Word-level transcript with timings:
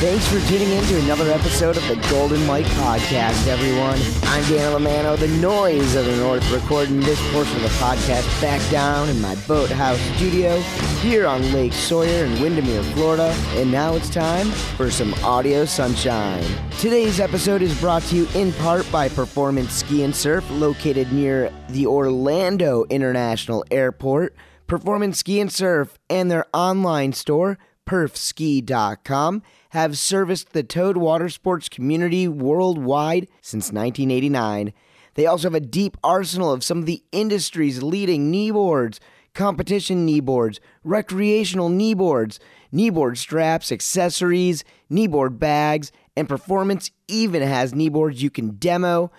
Thanks 0.00 0.26
for 0.28 0.38
tuning 0.48 0.70
in 0.70 0.84
to 0.84 0.98
another 1.00 1.30
episode 1.30 1.76
of 1.78 1.88
the 1.88 1.94
Golden 2.10 2.44
Mike 2.46 2.66
Podcast, 2.66 3.46
everyone. 3.46 3.98
I'm 4.24 4.42
Dan 4.50 4.72
Lamano, 4.72 5.16
the 5.16 5.28
noise 5.28 5.94
of 5.94 6.04
the 6.04 6.16
North, 6.16 6.48
recording 6.50 7.00
this 7.00 7.18
portion 7.32 7.56
of 7.56 7.62
the 7.62 7.68
podcast 7.68 8.42
back 8.42 8.60
down 8.70 9.08
in 9.08 9.18
my 9.22 9.34
boathouse 9.46 9.98
studio 10.16 10.60
here 11.00 11.26
on 11.26 11.50
Lake 11.52 11.72
Sawyer 11.72 12.26
in 12.26 12.42
Windermere, 12.42 12.82
Florida. 12.82 13.34
And 13.52 13.72
now 13.72 13.94
it's 13.94 14.10
time 14.10 14.50
for 14.76 14.90
some 14.90 15.14
audio 15.24 15.64
sunshine. 15.64 16.44
Today's 16.80 17.18
episode 17.18 17.62
is 17.62 17.78
brought 17.80 18.02
to 18.04 18.16
you 18.16 18.28
in 18.34 18.52
part 18.54 18.90
by 18.92 19.08
Performance 19.08 19.72
Ski 19.72 20.02
and 20.02 20.14
Surf, 20.14 20.44
located 20.50 21.12
near 21.12 21.50
the 21.70 21.86
Orlando 21.86 22.84
International 22.90 23.64
Airport. 23.70 24.34
Performance 24.66 25.18
Ski 25.20 25.40
and 25.40 25.52
Surf 25.52 25.98
and 26.10 26.30
their 26.30 26.44
online 26.52 27.12
store, 27.14 27.58
perfski.com 27.86 29.42
have 29.74 29.98
serviced 29.98 30.52
the 30.52 30.62
Towed 30.62 30.96
Water 30.96 31.28
Sports 31.28 31.68
community 31.68 32.28
worldwide 32.28 33.26
since 33.42 33.72
1989. 33.72 34.72
They 35.14 35.26
also 35.26 35.48
have 35.48 35.54
a 35.56 35.58
deep 35.58 35.96
arsenal 36.04 36.52
of 36.52 36.62
some 36.62 36.78
of 36.78 36.86
the 36.86 37.02
industry's 37.10 37.82
leading 37.82 38.32
kneeboards, 38.32 39.00
competition 39.34 40.06
kneeboards, 40.06 40.60
recreational 40.84 41.70
kneeboards, 41.70 42.38
kneeboard 42.72 43.16
straps, 43.16 43.72
accessories, 43.72 44.62
kneeboard 44.88 45.40
bags, 45.40 45.90
and 46.16 46.28
Performance 46.28 46.92
even 47.08 47.42
has 47.42 47.72
kneeboards 47.72 48.20
you 48.20 48.30
can 48.30 48.50
demo. 48.50 49.10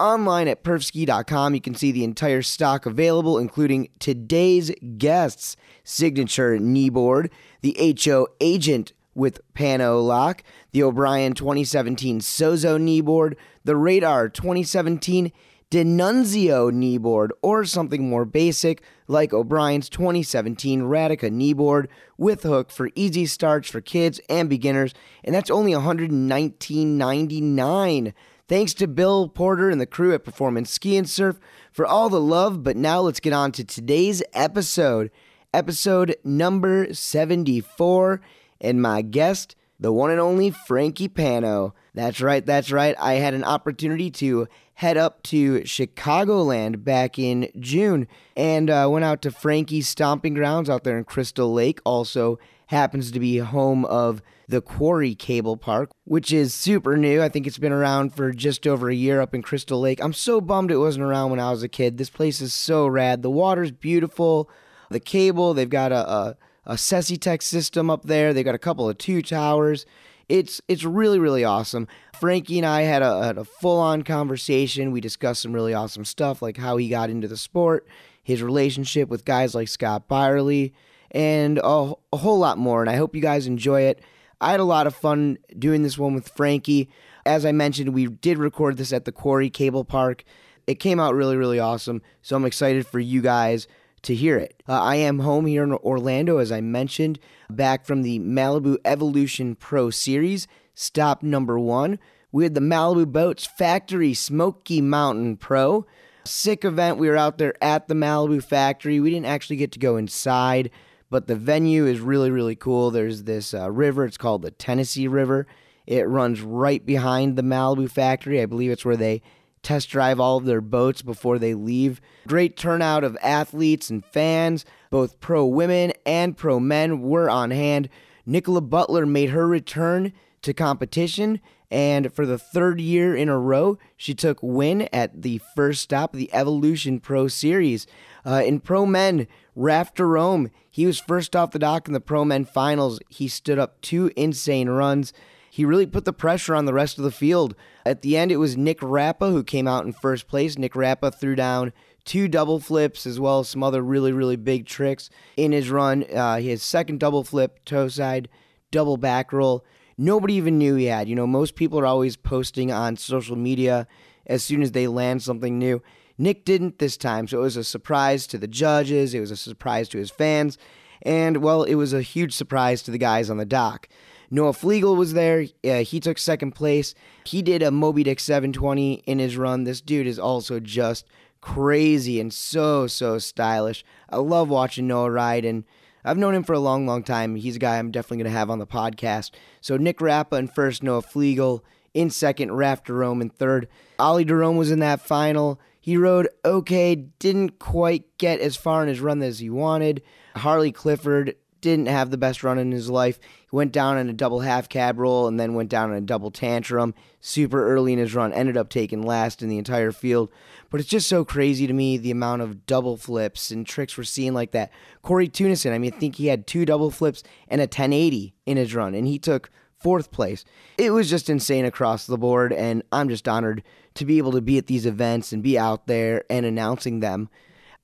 Online 0.00 0.48
at 0.48 0.64
perfski.com, 0.64 1.54
you 1.54 1.60
can 1.60 1.76
see 1.76 1.92
the 1.92 2.02
entire 2.02 2.42
stock 2.42 2.84
available, 2.84 3.38
including 3.38 3.86
today's 4.00 4.72
guests' 4.98 5.54
signature 5.84 6.58
kneeboard, 6.58 7.30
the 7.60 7.96
HO 8.04 8.26
Agent 8.40 8.92
with 9.20 9.40
Panno 9.54 10.04
Lock, 10.04 10.42
the 10.72 10.82
O'Brien 10.82 11.34
2017 11.34 12.18
Sozo 12.20 12.80
kneeboard, 12.80 13.34
the 13.62 13.76
Radar 13.76 14.30
2017 14.30 15.30
Denunzio 15.70 16.72
kneeboard, 16.72 17.28
or 17.42 17.66
something 17.66 18.08
more 18.08 18.24
basic 18.24 18.82
like 19.06 19.34
O'Brien's 19.34 19.90
2017 19.90 20.80
Radica 20.80 21.30
kneeboard 21.30 21.88
with 22.16 22.44
hook 22.44 22.70
for 22.72 22.88
easy 22.96 23.26
starts 23.26 23.68
for 23.68 23.82
kids 23.82 24.20
and 24.28 24.48
beginners, 24.48 24.94
and 25.22 25.32
that's 25.34 25.50
only 25.50 25.72
$119.99. 25.72 28.14
Thanks 28.48 28.72
to 28.74 28.88
Bill 28.88 29.28
Porter 29.28 29.70
and 29.70 29.80
the 29.80 29.86
crew 29.86 30.12
at 30.12 30.24
Performance 30.24 30.72
Ski 30.72 30.96
and 30.96 31.08
Surf 31.08 31.38
for 31.70 31.86
all 31.86 32.08
the 32.08 32.20
love. 32.20 32.64
But 32.64 32.76
now 32.76 33.02
let's 33.02 33.20
get 33.20 33.32
on 33.32 33.52
to 33.52 33.62
today's 33.62 34.24
episode, 34.32 35.12
episode 35.54 36.16
number 36.24 36.92
74, 36.92 38.20
and 38.60 38.82
my 38.82 39.02
guest, 39.02 39.56
the 39.78 39.92
one 39.92 40.10
and 40.10 40.20
only 40.20 40.50
Frankie 40.50 41.08
Panno. 41.08 41.72
That's 41.94 42.20
right, 42.20 42.44
that's 42.44 42.70
right. 42.70 42.94
I 42.98 43.14
had 43.14 43.34
an 43.34 43.44
opportunity 43.44 44.10
to 44.12 44.46
head 44.74 44.96
up 44.96 45.22
to 45.24 45.60
Chicagoland 45.60 46.84
back 46.84 47.18
in 47.18 47.50
June 47.58 48.06
and 48.36 48.70
uh, 48.70 48.88
went 48.90 49.04
out 49.04 49.22
to 49.22 49.30
Frankie's 49.30 49.88
stomping 49.88 50.34
grounds 50.34 50.70
out 50.70 50.84
there 50.84 50.98
in 50.98 51.04
Crystal 51.04 51.52
Lake. 51.52 51.80
Also 51.84 52.38
happens 52.66 53.10
to 53.10 53.20
be 53.20 53.38
home 53.38 53.84
of 53.86 54.22
the 54.48 54.60
Quarry 54.60 55.14
Cable 55.14 55.56
Park, 55.56 55.90
which 56.04 56.32
is 56.32 56.54
super 56.54 56.96
new. 56.96 57.22
I 57.22 57.28
think 57.28 57.46
it's 57.46 57.58
been 57.58 57.72
around 57.72 58.14
for 58.14 58.32
just 58.32 58.66
over 58.66 58.88
a 58.88 58.94
year 58.94 59.20
up 59.20 59.34
in 59.34 59.42
Crystal 59.42 59.80
Lake. 59.80 60.02
I'm 60.02 60.12
so 60.12 60.40
bummed 60.40 60.70
it 60.70 60.76
wasn't 60.76 61.04
around 61.04 61.30
when 61.30 61.40
I 61.40 61.50
was 61.50 61.62
a 61.62 61.68
kid. 61.68 61.98
This 61.98 62.10
place 62.10 62.40
is 62.40 62.52
so 62.52 62.86
rad. 62.86 63.22
The 63.22 63.30
water's 63.30 63.70
beautiful. 63.70 64.50
The 64.90 65.00
cable, 65.00 65.54
they've 65.54 65.70
got 65.70 65.92
a, 65.92 66.10
a, 66.10 66.36
a 66.70 66.74
Sesitec 66.74 67.42
system 67.42 67.90
up 67.90 68.04
there. 68.04 68.32
They've 68.32 68.44
got 68.44 68.54
a 68.54 68.58
couple 68.58 68.88
of 68.88 68.96
two 68.96 69.22
towers. 69.22 69.84
It's 70.28 70.62
it's 70.68 70.84
really 70.84 71.18
really 71.18 71.44
awesome. 71.44 71.88
Frankie 72.14 72.58
and 72.58 72.66
I 72.66 72.82
had 72.82 73.02
a, 73.02 73.24
had 73.24 73.38
a 73.38 73.44
full 73.44 73.80
on 73.80 74.02
conversation. 74.02 74.92
We 74.92 75.00
discussed 75.00 75.42
some 75.42 75.52
really 75.52 75.74
awesome 75.74 76.04
stuff, 76.04 76.40
like 76.40 76.56
how 76.56 76.76
he 76.76 76.88
got 76.88 77.10
into 77.10 77.26
the 77.26 77.36
sport, 77.36 77.88
his 78.22 78.40
relationship 78.40 79.08
with 79.08 79.24
guys 79.24 79.52
like 79.52 79.66
Scott 79.66 80.06
Byerly, 80.06 80.72
and 81.10 81.58
a, 81.58 81.92
a 82.12 82.16
whole 82.16 82.38
lot 82.38 82.56
more. 82.56 82.80
And 82.80 82.88
I 82.88 82.94
hope 82.94 83.16
you 83.16 83.22
guys 83.22 83.48
enjoy 83.48 83.82
it. 83.82 84.00
I 84.40 84.52
had 84.52 84.60
a 84.60 84.64
lot 84.64 84.86
of 84.86 84.94
fun 84.94 85.38
doing 85.58 85.82
this 85.82 85.98
one 85.98 86.14
with 86.14 86.28
Frankie. 86.28 86.88
As 87.26 87.44
I 87.44 87.50
mentioned, 87.50 87.92
we 87.92 88.06
did 88.06 88.38
record 88.38 88.76
this 88.76 88.92
at 88.92 89.06
the 89.06 89.12
Quarry 89.12 89.50
Cable 89.50 89.84
Park. 89.84 90.22
It 90.68 90.76
came 90.76 91.00
out 91.00 91.16
really, 91.16 91.36
really 91.36 91.58
awesome. 91.58 92.00
So 92.22 92.36
I'm 92.36 92.44
excited 92.44 92.86
for 92.86 93.00
you 93.00 93.22
guys 93.22 93.66
to 94.02 94.14
hear 94.14 94.36
it. 94.38 94.62
Uh, 94.68 94.80
I 94.80 94.96
am 94.96 95.20
home 95.20 95.46
here 95.46 95.62
in 95.62 95.72
Orlando, 95.72 96.38
as 96.38 96.50
I 96.50 96.60
mentioned, 96.60 97.18
back 97.48 97.84
from 97.84 98.02
the 98.02 98.18
Malibu 98.20 98.76
Evolution 98.84 99.54
Pro 99.54 99.90
Series, 99.90 100.46
stop 100.74 101.22
number 101.22 101.58
one. 101.58 101.98
We 102.32 102.44
had 102.44 102.54
the 102.54 102.60
Malibu 102.60 103.06
Boats 103.06 103.46
Factory 103.46 104.14
Smoky 104.14 104.80
Mountain 104.80 105.36
Pro. 105.36 105.86
Sick 106.24 106.64
event. 106.64 106.98
We 106.98 107.08
were 107.08 107.16
out 107.16 107.38
there 107.38 107.54
at 107.62 107.88
the 107.88 107.94
Malibu 107.94 108.42
factory. 108.42 109.00
We 109.00 109.10
didn't 109.10 109.26
actually 109.26 109.56
get 109.56 109.72
to 109.72 109.78
go 109.78 109.96
inside, 109.96 110.70
but 111.08 111.26
the 111.26 111.34
venue 111.34 111.86
is 111.86 112.00
really, 112.00 112.30
really 112.30 112.54
cool. 112.54 112.90
There's 112.90 113.24
this 113.24 113.52
uh, 113.52 113.70
river. 113.70 114.04
It's 114.04 114.18
called 114.18 114.42
the 114.42 114.50
Tennessee 114.50 115.08
River. 115.08 115.46
It 115.86 116.08
runs 116.08 116.40
right 116.40 116.84
behind 116.84 117.36
the 117.36 117.42
Malibu 117.42 117.90
factory. 117.90 118.40
I 118.40 118.46
believe 118.46 118.70
it's 118.70 118.84
where 118.84 118.96
they 118.96 119.22
test 119.62 119.90
drive 119.90 120.18
all 120.20 120.38
of 120.38 120.44
their 120.44 120.60
boats 120.60 121.02
before 121.02 121.38
they 121.38 121.54
leave. 121.54 122.00
Great 122.26 122.56
turnout 122.56 123.04
of 123.04 123.16
athletes 123.22 123.90
and 123.90 124.04
fans. 124.04 124.64
Both 124.90 125.20
pro 125.20 125.44
women 125.46 125.92
and 126.04 126.36
pro 126.36 126.60
men 126.60 127.02
were 127.02 127.28
on 127.28 127.50
hand. 127.50 127.88
Nicola 128.26 128.60
Butler 128.60 129.06
made 129.06 129.30
her 129.30 129.46
return 129.46 130.12
to 130.42 130.54
competition, 130.54 131.40
and 131.70 132.12
for 132.12 132.24
the 132.24 132.38
third 132.38 132.80
year 132.80 133.14
in 133.14 133.28
a 133.28 133.38
row, 133.38 133.78
she 133.96 134.14
took 134.14 134.38
win 134.42 134.88
at 134.92 135.22
the 135.22 135.40
first 135.54 135.82
stop 135.82 136.14
of 136.14 136.18
the 136.18 136.32
Evolution 136.32 136.98
Pro 136.98 137.28
Series. 137.28 137.86
Uh, 138.24 138.42
in 138.44 138.60
pro 138.60 138.86
men, 138.86 139.26
Raph 139.56 139.94
Derome, 139.94 140.50
he 140.70 140.86
was 140.86 140.98
first 140.98 141.36
off 141.36 141.50
the 141.50 141.58
dock 141.58 141.86
in 141.86 141.94
the 141.94 142.00
pro 142.00 142.24
men 142.24 142.44
finals. 142.44 143.00
He 143.08 143.28
stood 143.28 143.58
up 143.58 143.80
two 143.80 144.10
insane 144.16 144.68
runs 144.68 145.12
he 145.50 145.64
really 145.64 145.86
put 145.86 146.04
the 146.04 146.12
pressure 146.12 146.54
on 146.54 146.64
the 146.64 146.72
rest 146.72 146.96
of 146.96 147.04
the 147.04 147.10
field. 147.10 147.56
At 147.84 148.02
the 148.02 148.16
end, 148.16 148.30
it 148.30 148.36
was 148.36 148.56
Nick 148.56 148.78
Rappa 148.80 149.30
who 149.30 149.42
came 149.42 149.66
out 149.66 149.84
in 149.84 149.92
first 149.92 150.28
place. 150.28 150.56
Nick 150.56 150.76
Rappa 150.76 151.10
threw 151.10 151.34
down 151.34 151.72
two 152.04 152.28
double 152.28 152.60
flips 152.60 153.04
as 153.04 153.18
well 153.18 153.40
as 153.40 153.48
some 153.48 153.62
other 153.62 153.82
really, 153.82 154.12
really 154.12 154.36
big 154.36 154.64
tricks 154.64 155.10
in 155.36 155.50
his 155.50 155.68
run. 155.68 156.04
Uh, 156.14 156.36
his 156.36 156.62
second 156.62 157.00
double 157.00 157.24
flip, 157.24 157.64
toe 157.64 157.88
side, 157.88 158.28
double 158.70 158.96
back 158.96 159.32
roll. 159.32 159.64
Nobody 159.98 160.34
even 160.34 160.56
knew 160.56 160.76
he 160.76 160.86
had. 160.86 161.08
You 161.08 161.16
know, 161.16 161.26
most 161.26 161.56
people 161.56 161.80
are 161.80 161.86
always 161.86 162.16
posting 162.16 162.70
on 162.70 162.96
social 162.96 163.36
media 163.36 163.88
as 164.26 164.44
soon 164.44 164.62
as 164.62 164.72
they 164.72 164.86
land 164.86 165.22
something 165.22 165.58
new. 165.58 165.82
Nick 166.16 166.44
didn't 166.44 166.78
this 166.78 166.96
time, 166.96 167.26
so 167.26 167.38
it 167.38 167.42
was 167.42 167.56
a 167.56 167.64
surprise 167.64 168.26
to 168.28 168.38
the 168.38 168.46
judges, 168.46 169.14
it 169.14 169.20
was 169.20 169.30
a 169.30 169.36
surprise 169.36 169.88
to 169.88 169.98
his 169.98 170.10
fans, 170.10 170.58
and 171.02 171.38
well, 171.38 171.62
it 171.62 171.74
was 171.76 171.92
a 171.92 172.02
huge 172.02 172.34
surprise 172.34 172.82
to 172.82 172.90
the 172.90 172.98
guys 172.98 173.30
on 173.30 173.38
the 173.38 173.46
dock. 173.46 173.88
Noah 174.30 174.52
Flegel 174.52 174.94
was 174.94 175.12
there. 175.12 175.46
Uh, 175.64 175.78
he 175.78 175.98
took 175.98 176.18
second 176.18 176.52
place. 176.52 176.94
He 177.24 177.42
did 177.42 177.62
a 177.62 177.70
Moby 177.70 178.04
Dick 178.04 178.20
720 178.20 179.02
in 179.06 179.18
his 179.18 179.36
run. 179.36 179.64
This 179.64 179.80
dude 179.80 180.06
is 180.06 180.18
also 180.18 180.60
just 180.60 181.06
crazy 181.40 182.20
and 182.20 182.32
so, 182.32 182.86
so 182.86 183.18
stylish. 183.18 183.84
I 184.08 184.18
love 184.18 184.48
watching 184.48 184.86
Noah 184.86 185.10
ride, 185.10 185.44
and 185.44 185.64
I've 186.04 186.18
known 186.18 186.34
him 186.34 186.44
for 186.44 186.52
a 186.52 186.60
long, 186.60 186.86
long 186.86 187.02
time. 187.02 187.34
He's 187.34 187.56
a 187.56 187.60
guy 187.60 187.78
I'm 187.78 187.90
definitely 187.90 188.18
going 188.18 188.32
to 188.32 188.38
have 188.38 188.50
on 188.50 188.58
the 188.58 188.66
podcast. 188.66 189.30
So 189.60 189.76
Nick 189.76 190.00
Rappa 190.00 190.36
in 190.36 190.48
first, 190.48 190.82
Noah 190.82 191.02
Flegel 191.02 191.64
in 191.92 192.10
second, 192.10 192.52
Raf 192.52 192.84
Derome 192.84 193.20
in 193.22 193.30
third. 193.30 193.68
Ollie 193.98 194.24
Derome 194.24 194.56
was 194.56 194.70
in 194.70 194.78
that 194.78 195.00
final. 195.00 195.60
He 195.80 195.96
rode 195.96 196.28
okay, 196.44 196.94
didn't 196.94 197.58
quite 197.58 198.18
get 198.18 198.40
as 198.40 198.54
far 198.54 198.82
in 198.82 198.88
his 198.88 199.00
run 199.00 199.22
as 199.22 199.38
he 199.38 199.50
wanted. 199.50 200.02
Harley 200.36 200.72
Clifford 200.72 201.34
didn't 201.60 201.86
have 201.86 202.10
the 202.10 202.18
best 202.18 202.42
run 202.42 202.58
in 202.58 202.72
his 202.72 202.90
life. 202.90 203.18
He 203.20 203.56
went 203.56 203.72
down 203.72 203.98
in 203.98 204.08
a 204.08 204.14
double 204.14 204.40
half 204.40 204.68
cab 204.68 204.98
roll 204.98 205.26
and 205.26 205.38
then 205.38 205.54
went 205.54 205.68
down 205.68 205.90
in 205.90 205.96
a 205.96 206.02
double 206.02 206.30
tantrum 206.30 206.94
super 207.20 207.66
early 207.66 207.92
in 207.92 207.98
his 207.98 208.14
run. 208.14 208.32
Ended 208.32 208.56
up 208.56 208.68
taking 208.68 209.02
last 209.02 209.42
in 209.42 209.48
the 209.48 209.58
entire 209.58 209.92
field. 209.92 210.30
But 210.70 210.80
it's 210.80 210.88
just 210.88 211.08
so 211.08 211.24
crazy 211.24 211.66
to 211.66 211.72
me 211.72 211.98
the 211.98 212.10
amount 212.10 212.42
of 212.42 212.66
double 212.66 212.96
flips 212.96 213.50
and 213.50 213.66
tricks 213.66 213.98
we're 213.98 214.04
seeing 214.04 214.34
like 214.34 214.52
that. 214.52 214.70
Cory 215.02 215.28
Teunissen, 215.28 215.72
I 215.72 215.78
mean, 215.78 215.92
I 215.92 215.98
think 215.98 216.16
he 216.16 216.28
had 216.28 216.46
two 216.46 216.64
double 216.64 216.90
flips 216.90 217.22
and 217.48 217.60
a 217.60 217.64
1080 217.64 218.34
in 218.46 218.56
his 218.56 218.74
run, 218.74 218.94
and 218.94 219.06
he 219.06 219.18
took 219.18 219.50
fourth 219.80 220.12
place. 220.12 220.44
It 220.78 220.92
was 220.92 221.10
just 221.10 221.28
insane 221.28 221.64
across 221.64 222.06
the 222.06 222.18
board, 222.18 222.52
and 222.52 222.82
I'm 222.92 223.08
just 223.08 223.26
honored 223.26 223.62
to 223.94 224.04
be 224.04 224.18
able 224.18 224.32
to 224.32 224.40
be 224.40 224.58
at 224.58 224.66
these 224.66 224.86
events 224.86 225.32
and 225.32 225.42
be 225.42 225.58
out 225.58 225.86
there 225.86 226.24
and 226.30 226.46
announcing 226.46 227.00
them. 227.00 227.28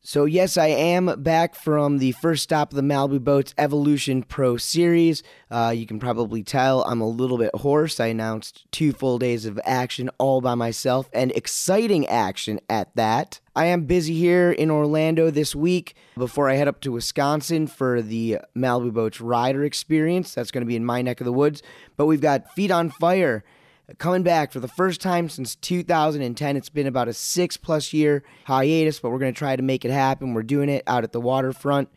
So, 0.00 0.24
yes, 0.24 0.56
I 0.56 0.68
am 0.68 1.20
back 1.22 1.56
from 1.56 1.98
the 1.98 2.12
first 2.12 2.44
stop 2.44 2.70
of 2.70 2.76
the 2.76 2.82
Malibu 2.82 3.18
Boats 3.18 3.52
Evolution 3.58 4.22
Pro 4.22 4.56
Series. 4.56 5.24
Uh, 5.50 5.74
you 5.74 5.84
can 5.84 5.98
probably 5.98 6.44
tell 6.44 6.84
I'm 6.84 7.00
a 7.00 7.08
little 7.08 7.38
bit 7.38 7.50
hoarse. 7.56 7.98
I 7.98 8.06
announced 8.06 8.70
two 8.70 8.92
full 8.92 9.18
days 9.18 9.46
of 9.46 9.58
action 9.64 10.08
all 10.18 10.40
by 10.40 10.54
myself 10.54 11.10
and 11.12 11.32
exciting 11.32 12.06
action 12.06 12.60
at 12.70 12.94
that. 12.94 13.40
I 13.56 13.64
am 13.66 13.86
busy 13.86 14.14
here 14.14 14.52
in 14.52 14.70
Orlando 14.70 15.32
this 15.32 15.56
week 15.56 15.96
before 16.16 16.48
I 16.48 16.54
head 16.54 16.68
up 16.68 16.80
to 16.82 16.92
Wisconsin 16.92 17.66
for 17.66 18.00
the 18.00 18.38
Malibu 18.56 18.92
Boats 18.92 19.20
Rider 19.20 19.64
Experience. 19.64 20.34
That's 20.34 20.52
going 20.52 20.62
to 20.62 20.68
be 20.68 20.76
in 20.76 20.84
my 20.84 21.02
neck 21.02 21.20
of 21.20 21.24
the 21.24 21.32
woods. 21.32 21.64
But 21.96 22.06
we've 22.06 22.20
got 22.20 22.52
Feet 22.52 22.70
on 22.70 22.90
Fire 22.90 23.42
coming 23.98 24.22
back 24.22 24.52
for 24.52 24.60
the 24.60 24.68
first 24.68 25.00
time 25.00 25.28
since 25.28 25.54
2010. 25.56 26.56
It's 26.56 26.68
been 26.68 26.86
about 26.86 27.08
a 27.08 27.12
six 27.12 27.56
plus 27.56 27.92
year 27.92 28.22
hiatus, 28.44 28.98
but 28.98 29.10
we're 29.10 29.18
going 29.18 29.32
to 29.32 29.38
try 29.38 29.56
to 29.56 29.62
make 29.62 29.84
it 29.84 29.90
happen. 29.90 30.34
We're 30.34 30.42
doing 30.42 30.68
it 30.68 30.82
out 30.86 31.04
at 31.04 31.12
the 31.12 31.20
waterfront. 31.20 31.88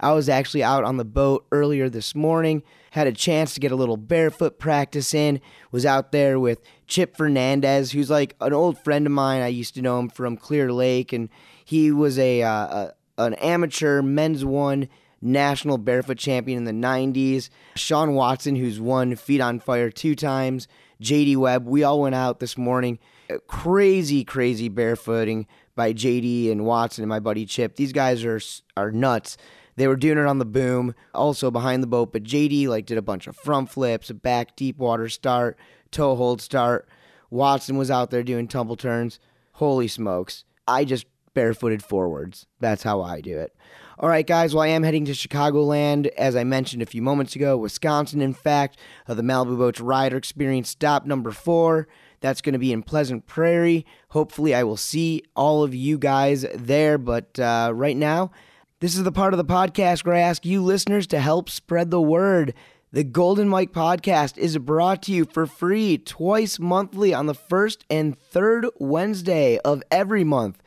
I 0.00 0.12
was 0.12 0.28
actually 0.28 0.62
out 0.62 0.84
on 0.84 0.96
the 0.96 1.04
boat 1.04 1.44
earlier 1.50 1.88
this 1.88 2.14
morning, 2.14 2.62
had 2.92 3.08
a 3.08 3.12
chance 3.12 3.54
to 3.54 3.60
get 3.60 3.72
a 3.72 3.76
little 3.76 3.96
barefoot 3.96 4.58
practice 4.58 5.12
in, 5.12 5.40
was 5.72 5.84
out 5.84 6.12
there 6.12 6.38
with 6.38 6.62
Chip 6.86 7.16
Fernandez, 7.16 7.90
who's 7.90 8.08
like 8.08 8.36
an 8.40 8.52
old 8.52 8.78
friend 8.78 9.06
of 9.06 9.12
mine. 9.12 9.42
I 9.42 9.48
used 9.48 9.74
to 9.74 9.82
know 9.82 9.98
him 9.98 10.08
from 10.08 10.36
Clear 10.36 10.72
Lake, 10.72 11.12
and 11.12 11.28
he 11.64 11.90
was 11.90 12.16
a, 12.18 12.42
uh, 12.42 12.50
a 12.50 12.92
an 13.18 13.34
amateur 13.34 14.00
men's 14.00 14.44
one 14.44 14.88
national 15.20 15.78
barefoot 15.78 16.18
champion 16.18 16.58
in 16.58 16.64
the 16.64 16.86
90s. 16.86 17.50
Sean 17.74 18.14
Watson, 18.14 18.54
who's 18.54 18.80
won 18.80 19.16
Feet 19.16 19.40
on 19.40 19.58
Fire 19.58 19.90
two 19.90 20.14
times. 20.14 20.68
JD 21.02 21.36
Webb. 21.36 21.66
We 21.66 21.84
all 21.84 22.00
went 22.00 22.14
out 22.14 22.40
this 22.40 22.56
morning. 22.56 22.98
Uh, 23.30 23.38
crazy, 23.46 24.24
crazy 24.24 24.68
barefooting 24.68 25.46
by 25.74 25.92
JD 25.92 26.50
and 26.50 26.64
Watson 26.64 27.02
and 27.02 27.08
my 27.08 27.20
buddy 27.20 27.46
Chip. 27.46 27.76
These 27.76 27.92
guys 27.92 28.24
are 28.24 28.40
are 28.76 28.90
nuts. 28.90 29.36
They 29.76 29.86
were 29.86 29.96
doing 29.96 30.18
it 30.18 30.26
on 30.26 30.38
the 30.38 30.44
boom, 30.44 30.94
also 31.14 31.52
behind 31.52 31.82
the 31.82 31.86
boat. 31.86 32.12
But 32.12 32.24
JD 32.24 32.66
like 32.66 32.86
did 32.86 32.98
a 32.98 33.02
bunch 33.02 33.26
of 33.26 33.36
front 33.36 33.70
flips, 33.70 34.10
a 34.10 34.14
back 34.14 34.56
deep 34.56 34.78
water 34.78 35.08
start, 35.08 35.56
toe 35.90 36.16
hold 36.16 36.40
start. 36.40 36.88
Watson 37.30 37.76
was 37.76 37.90
out 37.90 38.10
there 38.10 38.22
doing 38.22 38.48
tumble 38.48 38.76
turns. 38.76 39.20
Holy 39.52 39.88
smokes! 39.88 40.44
I 40.66 40.84
just 40.84 41.06
barefooted 41.34 41.82
forwards. 41.84 42.46
That's 42.58 42.82
how 42.82 43.00
I 43.00 43.20
do 43.20 43.38
it. 43.38 43.54
All 44.00 44.08
right, 44.08 44.24
guys, 44.24 44.54
well, 44.54 44.62
I 44.62 44.68
am 44.68 44.84
heading 44.84 45.06
to 45.06 45.12
Chicagoland, 45.12 46.06
as 46.16 46.36
I 46.36 46.44
mentioned 46.44 46.82
a 46.82 46.86
few 46.86 47.02
moments 47.02 47.34
ago, 47.34 47.56
Wisconsin, 47.56 48.20
in 48.20 48.32
fact, 48.32 48.78
uh, 49.08 49.14
the 49.14 49.22
Malibu 49.22 49.58
Boats 49.58 49.80
Rider 49.80 50.16
Experience 50.16 50.68
stop 50.68 51.04
number 51.04 51.32
four. 51.32 51.88
That's 52.20 52.40
going 52.40 52.52
to 52.52 52.60
be 52.60 52.72
in 52.72 52.84
Pleasant 52.84 53.26
Prairie. 53.26 53.84
Hopefully, 54.10 54.54
I 54.54 54.62
will 54.62 54.76
see 54.76 55.24
all 55.34 55.64
of 55.64 55.74
you 55.74 55.98
guys 55.98 56.46
there. 56.54 56.96
But 56.96 57.40
uh, 57.40 57.72
right 57.74 57.96
now, 57.96 58.30
this 58.78 58.94
is 58.94 59.02
the 59.02 59.10
part 59.10 59.34
of 59.34 59.38
the 59.38 59.44
podcast 59.44 60.06
where 60.06 60.14
I 60.14 60.20
ask 60.20 60.46
you 60.46 60.62
listeners 60.62 61.08
to 61.08 61.18
help 61.18 61.50
spread 61.50 61.90
the 61.90 62.00
word. 62.00 62.54
The 62.92 63.02
Golden 63.02 63.48
Mike 63.48 63.72
podcast 63.72 64.38
is 64.38 64.56
brought 64.58 65.02
to 65.02 65.12
you 65.12 65.24
for 65.24 65.44
free 65.44 65.98
twice 65.98 66.60
monthly 66.60 67.12
on 67.12 67.26
the 67.26 67.34
first 67.34 67.84
and 67.90 68.16
third 68.16 68.68
Wednesday 68.78 69.58
of 69.64 69.82
every 69.90 70.22
month. 70.22 70.62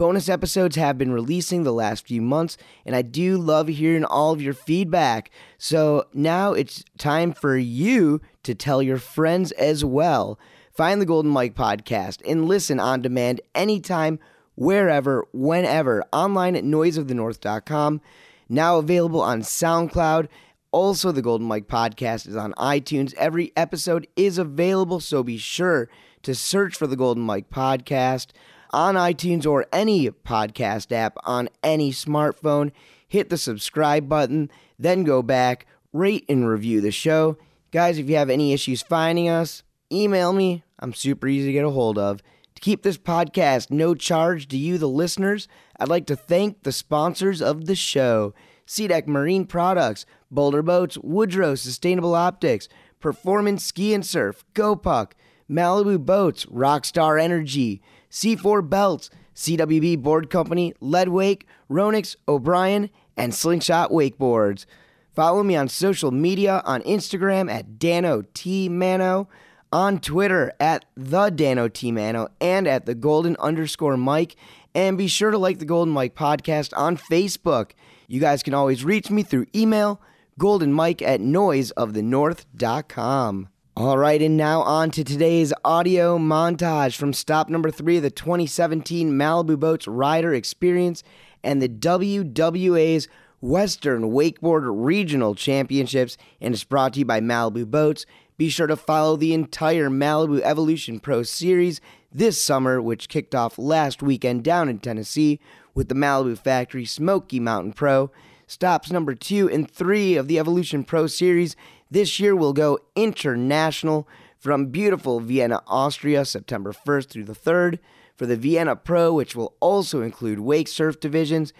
Bonus 0.00 0.30
episodes 0.30 0.76
have 0.76 0.96
been 0.96 1.12
releasing 1.12 1.62
the 1.62 1.74
last 1.74 2.06
few 2.06 2.22
months, 2.22 2.56
and 2.86 2.96
I 2.96 3.02
do 3.02 3.36
love 3.36 3.68
hearing 3.68 4.06
all 4.06 4.32
of 4.32 4.40
your 4.40 4.54
feedback. 4.54 5.30
So 5.58 6.06
now 6.14 6.54
it's 6.54 6.82
time 6.96 7.34
for 7.34 7.58
you 7.58 8.22
to 8.44 8.54
tell 8.54 8.82
your 8.82 8.96
friends 8.96 9.52
as 9.52 9.84
well. 9.84 10.38
Find 10.72 11.02
the 11.02 11.04
Golden 11.04 11.30
Mike 11.30 11.54
podcast 11.54 12.22
and 12.26 12.48
listen 12.48 12.80
on 12.80 13.02
demand 13.02 13.42
anytime, 13.54 14.18
wherever, 14.54 15.26
whenever, 15.34 16.02
online 16.14 16.56
at 16.56 16.64
noiseofthenorth.com. 16.64 18.00
Now 18.48 18.78
available 18.78 19.20
on 19.20 19.42
SoundCloud. 19.42 20.28
Also, 20.72 21.12
the 21.12 21.20
Golden 21.20 21.46
Mike 21.46 21.68
podcast 21.68 22.26
is 22.26 22.36
on 22.36 22.54
iTunes. 22.54 23.12
Every 23.18 23.52
episode 23.54 24.06
is 24.16 24.38
available, 24.38 25.00
so 25.00 25.22
be 25.22 25.36
sure 25.36 25.90
to 26.22 26.34
search 26.34 26.74
for 26.74 26.86
the 26.86 26.96
Golden 26.96 27.22
Mike 27.22 27.50
podcast 27.50 28.28
on 28.70 28.94
iTunes 28.94 29.46
or 29.46 29.66
any 29.72 30.10
podcast 30.10 30.92
app 30.92 31.16
on 31.24 31.48
any 31.62 31.92
smartphone. 31.92 32.72
Hit 33.08 33.28
the 33.28 33.36
subscribe 33.36 34.08
button, 34.08 34.50
then 34.78 35.04
go 35.04 35.22
back, 35.22 35.66
rate 35.92 36.24
and 36.28 36.48
review 36.48 36.80
the 36.80 36.90
show. 36.90 37.36
Guys, 37.72 37.98
if 37.98 38.08
you 38.08 38.16
have 38.16 38.30
any 38.30 38.52
issues 38.52 38.82
finding 38.82 39.28
us, 39.28 39.62
email 39.92 40.32
me. 40.32 40.62
I'm 40.78 40.94
super 40.94 41.28
easy 41.28 41.46
to 41.46 41.52
get 41.52 41.64
a 41.64 41.70
hold 41.70 41.98
of. 41.98 42.22
To 42.54 42.60
keep 42.60 42.82
this 42.82 42.98
podcast 42.98 43.70
no 43.70 43.94
charge 43.94 44.48
to 44.48 44.56
you, 44.56 44.78
the 44.78 44.88
listeners, 44.88 45.48
I'd 45.78 45.88
like 45.88 46.06
to 46.06 46.16
thank 46.16 46.62
the 46.62 46.72
sponsors 46.72 47.40
of 47.40 47.66
the 47.66 47.74
show 47.74 48.34
SeaDek 48.66 49.08
Marine 49.08 49.46
Products, 49.46 50.06
Boulder 50.30 50.62
Boats, 50.62 50.96
Woodrow 50.98 51.56
Sustainable 51.56 52.14
Optics, 52.14 52.68
Performance 53.00 53.64
Ski 53.64 53.94
and 53.94 54.06
Surf, 54.06 54.44
GoPuck, 54.54 55.12
Malibu 55.50 55.98
Boats, 55.98 56.46
Rockstar 56.46 57.20
Energy, 57.20 57.82
C4 58.10 58.68
Belts, 58.68 59.10
CWB 59.34 60.02
Board 60.02 60.30
Company, 60.30 60.74
Leadwake, 60.80 61.46
Ronix, 61.70 62.16
O'Brien, 62.28 62.90
and 63.16 63.34
Slingshot 63.34 63.90
Wakeboards. 63.90 64.66
Follow 65.14 65.42
me 65.42 65.56
on 65.56 65.68
social 65.68 66.10
media 66.10 66.62
on 66.64 66.82
Instagram 66.82 67.50
at 67.50 67.78
Dano 67.78 68.22
T 68.34 68.68
Mano, 68.68 69.28
on 69.72 69.98
Twitter 69.98 70.52
at 70.58 70.84
the 70.96 71.30
Dano 71.30 71.68
T 71.68 71.92
Mano, 71.92 72.28
and 72.40 72.66
at 72.66 72.86
the 72.86 72.94
Golden 72.94 73.36
underscore 73.36 73.96
Mike. 73.96 74.36
And 74.74 74.96
be 74.96 75.08
sure 75.08 75.30
to 75.30 75.38
like 75.38 75.58
the 75.58 75.64
Golden 75.64 75.92
Mike 75.92 76.14
podcast 76.14 76.72
on 76.76 76.96
Facebook. 76.96 77.72
You 78.06 78.20
guys 78.20 78.42
can 78.42 78.54
always 78.54 78.84
reach 78.84 79.10
me 79.10 79.22
through 79.22 79.46
email, 79.54 80.00
goldenmike 80.38 81.02
at 81.02 81.20
noiseofthenorth.com. 81.20 83.48
All 83.76 83.96
right, 83.96 84.20
and 84.20 84.36
now 84.36 84.62
on 84.62 84.90
to 84.90 85.04
today's 85.04 85.52
audio 85.64 86.18
montage 86.18 86.96
from 86.96 87.12
stop 87.12 87.48
number 87.48 87.70
three 87.70 87.98
of 87.98 88.02
the 88.02 88.10
2017 88.10 89.12
Malibu 89.12 89.58
Boats 89.58 89.86
Rider 89.86 90.34
Experience 90.34 91.04
and 91.44 91.62
the 91.62 91.68
WWA's 91.68 93.06
Western 93.40 94.10
Wakeboard 94.10 94.64
Regional 94.66 95.36
Championships, 95.36 96.16
and 96.40 96.52
it's 96.52 96.64
brought 96.64 96.94
to 96.94 96.98
you 96.98 97.04
by 97.04 97.20
Malibu 97.20 97.64
Boats. 97.64 98.06
Be 98.36 98.48
sure 98.48 98.66
to 98.66 98.76
follow 98.76 99.16
the 99.16 99.32
entire 99.32 99.88
Malibu 99.88 100.40
Evolution 100.40 100.98
Pro 100.98 101.22
Series 101.22 101.80
this 102.12 102.42
summer, 102.42 102.82
which 102.82 103.08
kicked 103.08 103.36
off 103.36 103.56
last 103.56 104.02
weekend 104.02 104.42
down 104.42 104.68
in 104.68 104.80
Tennessee 104.80 105.38
with 105.74 105.88
the 105.88 105.94
Malibu 105.94 106.36
Factory 106.36 106.84
Smoky 106.84 107.38
Mountain 107.38 107.74
Pro. 107.74 108.10
Stops 108.48 108.90
number 108.90 109.14
two 109.14 109.48
and 109.48 109.70
three 109.70 110.16
of 110.16 110.26
the 110.26 110.40
Evolution 110.40 110.82
Pro 110.82 111.06
Series 111.06 111.54
this 111.90 112.20
year 112.20 112.36
we'll 112.36 112.52
go 112.52 112.78
international 112.94 114.08
from 114.38 114.66
beautiful 114.66 115.20
Vienna, 115.20 115.60
Austria, 115.66 116.24
September 116.24 116.72
1st 116.72 117.08
through 117.08 117.24
the 117.24 117.34
3rd 117.34 117.78
for 118.16 118.26
the 118.26 118.36
Vienna 118.36 118.76
Pro, 118.76 119.12
which 119.12 119.34
will 119.36 119.54
also 119.60 120.02
include 120.02 120.40
wake 120.40 120.68
surf 120.68 121.00
divisions, 121.00 121.52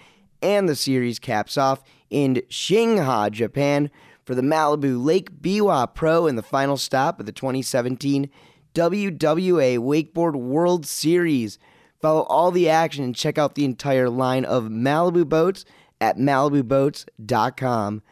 and 0.42 0.68
the 0.68 0.76
series 0.76 1.18
caps 1.18 1.58
off 1.58 1.82
in 2.08 2.36
Shiga, 2.48 3.30
Japan 3.30 3.90
for 4.24 4.34
the 4.34 4.42
Malibu 4.42 5.02
Lake 5.02 5.40
Biwa 5.40 5.94
Pro 5.94 6.26
in 6.26 6.36
the 6.36 6.42
final 6.42 6.76
stop 6.76 7.20
of 7.20 7.26
the 7.26 7.32
2017 7.32 8.30
WWA 8.74 9.78
Wakeboard 9.78 10.36
World 10.36 10.86
Series. 10.86 11.58
Follow 12.00 12.22
all 12.22 12.50
the 12.50 12.68
action 12.68 13.04
and 13.04 13.16
check 13.16 13.36
out 13.36 13.54
the 13.54 13.64
entire 13.64 14.08
line 14.08 14.44
of 14.44 14.64
Malibu 14.64 15.28
boats 15.28 15.64
at 16.00 16.16
malibuboats.com. 16.16 18.02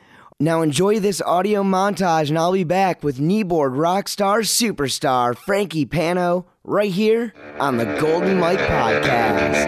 Now 0.41 0.63
enjoy 0.63 1.01
this 1.01 1.21
audio 1.21 1.65
montage, 1.65 2.29
and 2.29 2.39
I'll 2.39 2.53
be 2.53 2.63
back 2.63 3.03
with 3.03 3.19
kneeboard 3.19 3.75
rockstar 3.75 4.43
superstar 4.47 5.37
Frankie 5.37 5.85
Panno 5.85 6.45
right 6.63 6.93
here 6.93 7.35
on 7.59 7.77
the 7.77 7.85
Golden 8.01 8.39
Mike 8.39 8.61
Podcast. 8.61 9.67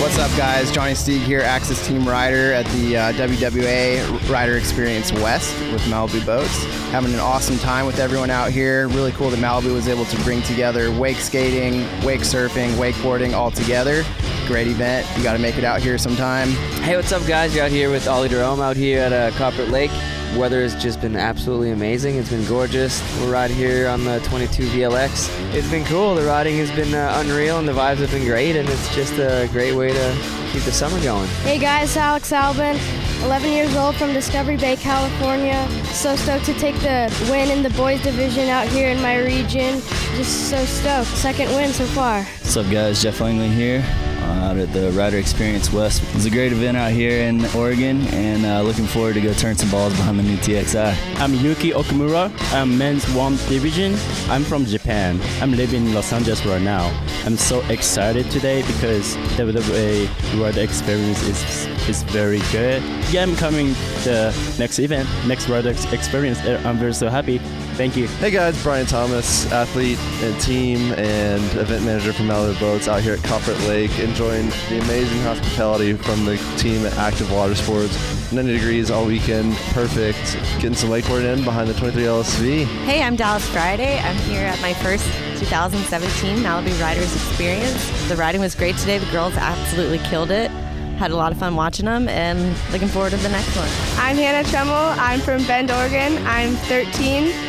what's 0.00 0.16
up, 0.20 0.30
guys? 0.36 0.70
Johnny 0.70 0.92
Steeg 0.92 1.18
here, 1.24 1.40
Axis 1.40 1.84
Team 1.84 2.08
Rider 2.08 2.52
at 2.52 2.64
the 2.66 2.96
uh, 2.96 3.12
WWA 3.14 4.30
Rider 4.30 4.56
Experience 4.56 5.12
West 5.14 5.52
with 5.72 5.82
Malibu 5.86 6.24
Boats. 6.24 6.64
Having 6.92 7.14
an 7.14 7.18
awesome 7.18 7.58
time 7.58 7.86
with 7.86 7.98
everyone 7.98 8.30
out 8.30 8.52
here. 8.52 8.86
Really 8.86 9.10
cool 9.10 9.30
that 9.30 9.40
Malibu 9.40 9.74
was 9.74 9.88
able 9.88 10.04
to 10.04 10.16
bring 10.22 10.42
together 10.42 10.92
wake 10.92 11.16
skating, 11.16 11.80
wake 12.04 12.20
surfing, 12.20 12.70
wakeboarding 12.74 13.32
all 13.32 13.50
together. 13.50 14.04
Great 14.48 14.66
event. 14.66 15.06
You 15.14 15.22
got 15.22 15.34
to 15.34 15.38
make 15.38 15.58
it 15.58 15.64
out 15.64 15.82
here 15.82 15.98
sometime. 15.98 16.48
Hey, 16.80 16.96
what's 16.96 17.12
up, 17.12 17.24
guys? 17.26 17.54
You're 17.54 17.66
out 17.66 17.70
here 17.70 17.90
with 17.90 18.08
Ollie 18.08 18.30
Derome 18.30 18.60
out 18.60 18.76
here 18.76 18.98
at 18.98 19.12
uh, 19.12 19.30
Copper 19.36 19.66
Lake. 19.66 19.90
Weather 20.38 20.62
has 20.62 20.74
just 20.74 21.02
been 21.02 21.16
absolutely 21.16 21.70
amazing. 21.70 22.16
It's 22.16 22.30
been 22.30 22.46
gorgeous. 22.46 23.02
We're 23.20 23.30
right 23.30 23.50
here 23.50 23.88
on 23.88 24.04
the 24.04 24.20
22 24.20 24.62
VLX. 24.68 25.28
It's 25.54 25.70
been 25.70 25.84
cool. 25.84 26.14
The 26.14 26.22
riding 26.22 26.56
has 26.56 26.70
been 26.70 26.94
uh, 26.94 27.22
unreal, 27.22 27.58
and 27.58 27.68
the 27.68 27.72
vibes 27.72 27.98
have 27.98 28.10
been 28.10 28.24
great. 28.24 28.56
And 28.56 28.66
it's 28.70 28.94
just 28.94 29.12
a 29.18 29.50
great 29.52 29.74
way 29.74 29.92
to 29.92 30.18
keep 30.50 30.62
the 30.62 30.72
summer 30.72 30.98
going. 31.02 31.28
Hey 31.42 31.58
guys, 31.58 31.94
Alex 31.98 32.32
Albin, 32.32 32.78
11 33.24 33.52
years 33.52 33.76
old 33.76 33.96
from 33.96 34.14
Discovery 34.14 34.56
Bay, 34.56 34.76
California. 34.76 35.68
So 35.92 36.16
stoked 36.16 36.46
to 36.46 36.54
take 36.54 36.76
the 36.76 37.14
win 37.30 37.50
in 37.50 37.62
the 37.62 37.70
boys 37.76 38.02
division 38.02 38.48
out 38.48 38.66
here 38.68 38.88
in 38.88 39.02
my 39.02 39.18
region. 39.18 39.82
Just 40.16 40.48
so 40.48 40.64
stoked. 40.64 41.08
Second 41.08 41.50
win 41.50 41.70
so 41.70 41.84
far. 41.84 42.22
What's 42.22 42.56
up, 42.56 42.70
guys? 42.70 43.02
Jeff 43.02 43.20
Langley 43.20 43.50
here 43.50 43.84
out 44.20 44.56
at 44.56 44.72
the 44.72 44.90
Rider 44.92 45.18
Experience 45.18 45.72
West. 45.72 46.02
It 46.02 46.14
was 46.14 46.26
a 46.26 46.30
great 46.30 46.52
event 46.52 46.76
out 46.76 46.92
here 46.92 47.22
in 47.26 47.44
Oregon, 47.56 48.02
and 48.08 48.44
uh, 48.44 48.62
looking 48.62 48.86
forward 48.86 49.14
to 49.14 49.20
go 49.20 49.32
turn 49.34 49.56
some 49.56 49.70
balls 49.70 49.92
behind 49.94 50.18
the 50.18 50.22
new 50.22 50.36
TXI. 50.36 50.94
I'm 51.20 51.34
Yuki 51.34 51.72
Okamura. 51.72 52.32
I'm 52.52 52.76
men's 52.78 53.08
one 53.14 53.36
division. 53.48 53.94
I'm 54.28 54.44
from 54.44 54.64
Japan. 54.64 55.20
I'm 55.40 55.52
living 55.52 55.86
in 55.86 55.94
Los 55.94 56.12
Angeles 56.12 56.44
right 56.46 56.62
now. 56.62 56.86
I'm 57.24 57.36
so 57.36 57.60
excited 57.68 58.30
today 58.30 58.62
because 58.62 59.16
WWA 59.36 60.40
Rider 60.42 60.60
Experience 60.62 61.22
is 61.22 61.66
is 61.88 62.02
very 62.04 62.40
good. 62.52 62.82
Yeah, 63.10 63.22
I'm 63.22 63.36
coming 63.36 63.68
the 64.04 64.34
next 64.58 64.78
event, 64.78 65.08
next 65.26 65.48
Rider 65.48 65.70
Experience. 65.70 66.38
I'm 66.40 66.76
very 66.78 66.94
so 66.94 67.08
happy. 67.08 67.40
Thank 67.78 67.96
you. 67.96 68.08
Hey 68.08 68.32
guys, 68.32 68.60
Brian 68.64 68.86
Thomas, 68.86 69.46
athlete 69.52 70.00
and 70.20 70.40
team 70.40 70.92
and 70.94 71.44
event 71.56 71.84
manager 71.84 72.12
for 72.12 72.24
Malibu 72.24 72.58
Boats 72.58 72.88
out 72.88 73.02
here 73.02 73.14
at 73.14 73.22
Copper 73.22 73.54
Lake, 73.68 73.96
enjoying 74.00 74.48
the 74.68 74.80
amazing 74.82 75.20
hospitality 75.20 75.92
from 75.92 76.24
the 76.24 76.36
team 76.56 76.84
at 76.84 76.92
Active 76.94 77.30
Water 77.30 77.54
Sports. 77.54 77.96
90 78.32 78.52
degrees 78.52 78.90
all 78.90 79.06
weekend, 79.06 79.54
perfect. 79.70 80.18
Getting 80.56 80.74
some 80.74 80.90
wakeboard 80.90 81.22
in 81.22 81.44
behind 81.44 81.70
the 81.70 81.74
23 81.74 82.02
LSV. 82.02 82.64
Hey, 82.82 83.00
I'm 83.00 83.14
Dallas 83.14 83.48
Friday. 83.48 84.00
I'm 84.00 84.16
here 84.22 84.44
at 84.44 84.60
my 84.60 84.74
first 84.74 85.04
2017 85.38 86.38
Malibu 86.38 86.82
Riders 86.82 87.14
Experience. 87.14 88.08
The 88.08 88.16
riding 88.16 88.40
was 88.40 88.56
great 88.56 88.76
today. 88.78 88.98
The 88.98 89.10
girls 89.12 89.34
absolutely 89.36 89.98
killed 89.98 90.32
it 90.32 90.50
had 90.98 91.12
a 91.12 91.16
lot 91.16 91.30
of 91.30 91.38
fun 91.38 91.54
watching 91.54 91.86
them 91.86 92.08
and 92.08 92.40
looking 92.72 92.88
forward 92.88 93.10
to 93.10 93.16
the 93.18 93.28
next 93.28 93.56
one. 93.56 93.68
I'm 93.98 94.16
Hannah 94.16 94.42
Tremmel. 94.48 94.96
I'm 94.98 95.20
from 95.20 95.46
Bend, 95.46 95.70
Oregon. 95.70 96.18
I'm 96.26 96.56
13. 96.66 97.47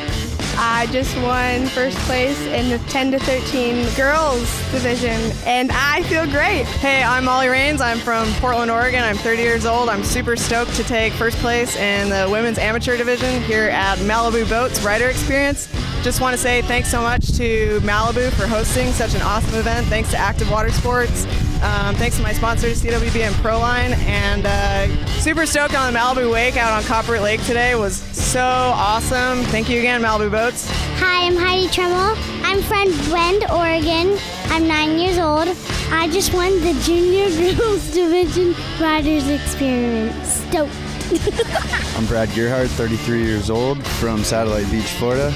I 0.62 0.88
just 0.88 1.16
won 1.22 1.68
first 1.68 1.98
place 2.00 2.38
in 2.48 2.70
the 2.70 2.80
10 2.90 3.12
to 3.12 3.20
13 3.20 3.96
girls 3.96 4.42
division, 4.74 5.32
and 5.46 5.72
I 5.72 6.04
feel 6.04 6.26
great. 6.26 6.66
Hey, 6.66 7.02
I'm 7.02 7.24
Molly 7.24 7.48
Rains. 7.48 7.80
I'm 7.80 7.98
from 7.98 8.28
Portland, 8.42 8.70
Oregon. 8.70 9.02
I'm 9.02 9.16
30 9.16 9.42
years 9.42 9.66
old. 9.66 9.88
I'm 9.88 10.04
super 10.04 10.36
stoked 10.36 10.76
to 10.76 10.84
take 10.84 11.14
first 11.14 11.38
place 11.38 11.78
in 11.78 12.10
the 12.10 12.30
women's 12.30 12.58
amateur 12.58 12.98
division 12.98 13.42
here 13.44 13.70
at 13.70 14.00
Malibu 14.00 14.50
Boats 14.50 14.82
Rider 14.82 15.08
Experience. 15.08 15.70
Just 16.04 16.20
want 16.20 16.36
to 16.36 16.38
say 16.38 16.62
thanks 16.64 16.92
so 16.92 17.02
much 17.02 17.38
to 17.38 17.80
Malibu 17.80 18.30
for 18.32 18.46
hosting 18.46 18.92
such 18.92 19.16
an 19.16 19.22
awesome 19.22 19.58
event. 19.58 19.88
Thanks 19.88 20.12
to 20.12 20.18
Active 20.18 20.52
Water 20.52 20.72
Sports. 20.72 21.26
Um, 21.62 21.94
thanks 21.96 22.16
to 22.18 22.24
my 22.24 22.32
sponsors, 22.32 22.82
CWB 22.82 23.20
and 23.22 23.36
Proline. 23.36 23.96
And 24.08 24.46
uh, 24.46 25.06
super 25.20 25.46
stoked 25.46 25.76
on 25.76 25.92
the 25.92 26.00
Malibu 26.00 26.32
Wake 26.32 26.56
out 26.56 26.72
on 26.72 26.84
Copper 26.84 27.20
Lake 27.20 27.44
today. 27.44 27.76
was 27.76 27.98
so 27.98 28.42
awesome. 28.42 29.44
Thank 29.46 29.70
you 29.70 29.80
again, 29.80 30.02
Malibu 30.02 30.32
Boats. 30.32 30.70
Hi, 31.00 31.26
I'm 31.28 31.36
Heidi 31.36 31.68
Tremmel. 31.68 32.16
I'm 32.44 32.62
from 32.62 32.90
Bend, 33.12 33.44
Oregon. 33.52 34.18
I'm 34.46 34.68
nine 34.68 34.98
years 34.98 35.18
old. 35.18 35.50
I 35.92 36.08
just 36.10 36.34
won 36.34 36.52
the 36.62 36.74
Junior 36.84 37.28
Girls 37.56 37.92
Division 37.94 38.56
Riders 38.80 39.28
Experience. 39.28 40.28
Stoked. 40.50 40.74
I'm 41.98 42.06
Brad 42.06 42.30
Gerhard, 42.36 42.70
33 42.70 43.24
years 43.24 43.50
old 43.50 43.86
from 43.86 44.24
Satellite 44.24 44.70
Beach, 44.72 44.86
Florida. 44.94 45.32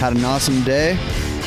Had 0.00 0.16
an 0.16 0.24
awesome 0.24 0.64
day. 0.64 0.98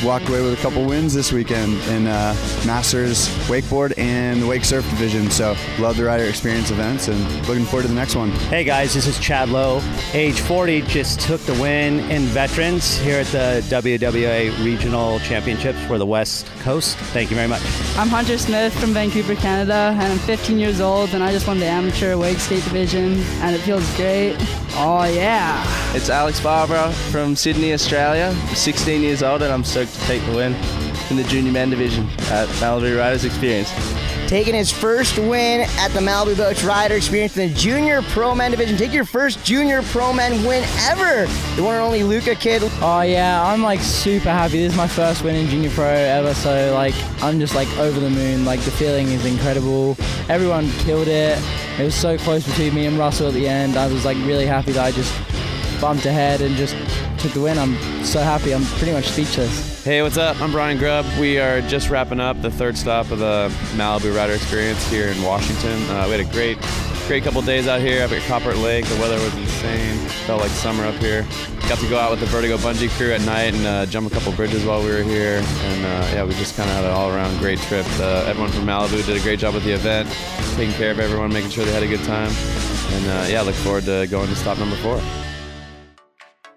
Walked 0.04 0.28
away 0.28 0.42
with 0.42 0.52
a 0.52 0.62
couple 0.62 0.84
wins 0.84 1.14
this 1.14 1.32
weekend 1.32 1.80
in 1.84 2.06
uh, 2.06 2.34
Masters 2.66 3.28
Wakeboard 3.48 3.96
and 3.96 4.42
the 4.42 4.46
Wake 4.46 4.62
Surf 4.62 4.86
Division. 4.90 5.30
So, 5.30 5.56
love 5.78 5.96
the 5.96 6.04
rider 6.04 6.24
experience 6.24 6.70
events 6.70 7.08
and 7.08 7.18
looking 7.48 7.64
forward 7.64 7.84
to 7.84 7.88
the 7.88 7.94
next 7.94 8.14
one. 8.14 8.30
Hey 8.30 8.64
guys, 8.64 8.92
this 8.92 9.06
is 9.06 9.18
Chad 9.18 9.48
Lowe. 9.48 9.80
Age 10.12 10.38
40 10.40 10.82
just 10.82 11.20
took 11.20 11.40
the 11.42 11.54
win 11.54 12.00
in 12.10 12.24
veterans 12.26 12.98
here 12.98 13.20
at 13.20 13.26
the 13.28 13.64
WWA 13.74 14.62
Regional 14.62 15.20
Championships 15.20 15.80
for 15.86 15.96
the 15.96 16.04
West 16.04 16.46
Coast. 16.60 16.98
Thank 16.98 17.30
you 17.30 17.36
very 17.36 17.48
much. 17.48 17.62
I'm 17.96 18.08
Hunter 18.08 18.36
Smith 18.36 18.78
from 18.78 18.92
Vancouver, 18.92 19.34
Canada, 19.36 19.96
and 19.98 20.12
I'm 20.12 20.18
15 20.18 20.58
years 20.58 20.82
old, 20.82 21.14
and 21.14 21.24
I 21.24 21.32
just 21.32 21.46
won 21.46 21.58
the 21.58 21.66
amateur 21.66 22.18
wake 22.18 22.38
skate 22.38 22.62
division, 22.64 23.20
and 23.40 23.56
it 23.56 23.60
feels 23.60 23.88
great. 23.96 24.36
Oh, 24.76 25.04
yeah. 25.04 25.94
It's 25.94 26.10
Alex 26.10 26.40
Barbara 26.40 26.92
from 27.10 27.36
Sydney, 27.36 27.72
Australia. 27.72 28.34
I'm 28.36 28.54
16 28.54 29.00
years 29.00 29.22
old, 29.22 29.40
and 29.40 29.52
I'm 29.52 29.62
stoked 29.62 29.93
to 29.94 30.06
take 30.06 30.24
the 30.26 30.32
win 30.32 30.54
in 31.10 31.16
the 31.16 31.24
junior 31.24 31.52
men 31.52 31.70
division 31.70 32.08
at 32.30 32.48
Malibu 32.60 32.98
Riders 32.98 33.24
Experience. 33.24 33.72
Taking 34.26 34.54
his 34.54 34.72
first 34.72 35.18
win 35.18 35.68
at 35.78 35.88
the 35.88 36.00
Malibu 36.00 36.36
Boats 36.36 36.64
Rider 36.64 36.94
Experience 36.94 37.36
in 37.36 37.50
the 37.50 37.54
Junior 37.54 38.00
Pro 38.02 38.34
Men 38.34 38.52
Division. 38.52 38.76
Take 38.78 38.92
your 38.92 39.04
first 39.04 39.44
Junior 39.44 39.82
Pro 39.82 40.14
Men 40.14 40.42
win 40.44 40.64
ever. 40.80 41.26
The 41.56 41.62
one 41.62 41.74
and 41.74 41.84
only 41.84 42.04
Luca 42.04 42.34
Kidd. 42.34 42.62
Oh 42.80 43.02
yeah, 43.02 43.44
I'm 43.46 43.62
like 43.62 43.80
super 43.80 44.30
happy. 44.30 44.62
This 44.62 44.72
is 44.72 44.78
my 44.78 44.88
first 44.88 45.22
win 45.22 45.36
in 45.36 45.46
Junior 45.48 45.70
Pro 45.70 45.84
ever, 45.84 46.32
so 46.32 46.72
like 46.72 46.94
I'm 47.22 47.38
just 47.38 47.54
like 47.54 47.68
over 47.76 48.00
the 48.00 48.10
moon. 48.10 48.46
Like 48.46 48.60
the 48.60 48.70
feeling 48.70 49.08
is 49.08 49.26
incredible. 49.26 49.96
Everyone 50.30 50.70
killed 50.78 51.08
it. 51.08 51.38
It 51.78 51.84
was 51.84 51.94
so 51.94 52.16
close 52.16 52.46
between 52.46 52.74
me 52.74 52.86
and 52.86 52.98
Russell 52.98 53.28
at 53.28 53.34
the 53.34 53.46
end. 53.46 53.76
I 53.76 53.88
was 53.88 54.06
like 54.06 54.16
really 54.18 54.46
happy 54.46 54.72
that 54.72 54.84
I 54.84 54.90
just 54.90 55.12
bumped 55.80 56.06
ahead 56.06 56.40
and 56.40 56.54
just 56.56 56.74
took 57.18 57.32
the 57.32 57.40
win. 57.40 57.58
I'm 57.58 57.76
so 58.04 58.20
happy. 58.20 58.54
I'm 58.54 58.64
pretty 58.64 58.92
much 58.92 59.08
speechless. 59.08 59.84
Hey, 59.84 60.02
what's 60.02 60.16
up? 60.16 60.40
I'm 60.40 60.50
Brian 60.50 60.78
Grubb. 60.78 61.06
We 61.18 61.38
are 61.38 61.60
just 61.62 61.90
wrapping 61.90 62.20
up 62.20 62.40
the 62.40 62.50
third 62.50 62.76
stop 62.76 63.10
of 63.10 63.18
the 63.18 63.52
Malibu 63.76 64.16
Rider 64.16 64.32
Experience 64.32 64.86
here 64.88 65.08
in 65.08 65.22
Washington. 65.22 65.82
Uh, 65.90 66.04
we 66.06 66.12
had 66.12 66.20
a 66.20 66.32
great, 66.32 66.58
great 67.06 67.22
couple 67.22 67.42
days 67.42 67.68
out 67.68 67.80
here 67.80 68.02
up 68.02 68.12
at 68.12 68.22
Copper 68.22 68.54
Lake. 68.54 68.86
The 68.86 68.98
weather 68.98 69.16
was 69.16 69.34
insane. 69.36 69.98
Felt 70.26 70.40
like 70.40 70.50
summer 70.50 70.84
up 70.84 70.94
here. 70.96 71.26
Got 71.68 71.78
to 71.78 71.88
go 71.88 71.98
out 71.98 72.10
with 72.10 72.20
the 72.20 72.26
Vertigo 72.26 72.56
Bungee 72.58 72.88
crew 72.90 73.12
at 73.12 73.20
night 73.22 73.54
and 73.54 73.66
uh, 73.66 73.86
jump 73.86 74.10
a 74.10 74.14
couple 74.14 74.32
bridges 74.32 74.64
while 74.64 74.82
we 74.82 74.90
were 74.90 75.02
here. 75.02 75.42
And 75.42 75.84
uh, 75.84 76.14
yeah, 76.14 76.24
we 76.24 76.32
just 76.34 76.56
kind 76.56 76.68
of 76.68 76.76
had 76.76 76.84
an 76.84 76.90
all-around 76.90 77.38
great 77.38 77.58
trip. 77.60 77.86
Everyone 78.00 78.50
from 78.50 78.64
Malibu 78.66 79.04
did 79.04 79.16
a 79.16 79.22
great 79.22 79.38
job 79.38 79.54
with 79.54 79.64
the 79.64 79.72
event, 79.72 80.08
taking 80.56 80.74
care 80.74 80.90
of 80.90 80.98
everyone, 80.98 81.32
making 81.32 81.50
sure 81.50 81.64
they 81.64 81.72
had 81.72 81.82
a 81.82 81.88
good 81.88 82.04
time. 82.04 82.30
And 82.92 83.06
uh, 83.06 83.26
yeah, 83.28 83.42
look 83.42 83.54
forward 83.56 83.84
to 83.84 84.06
going 84.06 84.28
to 84.28 84.36
stop 84.36 84.58
number 84.58 84.76
four. 84.76 85.00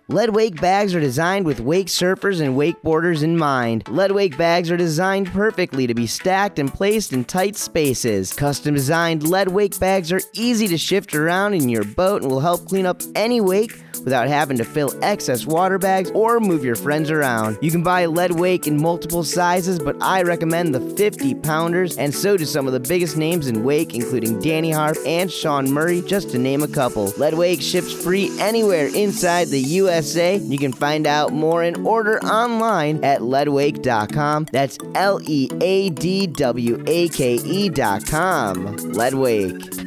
Lead 0.10 0.30
Wake 0.30 0.62
bags 0.62 0.96
are 0.96 1.02
designed 1.02 1.46
with 1.46 1.60
wake 1.60 1.88
surfers 1.88 2.40
and 2.40 2.56
wakeboarders 2.56 3.24
in 3.24 3.36
mind. 3.36 3.86
Lead 3.90 4.14
Wake 4.14 4.38
bags 4.38 4.72
are 4.72 4.78
designed 4.78 5.28
perfectly 5.34 5.86
to 5.86 5.94
be 5.94 6.08
stacked 6.08 6.60
and 6.60 6.74
placed 6.74 7.12
in 7.12 7.26
tight 7.26 7.58
spaces. 7.58 8.32
Custom 8.32 8.74
designed 8.74 9.28
Lead 9.28 9.50
Wake 9.50 9.78
bags 9.82 10.10
are 10.14 10.22
easy 10.32 10.66
to 10.70 10.78
shift 10.78 11.14
around 11.14 11.56
in 11.56 11.68
your 11.68 11.84
boat 11.84 12.22
and 12.22 12.32
will 12.32 12.40
help 12.40 12.66
clean 12.70 12.86
up 12.86 13.02
any 13.16 13.42
wake 13.42 13.84
without 14.02 14.28
having 14.28 14.58
to 14.58 14.64
fill 14.64 14.94
excess 15.02 15.46
water 15.46 15.78
bags 15.78 16.12
or 16.12 16.40
move 16.40 16.64
your 16.64 16.76
friends 16.76 17.12
around. 17.12 17.58
You 17.62 17.72
can 17.72 17.84
buy 17.84 18.06
Lead 18.06 18.32
Wake 18.32 18.68
in 18.68 18.82
multiple 18.82 19.24
sizes, 19.24 19.80
but 19.80 19.96
I 20.02 20.24
recommend 20.24 20.74
the 20.74 20.82
50 20.96 21.36
pounders, 21.36 21.98
and 21.98 22.14
so 22.14 22.38
do 22.38 22.46
some 22.46 22.68
of 22.68 22.74
the 22.74 22.80
biggest 22.80 23.18
names 23.18 23.48
in 23.48 23.64
wake, 23.64 23.94
including 23.94 24.40
Danny 24.40 24.72
Harf 24.72 24.98
and 25.06 25.32
Sean 25.32 25.72
Murray, 25.72 26.02
just 26.02 26.30
to 26.32 26.38
name 26.38 26.64
a 26.64 26.68
couple. 26.68 27.14
Lead 27.18 27.34
Wake 27.34 27.62
ships 27.62 27.94
free 27.94 28.32
anywhere 28.40 28.88
inside 28.88 29.48
the 29.48 29.60
USA. 29.60 30.38
You 30.38 30.58
can 30.58 30.74
find 30.74 31.08
out 31.08 31.34
more 31.34 31.64
and 31.64 31.78
order 31.86 32.20
online 32.20 33.04
at 33.04 33.22
leadwake.com. 33.22 34.48
That's 34.52 34.78
L 34.96 35.20
E 35.24 35.50
A 35.62 35.90
D 35.90 36.28
W 36.28 36.84
A 36.88 37.10
K 37.10 37.36
E.com. 37.36 38.76
Lead 38.94 39.14
Wake 39.14 39.87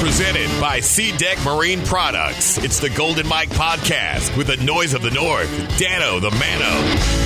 presented 0.00 0.48
by 0.60 0.78
SeaDek 0.80 1.42
Marine 1.44 1.82
Products. 1.82 2.58
It's 2.58 2.78
the 2.78 2.90
Golden 2.90 3.26
Mike 3.26 3.48
Podcast 3.50 4.36
with 4.36 4.48
the 4.48 4.56
noise 4.58 4.92
of 4.94 5.02
the 5.02 5.10
North, 5.10 5.50
Dano 5.78 6.20
the 6.20 6.30
Mano. 6.32 7.25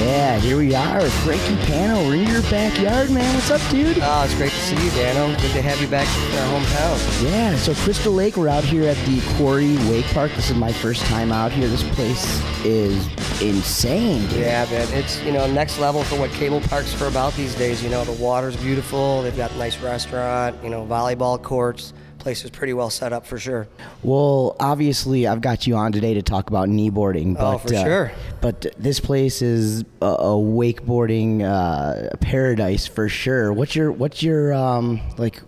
Yeah, 0.00 0.38
here 0.38 0.56
we 0.56 0.74
are. 0.74 1.02
Frankie 1.02 1.56
Panno, 1.66 2.06
we're 2.06 2.14
in 2.14 2.26
your 2.26 2.40
backyard, 2.44 3.10
man. 3.10 3.34
What's 3.34 3.50
up, 3.50 3.60
dude? 3.70 3.98
Oh, 4.00 4.24
it's 4.24 4.34
great 4.34 4.50
to 4.50 4.56
see 4.56 4.82
you, 4.82 4.90
Dano. 4.92 5.28
Good 5.42 5.52
to 5.52 5.60
have 5.60 5.78
you 5.78 5.88
back 5.88 6.08
in 6.32 6.38
our 6.38 6.58
hometown. 6.58 7.30
Yeah, 7.30 7.54
so 7.56 7.74
Crystal 7.74 8.10
Lake, 8.10 8.38
we're 8.38 8.48
out 8.48 8.64
here 8.64 8.88
at 8.88 8.96
the 9.04 9.20
Quarry 9.36 9.76
Wake 9.90 10.06
Park. 10.06 10.32
This 10.36 10.48
is 10.48 10.56
my 10.56 10.72
first 10.72 11.02
time 11.02 11.30
out 11.30 11.52
here. 11.52 11.68
This 11.68 11.82
place 11.94 12.24
is 12.64 13.06
insane. 13.42 14.26
Dude. 14.28 14.38
Yeah, 14.38 14.64
man. 14.70 14.88
It's, 14.94 15.22
you 15.22 15.32
know, 15.32 15.46
next 15.52 15.78
level 15.78 16.02
for 16.02 16.18
what 16.18 16.30
cable 16.30 16.62
parks 16.62 16.98
are 17.02 17.06
about 17.06 17.34
these 17.34 17.54
days. 17.54 17.84
You 17.84 17.90
know, 17.90 18.02
the 18.02 18.12
water's 18.12 18.56
beautiful. 18.56 19.20
They've 19.20 19.36
got 19.36 19.52
a 19.52 19.58
nice 19.58 19.76
restaurant, 19.80 20.56
you 20.64 20.70
know, 20.70 20.86
volleyball 20.86 21.40
courts. 21.42 21.92
Place 22.20 22.44
is 22.44 22.50
pretty 22.50 22.74
well 22.74 22.90
set 22.90 23.12
up 23.12 23.26
for 23.26 23.38
sure. 23.38 23.66
Well, 24.02 24.54
obviously, 24.60 25.26
I've 25.26 25.40
got 25.40 25.66
you 25.66 25.74
on 25.74 25.90
today 25.90 26.14
to 26.14 26.22
talk 26.22 26.50
about 26.50 26.68
kneeboarding. 26.68 27.34
But, 27.34 27.54
Oh, 27.54 27.58
for 27.58 27.74
uh, 27.74 27.82
sure. 27.82 28.12
But 28.42 28.74
this 28.78 29.00
place 29.00 29.40
is 29.40 29.84
a, 30.02 30.06
a 30.06 30.36
wakeboarding 30.36 31.42
uh, 31.42 32.14
paradise 32.18 32.86
for 32.86 33.08
sure. 33.08 33.52
What's 33.52 33.74
your 33.74 33.90
what's 33.90 34.22
your 34.22 34.52
um, 34.52 35.00
like? 35.16 35.40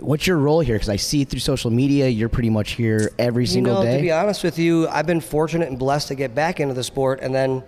What's 0.00 0.26
your 0.26 0.38
role 0.38 0.60
here? 0.60 0.76
Because 0.76 0.88
I 0.88 0.96
see 0.96 1.24
through 1.24 1.40
social 1.40 1.70
media, 1.70 2.08
you're 2.08 2.28
pretty 2.30 2.50
much 2.50 2.72
here 2.72 3.10
every 3.18 3.46
single 3.46 3.74
you 3.74 3.78
know, 3.80 3.84
day. 3.84 3.96
to 3.96 4.02
be 4.02 4.12
honest 4.12 4.44
with 4.44 4.58
you, 4.58 4.88
I've 4.88 5.06
been 5.06 5.20
fortunate 5.20 5.68
and 5.68 5.78
blessed 5.78 6.08
to 6.08 6.14
get 6.14 6.34
back 6.34 6.60
into 6.60 6.74
the 6.74 6.84
sport, 6.84 7.20
and 7.22 7.34
then 7.34 7.62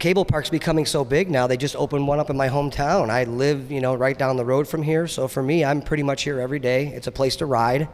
cable 0.00 0.24
parks 0.24 0.50
becoming 0.50 0.86
so 0.86 1.04
big 1.04 1.30
now. 1.30 1.46
They 1.46 1.56
just 1.56 1.76
opened 1.76 2.08
one 2.08 2.18
up 2.18 2.30
in 2.30 2.36
my 2.36 2.48
hometown. 2.48 3.10
I 3.10 3.24
live, 3.24 3.70
you 3.70 3.80
know, 3.80 3.94
right 3.94 4.18
down 4.18 4.36
the 4.36 4.44
road 4.44 4.66
from 4.66 4.82
here, 4.82 5.06
so 5.06 5.28
for 5.28 5.42
me, 5.42 5.64
I'm 5.64 5.82
pretty 5.82 6.02
much 6.02 6.24
here 6.24 6.40
every 6.40 6.58
day. 6.58 6.88
It's 6.88 7.06
a 7.06 7.12
place 7.12 7.36
to 7.36 7.46
ride, 7.46 7.86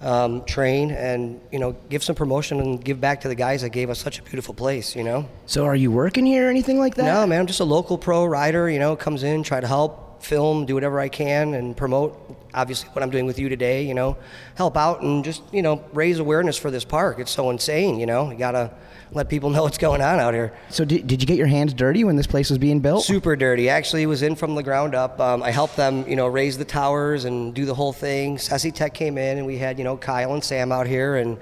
um, 0.00 0.44
train, 0.44 0.92
and 0.92 1.40
you 1.52 1.58
know, 1.58 1.76
give 1.90 2.02
some 2.02 2.14
promotion 2.14 2.60
and 2.60 2.82
give 2.82 3.00
back 3.00 3.20
to 3.22 3.28
the 3.28 3.34
guys 3.34 3.62
that 3.62 3.70
gave 3.70 3.90
us 3.90 3.98
such 3.98 4.18
a 4.20 4.22
beautiful 4.22 4.54
place. 4.54 4.96
You 4.96 5.04
know. 5.04 5.28
so, 5.46 5.66
are 5.66 5.76
you 5.76 5.90
working 5.90 6.24
here 6.24 6.46
or 6.46 6.50
anything 6.50 6.78
like 6.78 6.94
that? 6.94 7.04
No, 7.04 7.26
man, 7.26 7.40
I'm 7.40 7.46
just 7.46 7.60
a 7.60 7.64
local 7.64 7.98
pro 7.98 8.24
rider. 8.24 8.70
You 8.70 8.78
know, 8.78 8.96
comes 8.96 9.24
in, 9.24 9.42
try 9.42 9.60
to 9.60 9.66
help, 9.66 10.22
film, 10.22 10.64
do 10.64 10.74
whatever 10.74 11.00
I 11.00 11.08
can, 11.08 11.54
and 11.54 11.76
promote. 11.76 12.16
Obviously, 12.54 12.88
what 12.90 13.02
I'm 13.02 13.10
doing 13.10 13.26
with 13.26 13.38
you 13.38 13.48
today. 13.48 13.82
You 13.82 13.94
know, 13.94 14.16
help 14.54 14.76
out 14.76 15.02
and 15.02 15.24
just 15.24 15.42
you 15.52 15.62
know 15.62 15.84
raise 15.92 16.18
awareness 16.18 16.56
for 16.56 16.70
this 16.70 16.84
park. 16.84 17.18
It's 17.18 17.30
so 17.30 17.50
insane. 17.50 17.98
You 17.98 18.06
know, 18.06 18.30
you 18.30 18.38
gotta 18.38 18.70
let 19.12 19.28
people 19.28 19.50
know 19.50 19.62
what's 19.62 19.78
going 19.78 20.00
on 20.00 20.18
out 20.18 20.34
here. 20.34 20.52
So, 20.70 20.84
did, 20.84 21.06
did 21.06 21.22
you 21.22 21.26
get 21.26 21.36
your 21.36 21.46
hands 21.46 21.72
dirty 21.72 22.04
when 22.04 22.16
this 22.16 22.26
place 22.26 22.50
was 22.50 22.58
being 22.58 22.80
built? 22.80 23.04
Super 23.04 23.36
dirty. 23.36 23.68
Actually, 23.68 24.02
it 24.02 24.06
was 24.06 24.22
in 24.22 24.36
from 24.36 24.54
the 24.54 24.62
ground 24.62 24.94
up. 24.94 25.18
Um, 25.20 25.42
I 25.42 25.50
helped 25.50 25.76
them, 25.76 26.06
you 26.08 26.16
know, 26.16 26.26
raise 26.26 26.58
the 26.58 26.64
towers 26.64 27.24
and 27.24 27.54
do 27.54 27.64
the 27.64 27.74
whole 27.74 27.92
thing. 27.92 28.36
Sesitec 28.36 28.94
came 28.94 29.18
in, 29.18 29.38
and 29.38 29.46
we 29.46 29.58
had, 29.58 29.78
you 29.78 29.84
know, 29.84 29.96
Kyle 29.96 30.34
and 30.34 30.44
Sam 30.44 30.72
out 30.72 30.86
here, 30.86 31.16
and 31.16 31.38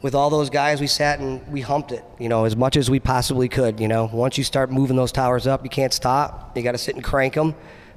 with 0.00 0.14
all 0.14 0.30
those 0.30 0.50
guys, 0.50 0.80
we 0.80 0.88
sat 0.88 1.20
and 1.20 1.46
we 1.52 1.60
humped 1.60 1.92
it, 1.92 2.04
you 2.18 2.28
know, 2.28 2.44
as 2.44 2.56
much 2.56 2.76
as 2.76 2.90
we 2.90 2.98
possibly 2.98 3.48
could. 3.48 3.78
You 3.78 3.88
know, 3.88 4.10
once 4.12 4.36
you 4.36 4.44
start 4.44 4.70
moving 4.70 4.96
those 4.96 5.12
towers 5.12 5.46
up, 5.46 5.62
you 5.62 5.70
can't 5.70 5.92
stop. 5.92 6.56
You 6.56 6.62
got 6.62 6.72
to 6.72 6.78
sit 6.78 6.96
and 6.96 7.04
crank 7.04 7.34
them 7.34 7.54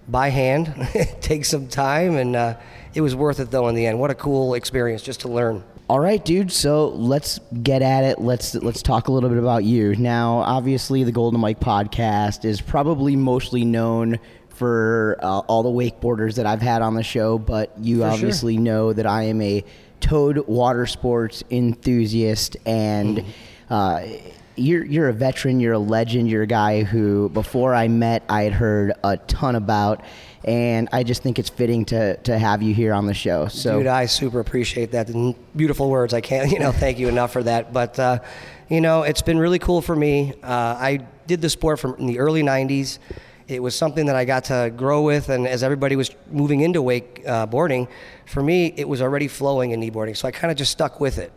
by 0.07 0.29
hand. 0.29 0.74
it 0.93 1.21
takes 1.21 1.50
some 1.50 1.67
time, 1.67 2.15
and 2.15 2.35
uh, 2.35 2.57
it 2.93 3.01
was 3.01 3.15
worth 3.15 3.39
it 3.39 3.51
though 3.51 3.67
in 3.67 3.75
the 3.75 3.85
end. 3.85 4.00
What 4.00 4.12
a 4.12 4.15
cool 4.15 4.53
experience 4.53 5.01
just 5.01 5.21
to 5.21 5.27
learn. 5.27 5.63
All 5.88 6.00
right, 6.00 6.24
dude. 6.24 6.51
So 6.51 6.89
let's 6.89 7.39
get 7.62 7.81
at 7.83 8.03
it. 8.03 8.19
Let's 8.19 8.55
let's 8.55 8.81
talk 8.81 9.07
a 9.07 9.12
little 9.12 9.29
bit 9.29 9.38
about 9.38 9.63
you. 9.63 9.95
Now, 9.95 10.38
obviously, 10.38 11.03
the 11.03 11.12
Golden 11.12 11.39
Mike 11.39 11.59
podcast 11.59 12.43
is 12.43 12.59
probably 12.59 13.15
mostly 13.15 13.65
known 13.65 14.19
for 14.50 15.17
uh, 15.21 15.39
all 15.39 15.62
the 15.63 15.69
wakeboarders 15.69 16.35
that 16.35 16.45
I've 16.45 16.62
had 16.62 16.81
on 16.81 16.95
the 16.95 17.03
show, 17.03 17.38
but 17.38 17.77
you 17.77 17.97
For 17.97 18.01
sure. 18.03 18.12
obviously 18.13 18.57
know 18.57 18.93
that 18.93 19.05
I 19.05 19.24
am 19.24 19.41
a 19.41 19.63
towed 20.00 20.47
water 20.47 20.85
sports 20.85 21.43
enthusiast, 21.51 22.57
and 22.65 23.24
uh, 23.69 24.01
you're 24.55 24.85
you're 24.85 25.09
a 25.09 25.13
veteran. 25.13 25.59
You're 25.59 25.74
a 25.74 25.79
legend. 25.79 26.29
You're 26.29 26.43
a 26.43 26.47
guy 26.47 26.83
who, 26.83 27.29
before 27.29 27.74
I 27.74 27.88
met, 27.88 28.24
I 28.29 28.43
had 28.43 28.53
heard 28.53 28.93
a 29.03 29.17
ton 29.17 29.55
about. 29.55 30.03
And 30.43 30.88
I 30.91 31.01
just 31.01 31.24
think 31.24 31.39
it's 31.39 31.50
fitting 31.50 31.85
to, 31.85 32.17
to 32.17 32.38
have 32.38 32.62
you 32.62 32.74
here 32.74 32.93
on 32.93 33.07
the 33.07 33.15
show. 33.15 33.47
So, 33.47 33.79
Dude, 33.79 33.88
I 33.88 34.05
super 34.05 34.39
appreciate 34.39 34.91
that. 34.91 35.09
Beautiful 35.55 35.89
words. 35.89 36.13
I 36.13 36.21
can't, 36.21 36.51
you 36.51 36.59
know, 36.59 36.71
thank 36.71 37.00
you 37.00 37.07
enough 37.07 37.33
for 37.33 37.41
that. 37.43 37.74
But, 37.74 37.97
uh, 37.97 38.19
you 38.69 38.79
know, 38.79 39.03
it's 39.03 39.24
been 39.24 39.39
really 39.39 39.57
cool 39.57 39.81
for 39.81 39.95
me. 39.95 40.33
Uh, 40.43 40.77
I 40.79 41.07
did 41.25 41.41
the 41.41 41.50
sport 41.50 41.79
from 41.79 41.95
in 41.95 42.05
the 42.05 42.19
early 42.19 42.43
90s. 42.43 43.00
It 43.47 43.62
was 43.62 43.75
something 43.75 44.05
that 44.05 44.15
I 44.15 44.25
got 44.25 44.45
to 44.45 44.71
grow 44.75 45.01
with. 45.01 45.29
And 45.29 45.47
as 45.47 45.63
everybody 45.63 45.95
was 45.95 46.12
moving 46.29 46.62
into 46.62 46.81
wake 46.81 47.24
uh, 47.27 47.47
boarding, 47.47 47.88
for 48.27 48.43
me, 48.43 48.74
it 48.77 48.88
was 48.88 49.01
already 49.01 49.27
flowing 49.27 49.71
in 49.71 49.81
kneeboarding. 49.81 50.15
So 50.15 50.27
I 50.27 50.31
kind 50.31 50.51
of 50.51 50.57
just 50.57 50.72
stuck 50.72 51.00
with 51.00 51.18
it. 51.18 51.31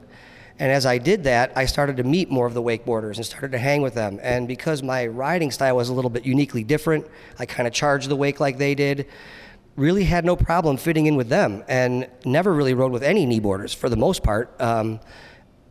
And 0.58 0.72
as 0.72 0.86
I 0.86 0.98
did 0.98 1.24
that, 1.24 1.52
I 1.54 1.66
started 1.66 1.96
to 1.98 2.04
meet 2.04 2.30
more 2.30 2.46
of 2.46 2.54
the 2.54 2.62
wakeboarders 2.62 3.16
and 3.16 3.24
started 3.24 3.52
to 3.52 3.58
hang 3.58 3.80
with 3.80 3.94
them. 3.94 4.18
And 4.22 4.48
because 4.48 4.82
my 4.82 5.06
riding 5.06 5.50
style 5.52 5.76
was 5.76 5.88
a 5.88 5.94
little 5.94 6.10
bit 6.10 6.26
uniquely 6.26 6.64
different, 6.64 7.06
I 7.38 7.46
kind 7.46 7.66
of 7.66 7.72
charged 7.72 8.08
the 8.08 8.16
wake 8.16 8.40
like 8.40 8.58
they 8.58 8.74
did. 8.74 9.06
Really 9.76 10.04
had 10.04 10.24
no 10.24 10.34
problem 10.34 10.76
fitting 10.76 11.06
in 11.06 11.14
with 11.14 11.28
them, 11.28 11.62
and 11.68 12.08
never 12.24 12.52
really 12.52 12.74
rode 12.74 12.90
with 12.90 13.04
any 13.04 13.24
kneeboarders 13.24 13.72
for 13.72 13.88
the 13.88 13.96
most 13.96 14.24
part. 14.24 14.60
Um, 14.60 14.98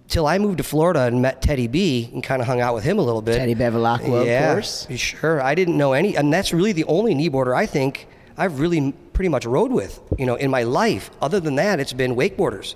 till 0.08 0.26
I 0.26 0.38
moved 0.38 0.60
to 0.60 0.64
Florida 0.64 1.02
and 1.02 1.22
met 1.22 1.42
Teddy 1.42 1.68
B 1.68 2.10
and 2.14 2.24
kind 2.24 2.42
of 2.42 2.48
hung 2.48 2.62
out 2.62 2.74
with 2.74 2.86
him 2.86 3.00
a 3.00 3.02
little 3.02 3.22
bit. 3.22 3.38
Teddy 3.38 3.56
Bevilacqua, 3.56 4.00
of 4.00 4.06
course. 4.06 4.28
yeah, 4.28 4.54
course. 4.54 4.88
Sure, 4.96 5.42
I 5.42 5.56
didn't 5.56 5.76
know 5.76 5.92
any, 5.92 6.16
and 6.16 6.32
that's 6.32 6.54
really 6.54 6.72
the 6.72 6.86
only 6.86 7.14
kneeboarder 7.14 7.54
I 7.54 7.66
think 7.66 8.08
I've 8.38 8.62
really 8.62 8.94
pretty 9.12 9.28
much 9.28 9.46
rode 9.46 9.74
with, 9.74 10.00
you 10.18 10.26
know, 10.26 10.36
in 10.36 10.50
my 10.50 10.64
life. 10.64 11.10
Other 11.22 11.42
than 11.42 11.56
that, 11.56 11.82
it's 11.82 11.92
been 11.92 12.16
wakeboarders, 12.16 12.76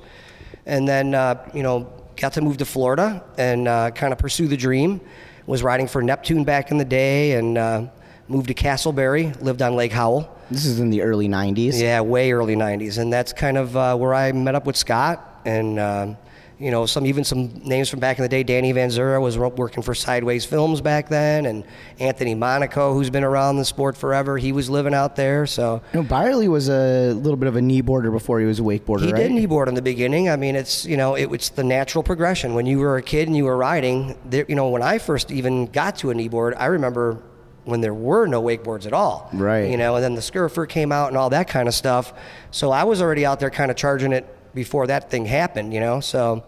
and 0.66 0.86
then 0.86 1.16
uh, 1.16 1.50
you 1.54 1.64
know 1.64 1.90
got 2.22 2.34
to 2.34 2.42
move 2.42 2.58
to 2.58 2.66
Florida 2.66 3.24
and 3.38 3.68
uh, 3.68 3.90
kind 3.92 4.14
of 4.14 4.20
pursue 4.20 4.48
the 4.48 4.56
dream. 4.56 5.02
Was 5.48 5.64
riding 5.64 5.88
for 5.88 6.04
Neptune 6.04 6.44
back 6.44 6.70
in 6.70 6.78
the 6.78 6.86
day, 6.86 7.34
and 7.34 7.58
uh, 7.58 7.88
moved 8.28 8.48
to 8.50 8.54
Casselberry. 8.54 9.40
Lived 9.42 9.62
on 9.64 9.76
Lake 9.76 9.92
Howell. 9.92 10.38
This 10.52 10.66
is 10.66 10.80
in 10.80 10.92
the 10.92 11.02
early 11.02 11.28
90s. 11.28 11.82
Yeah, 11.82 12.02
way 12.02 12.32
early 12.32 12.56
90s. 12.56 13.00
And 13.00 13.12
that's 13.12 13.34
kind 13.34 13.58
of 13.58 13.76
uh, 13.76 13.98
where 13.98 14.14
I 14.14 14.32
met 14.34 14.54
up 14.54 14.66
with 14.68 14.78
Scott 14.78 15.42
and, 15.46 15.80
um, 15.80 16.18
you 16.62 16.70
know, 16.70 16.86
some 16.86 17.06
even 17.08 17.24
some 17.24 17.52
names 17.64 17.90
from 17.90 18.00
back 18.00 18.20
in 18.20 18.22
the 18.24 18.30
day. 18.30 18.44
Danny 18.44 18.72
Van 18.72 18.92
Zura 18.92 19.20
was 19.20 19.38
working 19.38 19.82
for 19.82 19.96
Sideways 19.96 20.46
Films 20.46 20.80
back 20.80 21.10
then. 21.10 21.48
And 21.48 21.64
Anthony 22.00 22.36
Monaco, 22.36 22.94
who's 22.94 23.10
been 23.10 23.24
around 23.24 23.58
the 23.58 23.66
sport 23.66 23.98
forever, 23.98 24.38
he 24.38 24.52
was 24.52 24.70
living 24.70 24.94
out 24.94 25.16
there. 25.16 25.48
So 25.48 25.82
No, 25.94 26.04
Byerly 26.04 26.48
was 26.48 26.70
a 26.70 27.14
little 27.14 27.38
bit 27.38 27.48
of 27.48 27.56
a 27.56 27.60
kneeboarder 27.62 28.12
before 28.12 28.40
he 28.40 28.46
was 28.46 28.60
a 28.60 28.64
wakeboarder, 28.64 29.06
he 29.08 29.12
right? 29.12 29.28
did 29.28 29.32
kneeboard 29.32 29.68
in 29.68 29.74
the 29.74 29.82
beginning. 29.82 30.30
I 30.30 30.36
mean, 30.36 30.56
it's 30.56 30.86
you 30.86 30.98
know, 30.98 31.16
it, 31.16 31.32
it's 31.34 31.50
the 31.50 31.64
natural 31.64 32.04
progression. 32.04 32.54
When 32.54 32.66
you 32.68 32.78
were 32.80 32.98
a 32.98 33.02
kid 33.02 33.28
and 33.28 33.36
you 33.36 33.46
were 33.46 33.58
riding, 33.58 34.16
there, 34.26 34.46
you 34.48 34.56
know, 34.56 34.70
when 34.70 34.84
I 34.84 35.00
first 35.00 35.32
even 35.32 35.66
got 35.66 35.96
to 35.98 36.12
a 36.12 36.14
kneeboard, 36.14 36.54
I 36.58 36.68
remember 36.68 37.18
when 37.64 37.82
there 37.82 37.94
were 37.94 38.26
no 38.28 38.42
wakeboards 38.42 38.86
at 38.86 38.94
all. 38.94 39.30
Right. 39.34 39.70
You 39.70 39.78
know, 39.78 39.96
and 39.96 40.04
then 40.04 40.16
the 40.16 40.22
Scurfer 40.22 40.66
came 40.68 40.92
out 40.92 41.10
and 41.10 41.18
all 41.18 41.30
that 41.32 41.48
kind 41.48 41.68
of 41.68 41.74
stuff. 41.74 42.14
So 42.52 42.72
I 42.72 42.84
was 42.84 43.02
already 43.02 43.26
out 43.26 43.40
there 43.40 43.50
kind 43.52 43.70
of 43.70 43.78
charging 43.78 44.14
it 44.14 44.26
before 44.54 44.88
that 44.88 45.10
thing 45.10 45.26
happened. 45.26 45.74
You 45.74 45.80
know, 45.80 46.00
so 46.00 46.44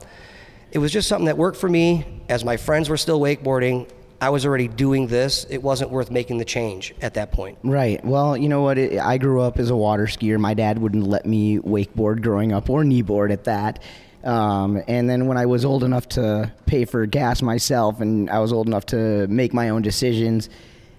it 0.71 0.79
was 0.79 0.91
just 0.91 1.07
something 1.07 1.25
that 1.25 1.37
worked 1.37 1.57
for 1.57 1.69
me. 1.69 2.21
As 2.29 2.43
my 2.43 2.57
friends 2.57 2.89
were 2.89 2.97
still 2.97 3.19
wakeboarding, 3.19 3.89
I 4.19 4.29
was 4.29 4.45
already 4.45 4.69
doing 4.69 5.07
this. 5.07 5.45
It 5.49 5.61
wasn't 5.61 5.91
worth 5.91 6.09
making 6.09 6.37
the 6.37 6.45
change 6.45 6.95
at 7.01 7.15
that 7.15 7.31
point. 7.31 7.57
Right. 7.61 8.03
Well, 8.05 8.37
you 8.37 8.47
know 8.47 8.61
what? 8.61 8.77
It, 8.77 8.97
I 8.97 9.17
grew 9.17 9.41
up 9.41 9.59
as 9.59 9.69
a 9.69 9.75
water 9.75 10.05
skier. 10.05 10.39
My 10.39 10.53
dad 10.53 10.79
wouldn't 10.79 11.05
let 11.05 11.25
me 11.25 11.59
wakeboard 11.59 12.21
growing 12.21 12.53
up 12.53 12.69
or 12.69 12.83
kneeboard 12.83 13.33
at 13.33 13.43
that. 13.43 13.83
Um, 14.23 14.81
and 14.87 15.09
then 15.09 15.27
when 15.27 15.37
I 15.37 15.45
was 15.45 15.65
old 15.65 15.83
enough 15.83 16.07
to 16.09 16.51
pay 16.65 16.85
for 16.85 17.05
gas 17.05 17.41
myself 17.41 17.99
and 17.99 18.29
I 18.29 18.39
was 18.39 18.53
old 18.53 18.67
enough 18.67 18.85
to 18.87 19.27
make 19.27 19.53
my 19.53 19.67
own 19.67 19.81
decisions, 19.81 20.49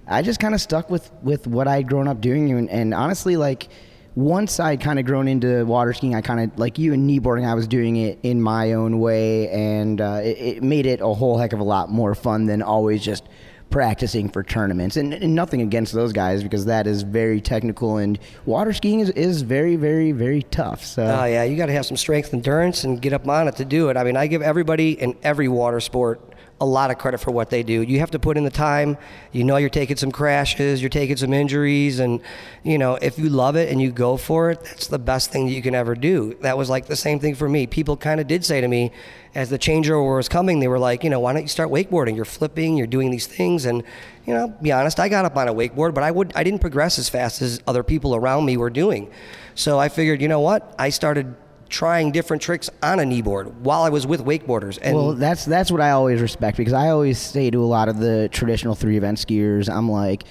I 0.07 0.21
just 0.21 0.39
kind 0.39 0.55
of 0.55 0.61
stuck 0.61 0.91
with, 0.91 1.11
with 1.23 1.47
what 1.47 1.67
I'd 1.67 1.89
grown 1.89 2.07
up 2.07 2.21
doing. 2.21 2.51
And, 2.53 2.69
and 2.69 2.93
honestly, 2.93 3.39
like, 3.39 3.69
once 4.15 4.61
I'd 4.61 4.81
kind 4.81 4.99
of 4.99 5.05
grown 5.05 5.27
into 5.27 5.65
water 5.67 5.93
skiing, 5.93 6.15
I 6.15 6.21
kind 6.21 6.41
of, 6.41 6.59
like 6.59 6.79
you 6.79 6.93
and 6.93 7.09
kneeboarding, 7.09 7.47
I 7.47 7.55
was 7.55 7.67
doing 7.67 7.97
it 7.97 8.19
in 8.23 8.41
my 8.41 8.75
own 8.75 9.01
way. 9.01 9.49
And 9.51 10.01
uh, 10.01 10.21
it, 10.23 10.39
it 10.39 10.63
made 10.63 10.87
it 10.87 11.01
a 11.01 11.09
whole 11.09 11.39
heck 11.39 11.53
of 11.53 11.61
a 11.61 11.65
lot 11.65 11.91
more 11.91 12.15
fun 12.15 12.47
than 12.47 12.63
always 12.63 13.03
just 13.03 13.25
practicing 13.71 14.29
for 14.29 14.45
tournaments. 14.45 14.97
And, 14.97 15.13
and 15.13 15.35
nothing 15.35 15.61
against 15.61 15.93
those 15.93 16.13
guys 16.13 16.45
because 16.45 16.67
that 16.67 16.87
is 16.87 17.03
very 17.03 17.41
technical. 17.41 17.97
And 17.97 18.19
water 18.47 18.73
skiing 18.73 19.01
is, 19.01 19.11
is 19.11 19.43
very, 19.43 19.75
very, 19.75 20.13
very 20.13 20.43
tough. 20.45 20.85
So. 20.85 21.03
Oh 21.03 21.25
yeah, 21.25 21.43
you 21.43 21.57
got 21.57 21.67
to 21.67 21.73
have 21.73 21.87
some 21.87 21.97
strength, 21.97 22.33
endurance, 22.33 22.85
and 22.85 23.03
get 23.03 23.13
up 23.13 23.27
on 23.27 23.49
it 23.49 23.57
to 23.57 23.65
do 23.65 23.89
it. 23.89 23.97
I 23.97 24.05
mean, 24.05 24.17
I 24.17 24.29
give 24.29 24.43
everybody 24.43 24.93
in 24.93 25.17
every 25.25 25.49
water 25.49 25.81
sport 25.81 26.34
a 26.61 26.67
lot 26.67 26.91
of 26.91 26.99
credit 26.99 27.19
for 27.19 27.33
what 27.33 27.51
they 27.51 27.63
do. 27.63 27.83
You 27.83 27.99
have 27.99 28.13
to 28.13 28.19
put 28.19 28.37
in 28.37 28.45
the 28.45 28.51
time. 28.51 28.97
You 29.33 29.43
know, 29.45 29.57
you're 29.57 29.69
taking 29.69 29.97
some 29.97 30.13
crashes, 30.13 30.81
you're 30.81 30.89
taking 30.89 31.17
some 31.17 31.33
injuries, 31.33 31.99
and 31.99 32.21
you 32.63 32.79
know, 32.79 32.95
if 32.95 33.19
you 33.19 33.29
love 33.29 33.57
it 33.57 33.71
and 33.71 33.83
you 33.83 33.91
go 33.91 34.17
for 34.17 34.51
it, 34.51 34.63
that's 34.63 34.87
the 34.87 34.99
best 34.99 35.33
thing 35.33 35.47
that 35.47 35.53
you 35.53 35.63
can 35.63 35.75
ever 35.75 35.95
do. 35.95 36.35
That 36.43 36.57
was 36.57 36.71
like 36.71 36.87
the 36.87 36.97
same 36.97 37.19
thing 37.19 37.35
for 37.35 37.49
me. 37.49 37.67
People 37.67 37.97
kind 37.97 38.21
of 38.21 38.27
did 38.27 38.45
say 38.45 38.61
to 38.61 38.69
me, 38.69 38.93
as 39.35 39.51
the 39.51 39.59
changeover 39.59 40.17
was 40.17 40.29
coming, 40.29 40.61
they 40.61 40.69
were 40.69 40.79
like, 40.79 41.03
you 41.03 41.11
know, 41.11 41.19
why 41.19 41.33
don't 41.33 41.43
you 41.43 41.49
start 41.49 41.71
wakeboarding? 41.71 42.15
You're 42.15 42.25
flipping, 42.25 42.77
you're 42.77 42.87
doing 42.87 43.11
these 43.11 43.27
things, 43.27 43.65
and 43.65 43.83
you 44.25 44.33
know, 44.33 44.49
be 44.63 44.71
honest, 44.71 45.01
I 45.01 45.09
got 45.09 45.25
up 45.25 45.37
on 45.37 45.49
a 45.49 45.55
wakeboard, 45.55 45.93
but 45.93 46.05
I 46.05 46.11
would, 46.11 46.33
I 46.37 46.45
didn't 46.45 46.61
progress 46.61 46.99
as 46.99 47.09
fast 47.09 47.43
as 47.43 47.61
other 47.67 47.83
people 47.83 48.15
around 48.15 48.45
me 48.45 48.57
were 48.57 48.71
doing. 48.71 49.11
So 49.57 49.79
I 49.79 49.89
figured, 49.89 50.23
you 50.23 50.29
know 50.29 50.41
what? 50.41 50.75
I 50.79 50.91
started 50.91 51.35
trying 51.75 52.13
different 52.13 52.41
tricks 52.41 52.71
on 52.85 53.01
a 53.01 53.03
kneeboard 53.03 53.53
while 53.57 53.83
I 53.83 53.89
was 53.89 54.07
with 54.07 54.25
wakeboarders. 54.25 54.79
And 54.81 54.97
well, 54.97 55.13
that's 55.13 55.45
that's 55.45 55.73
what 55.73 55.81
I 55.81 55.91
always 55.91 56.23
respect 56.23 56.57
because 56.57 56.73
I 56.73 56.89
always 56.89 57.19
say 57.19 57.51
to 57.51 57.63
a 57.63 57.67
lot 57.67 57.89
of 57.89 57.99
the 57.99 58.29
traditional 58.31 58.77
three 58.77 58.97
event 58.97 59.19
skiers, 59.19 59.69
I'm 59.69 59.91
like, 59.91 60.23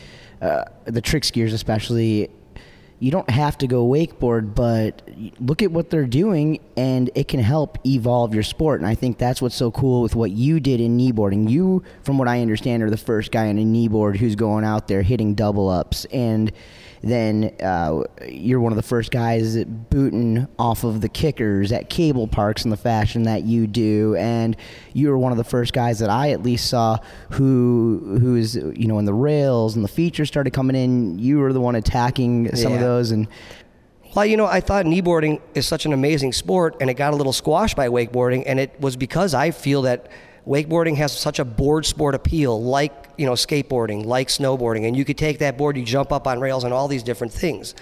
uh, 0.41 0.63
the 0.85 1.01
trick 1.01 1.23
skiers 1.23 1.53
especially. 1.53 2.29
You 2.99 3.11
don't 3.11 3.29
have 3.29 3.57
to 3.57 3.67
go 3.67 3.85
wakeboard, 3.85 4.55
but 4.55 5.01
look 5.37 5.61
at 5.61 5.73
what 5.73 5.89
they're 5.89 6.05
doing, 6.05 6.61
and 6.77 7.09
it 7.15 7.27
can 7.27 7.41
help 7.41 7.77
evolve 7.85 8.33
your 8.33 8.43
sport. 8.43 8.79
And 8.79 8.87
I 8.87 8.95
think 8.95 9.17
that's 9.17 9.41
what's 9.41 9.55
so 9.55 9.71
cool 9.71 10.01
with 10.01 10.15
what 10.15 10.31
you 10.31 10.61
did 10.61 10.79
in 10.79 10.97
kneeboarding. 10.97 11.49
You, 11.49 11.83
from 12.03 12.17
what 12.17 12.29
I 12.29 12.39
understand, 12.39 12.81
are 12.81 12.89
the 12.89 12.95
first 12.95 13.33
guy 13.33 13.49
on 13.49 13.57
a 13.57 13.63
kneeboard 13.63 14.15
who's 14.15 14.35
going 14.37 14.63
out 14.63 14.87
there 14.87 15.01
hitting 15.01 15.35
double 15.35 15.67
ups 15.67 16.05
and 16.13 16.49
then 17.03 17.53
uh, 17.61 18.03
you're 18.25 18.61
one 18.61 18.71
of 18.71 18.77
the 18.77 18.81
first 18.81 19.11
guys 19.11 19.61
booting 19.65 20.47
off 20.57 20.85
of 20.85 21.01
the 21.01 21.09
kickers 21.09 21.73
at 21.73 21.89
cable 21.89 22.27
parks 22.27 22.63
in 22.63 22.71
the 22.71 22.77
fashion 22.77 23.23
that 23.23 23.43
you 23.43 23.67
do, 23.67 24.15
and 24.15 24.55
you 24.93 25.09
were 25.09 25.17
one 25.17 25.33
of 25.33 25.37
the 25.37 25.43
first 25.43 25.73
guys 25.73 25.99
that 25.99 26.09
I 26.09 26.31
at 26.31 26.41
least 26.43 26.69
saw 26.69 26.97
who 27.31 28.17
who's 28.21 28.55
you 28.55 28.87
know 28.87 28.95
when 28.95 29.05
the 29.05 29.13
rails 29.13 29.75
and 29.75 29.83
the 29.83 29.89
features 29.89 30.29
started 30.29 30.51
coming 30.51 30.77
in, 30.77 31.19
you 31.19 31.39
were 31.39 31.51
the 31.51 31.59
one 31.59 31.75
attacking 31.75 32.55
some 32.55 32.73
of 32.73 32.79
those 32.79 33.11
and. 33.11 33.27
Well, 34.15 34.27
you 34.27 34.37
know, 34.37 34.45
I 34.45 34.59
thought 34.59 34.85
kneeboarding 34.85 35.41
is 35.55 35.65
such 35.65 35.87
an 35.87 35.91
amazing 35.91 36.33
sport, 36.33 36.75
and 36.79 36.87
it 36.87 36.93
got 36.93 37.13
a 37.13 37.15
little 37.15 37.33
squashed 37.33 37.75
by 37.75 37.87
wakeboarding, 37.87 38.43
and 38.45 38.59
it 38.59 38.79
was 38.79 38.95
because 38.95 39.33
I 39.33 39.49
feel 39.49 39.81
that 39.81 40.11
wakeboarding 40.47 40.97
has 40.97 41.17
such 41.17 41.39
a 41.39 41.45
board 41.45 41.87
sport 41.87 42.13
appeal, 42.13 42.61
like 42.61 43.02
you 43.17 43.25
know, 43.25 43.33
skateboarding, 43.33 44.05
like 44.05 44.27
snowboarding, 44.29 44.87
and 44.87 44.95
you 44.95 45.05
could 45.05 45.17
take 45.17 45.39
that 45.39 45.57
board, 45.57 45.77
you 45.77 45.83
jump 45.83 46.11
up 46.11 46.27
on 46.27 46.39
rails, 46.39 46.63
and 46.63 46.73
all 46.73 46.87
these 46.87 47.03
different 47.03 47.33
things. 47.33 47.75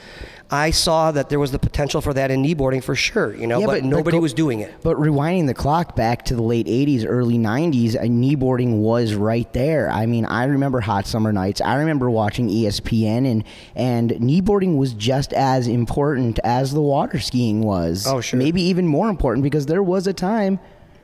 I 0.54 0.72
saw 0.72 1.12
that 1.14 1.30
there 1.30 1.40
was 1.40 1.54
the 1.54 1.60
potential 1.60 2.02
for 2.02 2.14
that 2.14 2.30
in 2.30 2.44
kneeboarding 2.44 2.84
for 2.84 2.94
sure, 2.94 3.34
you 3.34 3.48
know, 3.48 3.60
Yeah, 3.60 3.68
but, 3.68 3.82
but 3.82 3.86
nobody 3.86 4.18
go- 4.18 4.22
was 4.22 4.34
doing 4.34 4.60
it. 4.60 4.74
But 4.84 4.98
rewinding 4.98 5.48
the 5.48 5.54
clock 5.54 5.96
back 5.96 6.26
to 6.26 6.36
the 6.36 6.42
late 6.42 6.68
80s, 6.68 7.06
early 7.08 7.38
90s, 7.38 7.96
uh, 7.96 8.02
kneeboarding 8.02 8.80
was 8.82 9.14
right 9.14 9.52
there. 9.54 9.90
I 9.90 10.06
mean, 10.08 10.26
I 10.26 10.44
remember 10.44 10.82
hot 10.82 11.08
summer 11.08 11.32
nights. 11.32 11.62
I 11.62 11.76
remember 11.76 12.10
watching 12.10 12.50
ESPN, 12.50 13.32
and, 13.32 13.44
and 13.76 14.12
kneeboarding 14.12 14.76
was 14.76 14.94
just 14.94 15.32
as 15.32 15.68
important 15.68 16.38
as 16.44 16.74
the 16.74 16.82
water 16.82 17.20
skiing 17.20 17.62
was. 17.62 18.06
Oh, 18.06 18.20
sure. 18.20 18.38
Maybe 18.38 18.62
even 18.64 18.86
more 18.88 19.08
important 19.08 19.44
because 19.44 19.68
there 19.68 19.84
was 19.84 20.06
a 20.06 20.14
time 20.14 20.60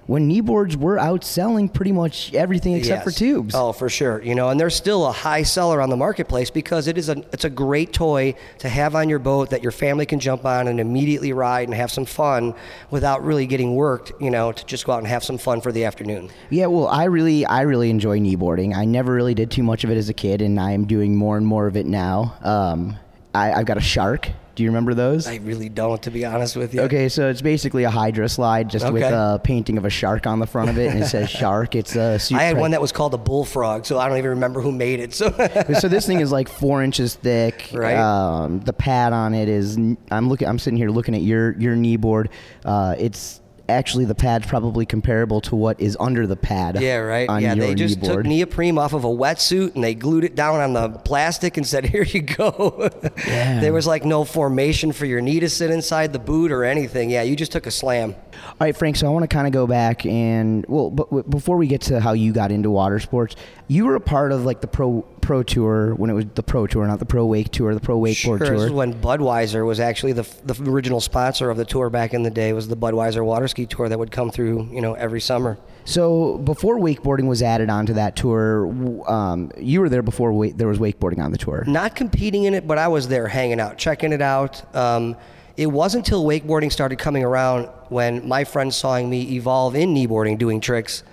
when 0.08 0.30
kneeboards 0.30 0.76
were 0.76 0.96
outselling 0.98 1.72
pretty 1.72 1.92
much 1.92 2.34
everything 2.34 2.74
except 2.74 3.04
for 3.04 3.12
tubes. 3.12 3.54
Oh, 3.54 3.74
for 3.74 3.90
sure. 3.90 4.22
You 4.24 4.36
know, 4.36 4.50
and 4.50 4.60
there's 4.60 4.76
still 4.76 5.06
a 5.06 5.12
high 5.12 5.44
seller 5.44 5.82
on 5.82 5.90
the 5.90 5.98
marketplace 5.98 6.50
because 6.50 6.88
it 6.88 6.98
is 6.98 7.10
a 7.10 7.18
it's 7.32 7.44
a 7.44 7.50
great 7.50 7.94
toy 7.94 8.34
to 8.60 8.70
have 8.70 8.96
on 8.96 9.10
your 9.10 9.20
boat 9.20 9.52
that 9.52 9.62
your 9.62 9.72
family 9.72 10.06
can 10.06 10.20
jump 10.20 10.46
on 10.46 10.68
and 10.68 10.80
immediately 10.80 11.34
ride 11.34 11.68
and 11.68 11.76
have 11.76 11.92
some 11.92 12.06
fun 12.06 12.56
without 12.90 13.24
really 13.24 13.46
getting 13.46 13.76
worked. 13.76 14.14
You 14.20 14.32
know, 14.32 14.52
to 14.52 14.66
just 14.66 14.86
go 14.86 14.94
out 14.94 15.00
and 15.00 15.08
have 15.08 15.24
some 15.24 15.38
fun 15.38 15.62
for 15.62 15.72
the 15.72 15.86
afternoon. 15.86 16.30
Yeah, 16.50 16.68
well, 16.68 16.88
I 16.88 17.04
really, 17.06 17.46
I 17.46 17.62
really 17.62 17.90
enjoy 17.90 18.20
kneeboarding. 18.20 18.76
I 18.76 18.86
never 18.86 19.14
really 19.14 19.34
did 19.34 19.52
too 19.52 19.64
much 19.64 19.84
of 19.84 19.92
it 19.92 19.98
as 19.98 20.10
a 20.10 20.14
kid, 20.14 20.42
and 20.42 20.60
I 20.60 20.72
am 20.72 20.86
doing 20.86 21.16
more 21.16 21.38
and 21.38 21.46
more 21.46 21.68
of 21.68 21.76
it 21.76 21.86
now. 21.86 22.36
Um, 22.42 22.98
I, 23.36 23.52
I've 23.52 23.66
got 23.66 23.78
a 23.78 23.82
shark. 23.82 24.30
Do 24.58 24.64
you 24.64 24.70
remember 24.70 24.96
those? 24.96 25.28
I 25.28 25.36
really 25.36 25.70
don't, 25.70 26.02
to 26.02 26.10
be 26.10 26.26
honest 26.26 26.56
with 26.56 26.74
you. 26.74 26.82
Okay, 26.82 27.10
so 27.10 27.30
it's 27.30 27.44
basically 27.44 27.84
a 27.84 27.92
HydroSlide, 27.92 28.70
just 28.70 28.92
with 28.92 29.04
a 29.04 29.40
painting 29.44 29.78
of 29.78 29.86
a 29.86 29.90
shark 29.92 30.26
on 30.26 30.40
the 30.40 30.48
front 30.48 30.72
of 30.72 30.80
it, 30.80 30.90
and 30.90 31.04
it 31.04 31.06
says 31.06 31.30
shark. 31.44 31.76
It's 31.76 31.96
a. 31.96 32.20
I 32.34 32.42
had 32.42 32.58
one 32.58 32.72
that 32.72 32.82
was 32.82 32.92
called 32.92 33.14
a 33.14 33.20
bullfrog, 33.20 33.86
so 33.86 34.00
I 34.00 34.10
don't 34.10 34.18
even 34.18 34.32
remember 34.32 34.60
who 34.60 34.72
made 34.72 35.00
it. 35.00 35.14
So, 35.14 35.30
so 35.80 35.88
this 35.88 36.08
thing 36.08 36.22
is 36.22 36.32
like 36.32 36.50
four 36.50 36.82
inches 36.82 37.14
thick. 37.14 37.70
Right. 37.72 37.98
Um, 37.98 38.60
the 38.62 38.74
pad 38.74 39.14
on 39.14 39.36
it 39.36 39.48
is. 39.48 39.78
I'm 40.10 40.28
looking. 40.28 40.48
I'm 40.48 40.58
sitting 40.58 40.78
here 40.78 40.90
looking 40.90 41.14
at 41.14 41.22
your 41.22 41.52
your 41.60 41.76
knee 41.76 41.98
board. 41.98 42.32
Uh, 42.66 42.96
it's 42.98 43.40
actually 43.70 44.06
the 44.06 44.16
pad's 44.16 44.48
probably 44.48 44.86
comparable 44.86 45.42
to 45.42 45.56
what 45.56 45.80
is 45.80 45.98
under 46.00 46.26
the 46.28 46.36
pad. 46.36 46.80
yeah, 46.82 46.98
right. 46.98 47.30
On 47.30 47.42
yeah, 47.42 47.56
they 47.56 47.76
just 47.76 48.04
took 48.04 48.26
neoprene 48.26 48.78
off 48.78 48.94
of 48.94 49.04
a 49.04 49.08
wetsuit 49.10 49.76
and 49.76 49.84
they 49.84 49.94
glued 49.96 50.24
it 50.24 50.36
down 50.36 50.60
on 50.60 50.74
the 50.74 50.90
plastic 51.00 51.58
and 51.58 51.66
said, 51.66 51.86
"Here 51.90 52.04
you 52.04 52.22
go." 52.22 52.90
Yeah. 53.28 53.60
there 53.60 53.74
was 53.74 53.88
like 53.88 54.06
no 54.06 54.24
formation 54.24 54.92
for 54.92 55.06
your 55.06 55.22
knee 55.22 55.40
to 55.40 55.50
sit 55.50 55.70
inside 55.72 56.14
the 56.14 56.20
boot 56.20 56.52
or 56.52 56.64
anything. 56.64 57.10
Yeah, 57.10 57.24
you 57.24 57.36
just 57.36 57.52
took 57.52 57.66
a 57.68 57.72
slam. 57.72 58.16
All 58.44 58.54
right, 58.62 58.76
Frank. 58.78 58.96
So 58.96 59.08
I 59.08 59.10
want 59.10 59.24
to 59.24 59.28
kind 59.28 59.48
of 59.48 59.54
go 59.54 59.68
back 59.68 60.06
and 60.06 60.66
well, 60.68 60.90
but 60.90 61.10
w- 61.10 61.24
before 61.30 61.58
we 61.58 61.68
get 61.68 61.82
to 61.84 62.00
how 62.00 62.14
you 62.14 62.34
got 62.34 62.52
into 62.52 62.70
water 62.70 63.00
sports, 63.00 63.36
you 63.68 63.86
were 63.86 63.96
a 63.96 64.00
part 64.02 64.32
of 64.32 64.46
like 64.46 64.62
the 64.62 64.68
pro 64.68 65.02
pro 65.22 65.44
tour 65.44 65.94
when 65.96 66.10
it 66.10 66.14
was 66.14 66.26
the 66.36 66.44
pro 66.44 66.68
tour, 66.68 66.88
not 66.88 67.00
the 67.00 67.06
pro 67.06 67.26
wake 67.26 67.52
tour, 67.52 67.74
the 67.74 67.82
pro 67.82 68.00
wakeboard 68.00 68.16
Sure, 68.16 68.38
tour. 68.38 68.50
this 68.52 68.64
is 68.64 68.72
when 68.72 68.94
Budweiser 68.94 69.66
was 69.66 69.80
actually 69.82 70.14
the, 70.14 70.26
the 70.46 70.70
original 70.72 71.02
sponsor 71.02 71.50
of 71.50 71.58
the 71.58 71.66
tour 71.66 71.90
back 71.90 72.14
in 72.14 72.24
the 72.24 72.30
day. 72.30 72.54
Was 72.54 72.68
the 72.70 72.78
Budweiser 72.78 73.26
water 73.26 73.48
ski 73.50 73.66
tour 73.66 73.90
that 73.90 74.00
would 74.00 74.12
come 74.12 74.32
through, 74.32 74.70
you 74.72 74.80
know, 74.82 74.94
every 74.94 75.20
summer. 75.20 75.58
So 75.84 76.38
before 76.38 76.80
wakeboarding 76.80 77.28
was 77.28 77.42
added 77.42 77.70
onto 77.70 77.94
that 77.94 78.16
tour, 78.16 78.68
um, 79.10 79.52
you 79.58 79.82
were 79.82 79.90
there 79.90 80.02
before 80.02 80.32
wa- 80.32 80.52
there 80.56 80.68
was 80.68 80.80
wakeboarding 80.80 81.20
on 81.20 81.32
the 81.32 81.38
tour. 81.38 81.64
Not 81.68 81.96
competing 81.96 82.44
in 82.46 82.54
it, 82.54 82.68
but 82.68 82.78
I 82.78 82.88
was 82.88 83.08
there 83.10 83.28
hanging 83.28 83.60
out, 83.60 83.78
checking 83.78 84.14
it 84.14 84.22
out. 84.22 84.64
Um, 84.76 85.18
it 85.58 85.68
wasn't 85.68 86.06
until 86.06 86.24
wakeboarding 86.24 86.72
started 86.72 87.00
coming 87.00 87.24
around 87.24 87.66
when 87.90 88.28
my 88.28 88.44
friends 88.44 88.76
saw 88.78 89.02
me 89.02 89.36
evolve 89.36 89.76
in 89.76 89.94
kneeboarding, 89.94 90.38
doing 90.38 90.62
tricks, 90.62 91.04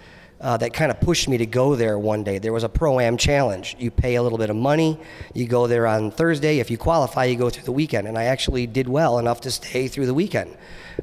uh, 0.44 0.58
that 0.58 0.74
kind 0.74 0.90
of 0.90 1.00
pushed 1.00 1.26
me 1.26 1.38
to 1.38 1.46
go 1.46 1.74
there 1.74 1.98
one 1.98 2.22
day. 2.22 2.38
There 2.38 2.52
was 2.52 2.64
a 2.64 2.68
pro 2.68 3.00
am 3.00 3.16
challenge. 3.16 3.76
You 3.78 3.90
pay 3.90 4.16
a 4.16 4.22
little 4.22 4.36
bit 4.36 4.50
of 4.50 4.56
money, 4.56 5.00
you 5.32 5.48
go 5.48 5.66
there 5.66 5.86
on 5.86 6.10
Thursday. 6.10 6.58
If 6.58 6.70
you 6.70 6.76
qualify, 6.76 7.24
you 7.24 7.36
go 7.36 7.48
through 7.48 7.64
the 7.64 7.72
weekend. 7.72 8.06
And 8.06 8.18
I 8.18 8.24
actually 8.24 8.66
did 8.66 8.86
well 8.86 9.18
enough 9.18 9.40
to 9.40 9.50
stay 9.50 9.88
through 9.88 10.04
the 10.04 10.12
weekend. 10.12 10.54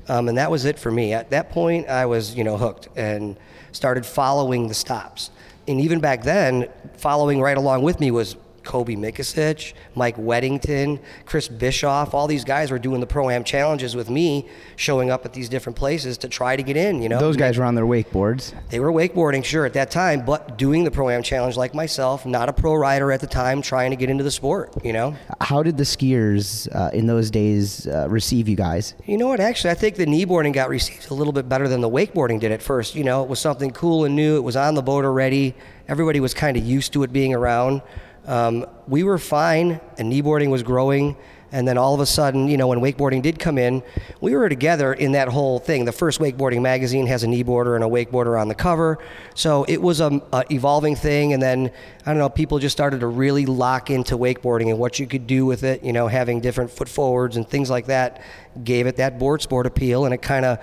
Um, 0.08 0.30
and 0.30 0.38
that 0.38 0.52
was 0.52 0.66
it 0.66 0.78
for 0.78 0.92
me. 0.92 1.14
At 1.14 1.32
that 1.32 1.50
point, 1.50 1.90
I 1.90 2.06
was, 2.06 2.36
you 2.36 2.44
know, 2.44 2.56
hooked 2.56 2.88
and 2.96 3.36
started 3.72 4.06
following 4.06 4.68
the 4.68 4.76
stops. 4.76 5.32
And 5.68 5.82
even 5.82 6.00
back 6.00 6.22
then, 6.22 6.70
following 6.98 7.42
right 7.42 7.58
along 7.58 7.82
with 7.82 8.00
me 8.00 8.12
was 8.12 8.36
Kobe 8.64 8.96
Mikasic, 8.96 9.74
Mike 9.96 10.18
Weddington, 10.18 11.00
Chris 11.26 11.48
Bischoff. 11.48 12.14
All 12.14 12.28
these 12.28 12.44
guys 12.44 12.72
were 12.72 12.80
doing 12.80 13.00
the 13.00 13.08
pro 13.08 13.30
am 13.30 13.44
challenges 13.44 13.96
with 13.96 14.10
me, 14.10 14.48
showing 14.76 15.10
up 15.10 15.26
at 15.26 15.34
these 15.34 15.50
different 15.50 15.76
places 15.78 16.18
to 16.20 16.28
try 16.28 16.56
to 16.56 16.64
get 16.64 16.78
in. 16.78 17.02
You 17.02 17.10
know, 17.10 17.20
Those 17.20 17.38
guys 17.38 17.58
were 17.58 17.66
on 17.66 17.76
their 17.76 17.86
wakeboards. 17.86 18.54
they 18.70 18.80
were 18.80 18.92
wakeboarding, 18.92 19.44
sure, 19.44 19.66
at 19.66 19.74
that 19.74 19.92
time, 19.92 20.26
but 20.26 20.58
doing 20.58 20.84
the 20.84 20.92
pro 20.92 21.10
am 21.10 21.24
challenge 21.24 21.58
like 21.58 21.74
myself, 21.74 22.26
not 22.26 22.50
a 22.50 22.54
pro 22.54 22.74
rider 22.74 23.12
at 23.12 23.20
the 23.22 23.28
time, 23.28 23.62
trying 23.62 23.92
to 23.92 23.96
get 23.96 24.10
into 24.10 24.24
the 24.24 24.32
sport. 24.32 24.74
You 24.84 24.94
know. 24.94 25.16
How 25.40 25.64
did 25.64 25.78
the 25.78 25.84
skiers 25.84 26.74
uh, 26.76 26.90
in 26.94 27.08
those 27.08 27.32
days 27.32 27.88
uh, 27.88 28.08
receive 28.10 28.48
you 28.48 28.56
guys? 28.56 28.94
You 29.06 29.18
know 29.18 29.28
what? 29.28 29.40
Actually, 29.40 29.72
I 29.72 29.76
think 29.76 29.96
the 29.96 30.06
kneeboarding 30.06 30.54
got 30.54 30.70
received 30.70 31.12
a 31.12 31.14
little 31.14 31.34
bit 31.34 31.50
better 31.50 31.68
than 31.68 31.82
the 31.82 31.90
wakeboarding 31.90 32.40
did 32.40 32.52
at 32.52 32.62
first. 32.62 32.96
You 32.96 33.04
know, 33.04 33.24
it 33.24 33.30
was 33.30 33.40
something 33.40 33.72
cool 33.72 34.06
and 34.06 34.16
new. 34.16 34.38
It 34.38 34.42
was 34.42 34.56
on 34.56 34.76
the 34.76 34.82
boat 34.82 35.06
already. 35.06 35.56
Everybody 35.88 36.20
was 36.20 36.34
kind 36.34 36.56
of 36.58 36.64
used 36.64 36.94
to 36.94 37.04
it 37.04 37.12
being 37.12 37.34
around. 37.34 37.82
Um, 38.26 38.66
we 38.88 39.04
were 39.04 39.18
fine, 39.18 39.80
and 39.98 40.12
kneeboarding 40.12 40.50
was 40.50 40.64
growing. 40.64 41.16
And 41.54 41.68
then 41.68 41.78
all 41.78 41.94
of 41.94 42.00
a 42.00 42.06
sudden, 42.06 42.48
you 42.48 42.56
know, 42.56 42.68
when 42.68 42.80
wakeboarding 42.80 43.22
did 43.22 43.38
come 43.38 43.58
in, 43.58 43.84
we 44.22 44.34
were 44.36 44.48
together 44.48 44.94
in 44.94 45.12
that 45.14 45.28
whole 45.28 45.60
thing. 45.60 45.84
The 45.84 45.92
first 45.92 46.22
wakeboarding 46.22 46.62
magazine 46.62 47.08
has 47.08 47.24
a 47.24 47.28
kneeboarder 47.28 47.76
and 47.76 47.84
a 47.84 47.88
wakeboarder 47.88 48.40
on 48.40 48.48
the 48.48 48.56
cover. 48.56 49.00
So 49.36 49.66
it 49.66 49.82
was 49.82 50.00
a, 50.00 50.22
a 50.32 50.46
evolving 50.50 50.96
thing. 50.96 51.34
And 51.34 51.44
then, 51.44 51.72
I 52.06 52.12
don't 52.12 52.20
know, 52.20 52.30
people 52.30 52.60
just 52.60 52.72
started 52.72 53.02
to 53.02 53.08
really 53.08 53.46
lock 53.46 53.90
into 53.90 54.18
wakeboarding 54.18 54.70
and 54.70 54.80
what 54.80 54.98
you 54.98 55.08
could 55.08 55.28
do 55.28 55.46
with 55.46 55.64
it, 55.64 55.84
you 55.84 55.92
know, 55.92 56.08
having 56.08 56.40
different 56.40 56.72
foot 56.72 56.88
forwards 56.88 57.36
and 57.36 57.46
things 57.46 57.70
like 57.70 57.88
that 57.88 58.22
gave 58.64 58.88
it 58.88 58.96
that 58.96 59.20
board 59.20 59.42
sport 59.42 59.66
appeal. 59.66 60.06
And 60.06 60.14
it 60.14 60.22
kind 60.22 60.46
of 60.46 60.58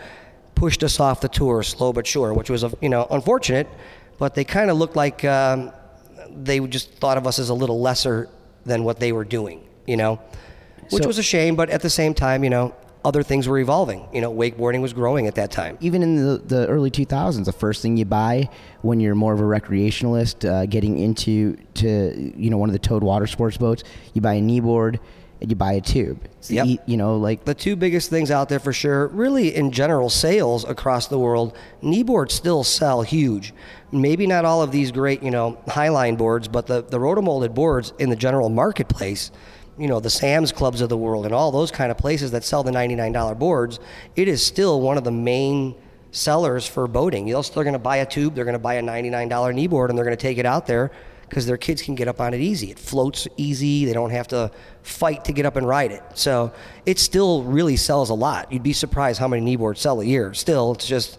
pushed 0.55 0.83
us 0.83 1.01
off 1.01 1.21
the 1.21 1.29
tour, 1.29 1.63
slow 1.63 1.93
but 1.93 2.07
sure, 2.07 2.33
which 2.33 2.49
was, 2.49 2.65
you 2.81 2.89
know, 2.89 3.07
unfortunate. 3.11 3.69
But 4.17 4.35
they 4.35 4.45
kind 4.45 4.71
of 4.71 4.79
looked 4.79 4.97
like 4.97 5.23
um, 5.25 5.71
they 6.45 6.61
just 6.61 6.93
thought 6.95 7.19
of 7.19 7.27
us 7.27 7.39
as 7.39 7.49
a 7.49 7.55
little 7.55 7.81
lesser 7.81 8.29
than 8.65 8.85
what 8.85 9.01
they 9.01 9.13
were 9.13 9.25
doing, 9.25 9.61
you 9.87 9.97
know, 9.97 10.21
which 10.91 11.03
So- 11.03 11.09
was 11.09 11.19
a 11.19 11.23
shame. 11.23 11.57
But 11.57 11.71
at 11.71 11.83
the 11.83 11.91
same 11.91 12.15
time, 12.15 12.45
you 12.45 12.51
know, 12.51 12.75
other 13.05 13.23
things 13.23 13.47
were 13.49 13.59
evolving. 13.59 14.05
You 14.13 14.21
know, 14.21 14.33
wakeboarding 14.33 14.83
was 14.83 14.93
growing 14.93 15.27
at 15.27 15.35
that 15.37 15.51
time. 15.51 15.79
Even 15.81 16.03
in 16.03 16.17
the, 16.17 16.39
the 16.39 16.67
early 16.67 16.91
2000s, 16.91 17.45
the 17.47 17.53
first 17.53 17.81
thing 17.81 17.97
you 17.97 18.05
buy 18.05 18.49
when 18.83 19.01
you're 19.01 19.15
more 19.15 19.33
of 19.33 19.41
a 19.41 19.45
recreationalist, 19.45 20.49
uh, 20.49 20.67
getting 20.67 20.99
into 20.99 21.57
to 21.75 22.33
you 22.37 22.51
know 22.51 22.59
one 22.59 22.69
of 22.69 22.73
the 22.73 22.79
towed 22.79 23.03
water 23.03 23.27
sports 23.27 23.57
boats, 23.57 23.85
you 24.15 24.21
buy 24.21 24.35
a 24.35 24.41
kneeboard 24.41 24.99
you 25.41 25.55
buy 25.55 25.73
a 25.75 25.81
tube. 25.81 26.21
It's 26.39 26.49
the 26.49 26.57
Yep. 26.57 26.67
e- 26.67 26.79
you 26.87 26.97
know, 26.97 27.17
like 27.17 27.45
the 27.45 27.55
two 27.55 27.77
biggest 27.77 28.11
things 28.11 28.31
out 28.31 28.49
there 28.49 28.59
for 28.59 28.73
sure. 28.73 29.07
Really, 29.09 29.55
in 29.55 29.71
general, 29.71 30.11
sales 30.11 30.65
across 30.65 31.07
the 31.07 31.19
world, 31.19 31.55
kneeboards 31.83 32.33
still 32.33 32.65
sell 32.65 33.03
huge. 33.03 33.55
Maybe 33.93 34.27
not 34.27 34.45
all 34.45 34.63
of 34.63 34.73
these 34.73 34.91
great, 34.91 35.23
you 35.23 35.31
know, 35.31 35.59
highline 35.67 36.17
boards, 36.19 36.49
but 36.49 36.67
the 36.67 36.83
the 36.83 36.99
rotomolded 36.99 37.55
boards 37.55 37.93
in 37.99 38.11
the 38.11 38.17
general 38.17 38.49
marketplace. 38.49 39.31
You 39.79 39.87
know, 39.87 40.01
the 40.01 40.11
Sam's 40.11 40.51
Clubs 40.51 40.81
of 40.81 40.89
the 40.89 40.97
world 40.97 41.25
and 41.25 41.33
all 41.33 41.53
those 41.53 41.71
kind 41.71 41.93
of 41.93 41.97
places 41.99 42.33
that 42.33 42.43
sell 42.43 42.65
the 42.65 42.73
$99 42.73 43.39
boards, 43.39 43.79
it 44.17 44.27
is 44.27 44.45
still 44.45 44.81
one 44.81 44.99
of 44.99 45.05
the 45.05 45.13
main 45.13 45.77
sellers 46.11 46.67
for 46.67 46.89
boating. 46.89 47.27
They're 47.27 47.41
still 47.45 47.63
going 47.63 47.75
to 47.75 47.79
buy 47.79 47.99
a 47.99 48.07
tube, 48.07 48.35
they're 48.35 48.45
going 48.45 48.55
to 48.55 48.59
buy 48.59 48.75
a 48.75 48.83
$99 48.83 49.29
kneeboard, 49.55 49.89
and 49.91 49.97
they're 49.97 50.05
going 50.05 50.17
to 50.17 50.21
take 50.21 50.39
it 50.39 50.47
out 50.47 50.67
there 50.67 50.91
because 51.29 51.47
their 51.47 51.57
kids 51.57 51.83
can 51.83 51.95
get 51.95 52.09
up 52.09 52.21
on 52.21 52.35
it 52.35 52.41
easy. 52.41 52.71
It 52.71 52.79
floats 52.79 53.29
easy. 53.37 53.85
They 53.85 53.93
don't 53.93 54.11
have 54.11 54.29
to 54.29 54.51
fight 54.83 55.25
to 55.27 55.33
get 55.33 55.47
up 55.47 55.57
and 55.57 55.67
ride 55.67 55.93
it. 55.93 56.03
So 56.15 56.53
it 56.87 56.99
still 56.99 57.43
really 57.43 57.77
sells 57.77 58.11
a 58.11 58.15
lot. 58.15 58.53
You'd 58.53 58.63
be 58.63 58.73
surprised 58.73 59.21
how 59.21 59.29
many 59.29 59.57
kneeboards 59.57 59.79
sell 59.79 60.01
a 60.01 60.05
year. 60.05 60.35
Still, 60.35 60.73
it's 60.73 60.87
just 60.87 61.19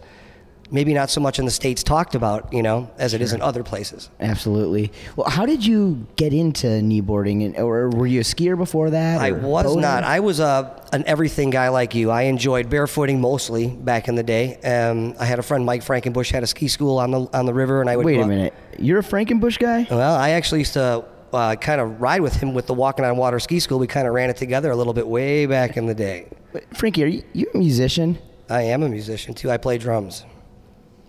maybe 0.72 0.94
not 0.94 1.10
so 1.10 1.22
much 1.22 1.40
in 1.40 1.46
the 1.46 1.52
states 1.52 1.84
talked 1.84 2.16
about, 2.16 2.52
you 2.54 2.62
know, 2.62 2.90
as 2.98 3.14
it 3.14 3.22
is 3.22 3.34
in 3.34 3.42
other 3.42 3.64
places. 3.64 4.10
Absolutely. 4.20 4.92
Well, 5.16 5.30
how 5.30 5.46
did 5.46 5.66
you 5.66 6.08
get 6.16 6.34
into 6.34 6.68
kneeboarding, 6.68 7.58
or 7.58 7.90
were 7.90 8.08
you 8.08 8.20
a 8.20 8.24
skier 8.24 8.58
before 8.58 8.90
that? 8.92 9.22
I 9.22 9.32
was 9.32 9.66
boating? 9.66 9.82
not. 9.82 10.04
I 10.04 10.20
was 10.20 10.40
a 10.40 10.76
an 10.92 11.04
everything 11.06 11.50
guy 11.50 11.70
like 11.70 11.94
you. 11.96 12.10
I 12.10 12.24
enjoyed 12.24 12.70
barefooting 12.70 13.20
mostly 13.20 13.68
back 13.68 14.08
in 14.08 14.16
the 14.16 14.24
day. 14.24 14.56
Um, 14.58 15.16
I 15.20 15.26
had 15.26 15.40
a 15.40 15.44
friend, 15.44 15.66
Mike 15.66 15.84
Frankenbush, 15.84 16.32
had 16.32 16.44
a 16.44 16.48
ski 16.48 16.68
school 16.68 16.98
on 16.98 17.12
the 17.12 17.22
on 17.34 17.46
the 17.46 17.54
river, 17.54 17.82
and 17.82 17.90
I 17.90 17.98
would 17.98 18.06
Wait 18.06 18.20
a 18.20 18.26
minute. 18.26 18.54
You're 18.78 19.00
a 19.00 19.04
Frankenbush 19.04 19.60
guy? 19.60 19.88
Well, 19.90 20.16
I 20.16 20.32
actually 20.32 20.60
used 20.60 20.74
to 20.74 21.06
uh, 21.34 21.56
kind 21.56 21.82
of 21.82 22.02
ride 22.02 22.22
with 22.22 22.36
him 22.36 22.54
with 22.54 22.68
the 22.68 22.74
Walking 22.74 23.06
on 23.06 23.18
Water 23.18 23.40
ski 23.40 23.60
school. 23.60 23.80
We 23.80 23.88
kind 23.88 24.08
of 24.08 24.14
ran 24.14 24.30
it 24.30 24.38
together 24.38 24.72
a 24.72 24.76
little 24.76 24.94
bit 24.94 25.08
way 25.08 25.46
back 25.46 25.78
in 25.78 25.86
the 25.86 25.96
day. 25.96 26.28
Frankie, 26.74 27.04
are 27.04 27.08
you, 27.08 27.24
you 27.34 27.48
a 27.54 27.58
musician? 27.58 28.18
I 28.50 28.64
am 28.64 28.82
a 28.84 28.90
musician 28.90 29.34
too. 29.34 29.52
I 29.52 29.58
play 29.58 29.78
drums. 29.78 30.26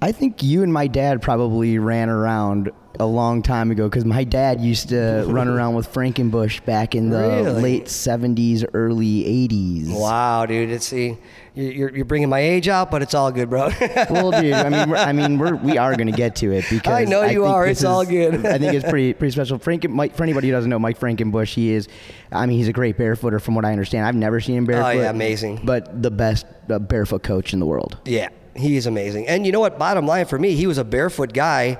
I 0.02 0.12
think 0.12 0.42
you 0.42 0.62
and 0.62 0.72
my 0.72 0.86
dad 0.86 1.20
probably 1.20 1.78
ran 1.78 2.08
around 2.08 2.70
a 2.98 3.04
long 3.06 3.42
time 3.42 3.70
ago 3.70 3.88
because 3.88 4.04
my 4.04 4.24
dad 4.24 4.60
used 4.60 4.88
to 4.90 5.24
run 5.28 5.46
around 5.48 5.74
with 5.74 5.92
Frankenbush 5.92 6.64
back 6.64 6.94
in 6.94 7.10
the 7.10 7.18
Really? 7.18 7.62
late 7.62 7.84
70s, 7.86 8.64
early 8.74 9.24
80s. 9.48 9.88
Wow, 9.98 10.46
dude! 10.46 10.70
It's 10.70 10.86
see, 10.86 11.16
you- 11.54 11.64
you're 11.64 11.94
you're 11.96 12.04
bringing 12.06 12.28
my 12.30 12.40
age 12.40 12.66
out, 12.68 12.90
but 12.90 13.00
it's 13.02 13.12
all 13.14 13.30
good, 13.30 13.48
bro. 13.50 13.68
well, 14.10 14.30
dude, 14.30 14.52
I 14.54 14.68
mean, 14.70 14.88
we're, 14.90 14.96
I 14.96 15.12
mean, 15.12 15.38
we're, 15.38 15.54
we 15.56 15.76
are 15.78 15.94
going 15.94 16.10
to 16.10 16.16
get 16.16 16.36
to 16.36 16.50
it 16.52 16.64
because 16.70 16.92
I 16.92 17.04
know 17.04 17.22
you 17.22 17.42
think 17.42 17.54
are. 17.54 17.66
It's 17.66 17.84
all 17.84 18.04
good. 18.04 18.44
I 18.46 18.56
think 18.58 18.72
it's 18.74 18.88
pretty 18.88 19.12
pretty 19.12 19.32
special. 19.32 19.58
Frank, 19.58 19.88
Mike, 19.88 20.14
for 20.16 20.22
anybody 20.22 20.48
who 20.48 20.52
doesn't 20.52 20.70
know, 20.70 20.78
Mike 20.78 20.98
Frankenbush, 20.98 21.52
he 21.54 21.72
is, 21.72 21.88
I 22.32 22.46
mean, 22.46 22.56
he's 22.58 22.68
a 22.68 22.72
great 22.72 22.96
barefooter 22.98 23.40
from 23.40 23.54
what 23.54 23.64
I 23.66 23.72
understand. 23.72 24.06
I've 24.06 24.14
never 24.14 24.40
seen 24.40 24.56
him 24.56 24.64
barefoot. 24.64 24.88
Oh, 24.88 24.90
yeah, 25.02 25.10
amazing. 25.10 25.60
But 25.64 26.02
the 26.02 26.10
best 26.10 26.46
barefoot 26.68 27.22
coach 27.22 27.52
in 27.52 27.60
the 27.60 27.66
world. 27.66 27.98
Yeah, 28.04 28.28
he 28.54 28.76
is 28.76 28.86
amazing. 28.86 29.28
And 29.28 29.46
you 29.46 29.52
know 29.52 29.60
what? 29.60 29.78
Bottom 29.78 30.06
line 30.06 30.26
for 30.26 30.38
me, 30.38 30.54
he 30.54 30.66
was 30.66 30.78
a 30.78 30.84
barefoot 30.84 31.32
guy, 31.32 31.78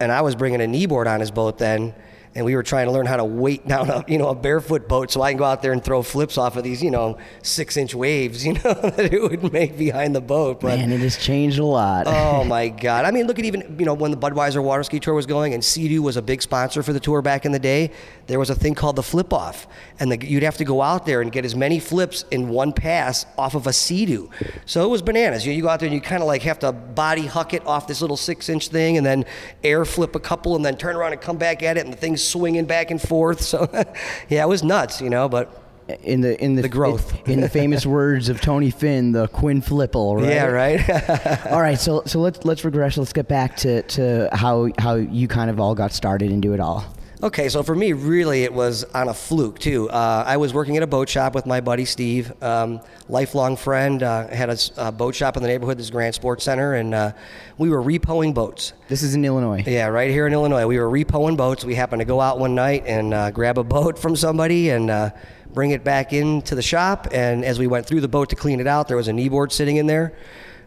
and 0.00 0.10
I 0.10 0.20
was 0.22 0.34
bringing 0.34 0.60
a 0.60 0.66
kneeboard 0.66 1.06
on 1.06 1.20
his 1.20 1.30
boat 1.30 1.58
then, 1.58 1.94
and 2.34 2.44
we 2.44 2.54
were 2.56 2.62
trying 2.62 2.86
to 2.86 2.92
learn 2.92 3.06
how 3.06 3.16
to 3.16 3.24
weight 3.24 3.66
down 3.68 3.90
a 3.90 4.04
you 4.08 4.18
know 4.18 4.28
a 4.28 4.34
barefoot 4.34 4.88
boat 4.88 5.10
so 5.10 5.20
I 5.20 5.32
can 5.32 5.38
go 5.38 5.44
out 5.44 5.62
there 5.62 5.72
and 5.72 5.84
throw 5.84 6.02
flips 6.02 6.38
off 6.38 6.56
of 6.56 6.64
these 6.64 6.82
you 6.82 6.90
know 6.90 7.18
six 7.42 7.76
inch 7.76 7.94
waves 7.94 8.44
you 8.46 8.54
know 8.54 8.72
that 8.72 9.12
it 9.12 9.20
would 9.20 9.52
make 9.52 9.76
behind 9.76 10.14
the 10.14 10.20
boat. 10.20 10.60
But 10.60 10.78
Man, 10.78 10.92
it 10.92 11.00
has 11.00 11.16
changed 11.16 11.58
a 11.58 11.64
lot. 11.64 12.06
oh 12.06 12.44
my 12.56 12.68
God! 12.68 13.04
I 13.04 13.10
mean, 13.10 13.26
look 13.26 13.38
at 13.38 13.44
even 13.44 13.76
you 13.78 13.84
know 13.84 13.94
when 13.94 14.10
the 14.10 14.16
Budweiser 14.16 14.62
water 14.62 14.82
ski 14.82 15.00
tour 15.00 15.14
was 15.14 15.26
going, 15.26 15.54
and 15.54 15.64
Sea-Doo 15.64 16.02
was 16.02 16.16
a 16.16 16.22
big 16.22 16.42
sponsor 16.42 16.82
for 16.82 16.92
the 16.92 17.00
tour 17.00 17.22
back 17.22 17.44
in 17.44 17.52
the 17.52 17.58
day. 17.58 17.90
There 18.26 18.38
was 18.38 18.50
a 18.50 18.54
thing 18.54 18.74
called 18.74 18.96
the 18.96 19.02
flip 19.02 19.32
off, 19.32 19.66
and 20.00 20.10
the, 20.10 20.26
you'd 20.26 20.42
have 20.42 20.56
to 20.58 20.64
go 20.64 20.80
out 20.80 21.06
there 21.06 21.20
and 21.20 21.30
get 21.30 21.44
as 21.44 21.54
many 21.54 21.78
flips 21.80 22.24
in 22.30 22.48
one 22.48 22.72
pass 22.72 23.26
off 23.36 23.54
of 23.54 23.66
a 23.66 23.72
Sea-Doo. 23.72 24.30
So 24.64 24.84
it 24.84 24.88
was 24.88 25.02
bananas. 25.02 25.46
You, 25.46 25.52
you 25.52 25.62
go 25.62 25.68
out 25.68 25.80
there 25.80 25.88
and 25.88 25.94
you 25.94 26.00
kind 26.00 26.22
of 26.22 26.28
like 26.28 26.42
have 26.42 26.58
to 26.60 26.72
body 26.72 27.26
huck 27.26 27.52
it 27.52 27.66
off 27.66 27.86
this 27.86 28.00
little 28.00 28.16
six-inch 28.16 28.68
thing, 28.68 28.96
and 28.96 29.04
then 29.04 29.24
air 29.62 29.84
flip 29.84 30.14
a 30.14 30.20
couple, 30.20 30.56
and 30.56 30.64
then 30.64 30.76
turn 30.76 30.96
around 30.96 31.12
and 31.12 31.20
come 31.20 31.36
back 31.36 31.62
at 31.62 31.76
it, 31.76 31.84
and 31.84 31.92
the 31.92 31.96
thing's 31.96 32.21
swinging 32.28 32.64
back 32.66 32.90
and 32.90 33.00
forth. 33.00 33.40
So 33.40 33.68
yeah, 34.28 34.42
it 34.42 34.48
was 34.48 34.62
nuts, 34.62 35.00
you 35.00 35.10
know, 35.10 35.28
but. 35.28 35.58
in 36.04 36.20
the 36.20 36.42
in 36.42 36.54
the, 36.54 36.68
growth. 36.68 37.28
in, 37.28 37.40
the 37.40 37.48
famous 37.48 37.84
words 37.98 38.28
of 38.28 38.40
Tony 38.40 38.70
Finn, 38.70 39.12
the 39.12 39.26
Quinn 39.28 39.60
Flipple, 39.60 40.16
right? 40.16 40.28
Yeah, 40.28 40.46
right. 40.46 41.46
all 41.52 41.60
right, 41.60 41.78
so 41.78 42.02
so 42.06 42.20
let's 42.20 42.44
let's 42.44 42.64
regress. 42.64 42.96
Let's 42.96 43.12
get 43.12 43.26
back 43.26 43.56
to, 43.58 43.82
to 43.82 44.28
how 44.32 44.70
how 44.78 44.94
you 44.94 45.26
kind 45.26 45.50
of 45.50 45.58
all 45.58 45.74
got 45.74 45.92
started 45.92 46.30
into 46.30 46.54
it 46.54 46.60
all. 46.60 46.84
Okay, 47.24 47.48
so 47.48 47.62
for 47.62 47.76
me, 47.76 47.92
really, 47.92 48.42
it 48.42 48.52
was 48.52 48.82
on 48.82 49.08
a 49.08 49.14
fluke 49.14 49.60
too. 49.60 49.88
Uh, 49.88 50.24
I 50.26 50.38
was 50.38 50.52
working 50.52 50.76
at 50.76 50.82
a 50.82 50.88
boat 50.88 51.08
shop 51.08 51.36
with 51.36 51.46
my 51.46 51.60
buddy 51.60 51.84
Steve, 51.84 52.32
um, 52.42 52.80
lifelong 53.08 53.54
friend. 53.54 54.02
Uh, 54.02 54.26
had 54.26 54.50
a 54.76 54.90
boat 54.90 55.14
shop 55.14 55.36
in 55.36 55.42
the 55.44 55.48
neighborhood, 55.48 55.78
this 55.78 55.88
Grand 55.88 56.16
Sports 56.16 56.42
Center, 56.42 56.74
and 56.74 56.92
uh, 56.92 57.12
we 57.58 57.70
were 57.70 57.80
repoing 57.80 58.34
boats. 58.34 58.72
This 58.88 59.04
is 59.04 59.14
in 59.14 59.24
Illinois. 59.24 59.62
Yeah, 59.64 59.86
right 59.86 60.10
here 60.10 60.26
in 60.26 60.32
Illinois. 60.32 60.66
We 60.66 60.80
were 60.80 60.90
repoing 60.90 61.36
boats. 61.36 61.64
We 61.64 61.76
happened 61.76 62.00
to 62.00 62.04
go 62.04 62.20
out 62.20 62.40
one 62.40 62.56
night 62.56 62.82
and 62.88 63.14
uh, 63.14 63.30
grab 63.30 63.56
a 63.56 63.62
boat 63.62 64.00
from 64.00 64.16
somebody 64.16 64.70
and 64.70 64.90
uh, 64.90 65.10
bring 65.54 65.70
it 65.70 65.84
back 65.84 66.12
into 66.12 66.56
the 66.56 66.62
shop. 66.62 67.06
And 67.12 67.44
as 67.44 67.56
we 67.56 67.68
went 67.68 67.86
through 67.86 68.00
the 68.00 68.08
boat 68.08 68.30
to 68.30 68.36
clean 68.36 68.58
it 68.58 68.66
out, 68.66 68.88
there 68.88 68.96
was 68.96 69.06
a 69.06 69.12
kneeboard 69.12 69.52
sitting 69.52 69.76
in 69.76 69.86
there. 69.86 70.12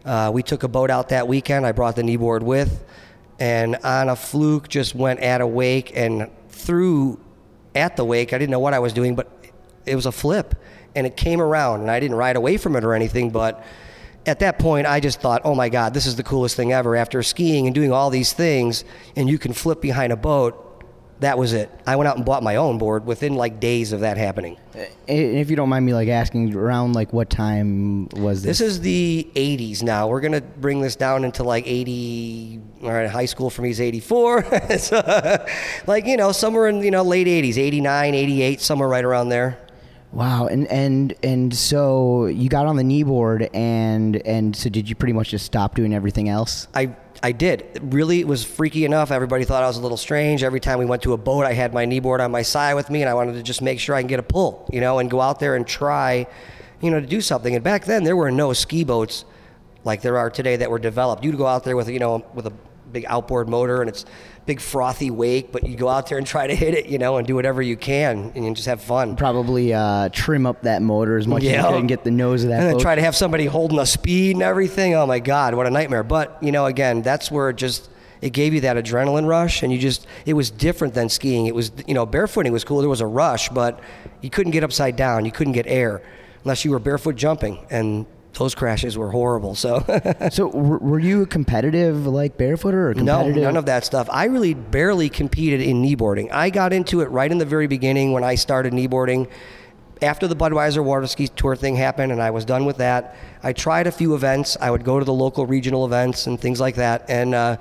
Uh, 0.06 0.30
we 0.32 0.42
took 0.42 0.62
a 0.62 0.68
boat 0.68 0.88
out 0.88 1.10
that 1.10 1.28
weekend. 1.28 1.66
I 1.66 1.72
brought 1.72 1.96
the 1.96 2.02
kneeboard 2.02 2.40
with, 2.40 2.82
and 3.38 3.76
on 3.84 4.08
a 4.08 4.16
fluke, 4.16 4.70
just 4.70 4.94
went 4.94 5.20
at 5.20 5.42
a 5.42 5.46
wake 5.46 5.94
and 5.94 6.30
threw 6.66 7.18
at 7.74 7.96
the 7.96 8.04
wake. 8.04 8.32
I 8.32 8.38
didn't 8.38 8.50
know 8.50 8.58
what 8.58 8.74
I 8.74 8.80
was 8.80 8.92
doing, 8.92 9.14
but 9.14 9.30
it 9.86 9.94
was 9.94 10.04
a 10.04 10.12
flip, 10.12 10.54
and 10.94 11.06
it 11.06 11.16
came 11.16 11.40
around, 11.40 11.80
and 11.80 11.90
I 11.90 12.00
didn't 12.00 12.16
ride 12.16 12.36
away 12.36 12.56
from 12.56 12.74
it 12.74 12.84
or 12.84 12.92
anything, 12.92 13.30
but 13.30 13.64
at 14.26 14.40
that 14.40 14.58
point, 14.58 14.88
I 14.88 14.98
just 14.98 15.20
thought, 15.20 15.42
oh 15.44 15.54
my 15.54 15.68
God, 15.68 15.94
this 15.94 16.04
is 16.04 16.16
the 16.16 16.24
coolest 16.24 16.56
thing 16.56 16.72
ever. 16.72 16.96
After 16.96 17.22
skiing 17.22 17.66
and 17.66 17.74
doing 17.74 17.92
all 17.92 18.10
these 18.10 18.32
things, 18.32 18.84
and 19.14 19.28
you 19.28 19.38
can 19.38 19.52
flip 19.52 19.80
behind 19.80 20.12
a 20.12 20.16
boat, 20.16 20.65
that 21.20 21.38
was 21.38 21.52
it. 21.52 21.70
I 21.86 21.96
went 21.96 22.08
out 22.08 22.16
and 22.16 22.24
bought 22.24 22.42
my 22.42 22.56
own 22.56 22.78
board 22.78 23.06
within 23.06 23.34
like 23.34 23.58
days 23.58 23.92
of 23.92 24.00
that 24.00 24.16
happening. 24.16 24.58
And 24.74 25.38
if 25.38 25.48
you 25.48 25.56
don't 25.56 25.68
mind 25.68 25.86
me 25.86 25.94
like 25.94 26.08
asking, 26.08 26.54
around 26.54 26.92
like 26.92 27.12
what 27.12 27.30
time 27.30 28.08
was 28.08 28.42
this? 28.42 28.58
This 28.58 28.68
is 28.68 28.80
the 28.80 29.26
80s 29.34 29.82
now. 29.82 30.08
We're 30.08 30.20
going 30.20 30.32
to 30.32 30.42
bring 30.42 30.80
this 30.80 30.94
down 30.94 31.24
into 31.24 31.42
like 31.42 31.66
80, 31.66 32.60
all 32.82 32.90
right, 32.90 33.08
high 33.08 33.24
school 33.24 33.48
for 33.48 33.62
me 33.62 33.70
is 33.70 33.80
84. 33.80 34.78
so, 34.78 35.46
like, 35.86 36.06
you 36.06 36.16
know, 36.16 36.32
somewhere 36.32 36.68
in, 36.68 36.82
you 36.82 36.90
know, 36.90 37.02
late 37.02 37.26
80s, 37.26 37.56
89, 37.56 38.14
88, 38.14 38.60
somewhere 38.60 38.88
right 38.88 39.04
around 39.04 39.30
there. 39.30 39.58
Wow, 40.12 40.46
and 40.46 40.66
and 40.68 41.14
and 41.22 41.54
so 41.54 42.26
you 42.26 42.48
got 42.48 42.64
on 42.64 42.76
the 42.76 42.84
kneeboard, 42.84 43.50
and 43.52 44.16
and 44.24 44.56
so 44.56 44.70
did 44.70 44.88
you 44.88 44.94
pretty 44.94 45.12
much 45.12 45.30
just 45.30 45.44
stop 45.44 45.74
doing 45.74 45.92
everything 45.92 46.28
else? 46.30 46.68
I 46.74 46.96
I 47.22 47.32
did. 47.32 47.62
It 47.74 47.82
really 47.82 48.20
it 48.20 48.26
was 48.26 48.44
freaky 48.44 48.84
enough. 48.84 49.10
Everybody 49.10 49.44
thought 49.44 49.62
I 49.62 49.66
was 49.66 49.76
a 49.76 49.82
little 49.82 49.96
strange. 49.96 50.42
Every 50.42 50.60
time 50.60 50.78
we 50.78 50.84
went 50.84 51.02
to 51.02 51.12
a 51.12 51.16
boat, 51.16 51.44
I 51.44 51.52
had 51.52 51.72
my 51.72 51.86
kneeboard 51.86 52.20
on 52.20 52.30
my 52.30 52.42
side 52.42 52.74
with 52.74 52.90
me, 52.90 53.02
and 53.02 53.08
I 53.08 53.14
wanted 53.14 53.34
to 53.34 53.42
just 53.42 53.62
make 53.62 53.80
sure 53.80 53.94
I 53.94 54.00
can 54.00 54.08
get 54.08 54.20
a 54.20 54.24
pull, 54.24 54.68
you 54.72 54.80
know, 54.80 54.98
and 54.98 55.10
go 55.10 55.20
out 55.20 55.40
there 55.40 55.56
and 55.56 55.66
try, 55.66 56.26
you 56.80 56.90
know, 56.90 57.00
to 57.00 57.06
do 57.06 57.20
something. 57.20 57.54
And 57.54 57.64
back 57.64 57.84
then, 57.84 58.04
there 58.04 58.16
were 58.16 58.30
no 58.30 58.52
ski 58.52 58.84
boats 58.84 59.24
like 59.84 60.02
there 60.02 60.18
are 60.18 60.30
today 60.30 60.56
that 60.56 60.70
were 60.70 60.78
developed. 60.78 61.24
You'd 61.24 61.38
go 61.38 61.46
out 61.46 61.64
there 61.64 61.76
with, 61.76 61.88
you 61.88 61.98
know, 61.98 62.24
with 62.34 62.46
a 62.46 62.52
big 62.92 63.04
outboard 63.08 63.48
motor 63.48 63.80
and 63.80 63.88
it's 63.88 64.04
big 64.46 64.60
frothy 64.60 65.10
wake, 65.10 65.50
but 65.50 65.66
you 65.66 65.76
go 65.76 65.88
out 65.88 66.08
there 66.08 66.18
and 66.18 66.26
try 66.26 66.46
to 66.46 66.54
hit 66.54 66.72
it, 66.72 66.86
you 66.86 66.98
know, 66.98 67.16
and 67.16 67.26
do 67.26 67.34
whatever 67.34 67.60
you 67.60 67.76
can 67.76 68.32
and 68.34 68.44
you 68.44 68.54
just 68.54 68.68
have 68.68 68.80
fun. 68.80 69.16
Probably 69.16 69.74
uh, 69.74 70.08
trim 70.10 70.46
up 70.46 70.62
that 70.62 70.82
motor 70.82 71.16
as 71.16 71.26
much 71.26 71.42
as 71.42 71.50
you 71.50 71.56
can 71.56 71.74
and 71.74 71.88
get 71.88 72.04
the 72.04 72.12
nose 72.12 72.44
of 72.44 72.50
that. 72.50 72.60
And 72.60 72.68
then 72.68 72.74
boat. 72.74 72.82
try 72.82 72.94
to 72.94 73.02
have 73.02 73.16
somebody 73.16 73.46
holding 73.46 73.76
the 73.76 73.84
speed 73.84 74.36
and 74.36 74.42
everything. 74.42 74.94
Oh 74.94 75.06
my 75.06 75.18
God, 75.18 75.54
what 75.54 75.66
a 75.66 75.70
nightmare. 75.70 76.04
But, 76.04 76.38
you 76.40 76.52
know, 76.52 76.66
again, 76.66 77.02
that's 77.02 77.30
where 77.30 77.50
it 77.50 77.56
just, 77.56 77.90
it 78.22 78.30
gave 78.30 78.54
you 78.54 78.60
that 78.62 78.76
adrenaline 78.76 79.26
rush 79.26 79.62
and 79.62 79.72
you 79.72 79.78
just, 79.78 80.06
it 80.24 80.34
was 80.34 80.50
different 80.50 80.94
than 80.94 81.08
skiing. 81.08 81.46
It 81.46 81.54
was, 81.54 81.72
you 81.86 81.94
know, 81.94 82.06
barefooting 82.06 82.52
was 82.52 82.64
cool. 82.64 82.80
There 82.80 82.88
was 82.88 83.00
a 83.00 83.06
rush, 83.06 83.48
but 83.48 83.80
you 84.20 84.30
couldn't 84.30 84.52
get 84.52 84.62
upside 84.62 84.94
down. 84.96 85.24
You 85.24 85.32
couldn't 85.32 85.54
get 85.54 85.66
air 85.66 86.02
unless 86.44 86.64
you 86.64 86.70
were 86.70 86.78
barefoot 86.78 87.16
jumping. 87.16 87.66
And 87.68 88.06
those 88.36 88.54
crashes 88.54 88.96
were 88.98 89.10
horrible. 89.10 89.54
So, 89.54 89.84
so 90.30 90.48
were 90.48 90.98
you 90.98 91.22
a 91.22 91.26
competitive 91.26 92.06
like 92.06 92.36
barefooter 92.36 92.90
or 92.90 92.94
competitive? 92.94 93.36
no, 93.36 93.42
none 93.42 93.56
of 93.56 93.66
that 93.66 93.84
stuff. 93.84 94.08
I 94.10 94.26
really 94.26 94.54
barely 94.54 95.08
competed 95.08 95.60
in 95.60 95.82
kneeboarding. 95.82 96.30
I 96.32 96.50
got 96.50 96.72
into 96.72 97.00
it 97.00 97.06
right 97.06 97.30
in 97.30 97.38
the 97.38 97.44
very 97.44 97.66
beginning 97.66 98.12
when 98.12 98.24
I 98.24 98.34
started 98.34 98.72
kneeboarding. 98.72 99.30
After 100.02 100.28
the 100.28 100.36
Budweiser 100.36 100.84
water 100.84 101.06
ski 101.06 101.28
tour 101.28 101.56
thing 101.56 101.76
happened 101.76 102.12
and 102.12 102.20
I 102.20 102.30
was 102.30 102.44
done 102.44 102.66
with 102.66 102.76
that, 102.76 103.16
I 103.42 103.54
tried 103.54 103.86
a 103.86 103.92
few 103.92 104.14
events. 104.14 104.56
I 104.60 104.70
would 104.70 104.84
go 104.84 104.98
to 104.98 105.04
the 105.04 105.12
local 105.12 105.46
regional 105.46 105.86
events 105.86 106.26
and 106.26 106.38
things 106.38 106.60
like 106.60 106.74
that. 106.74 107.06
And 107.08 107.34
uh, 107.34 107.56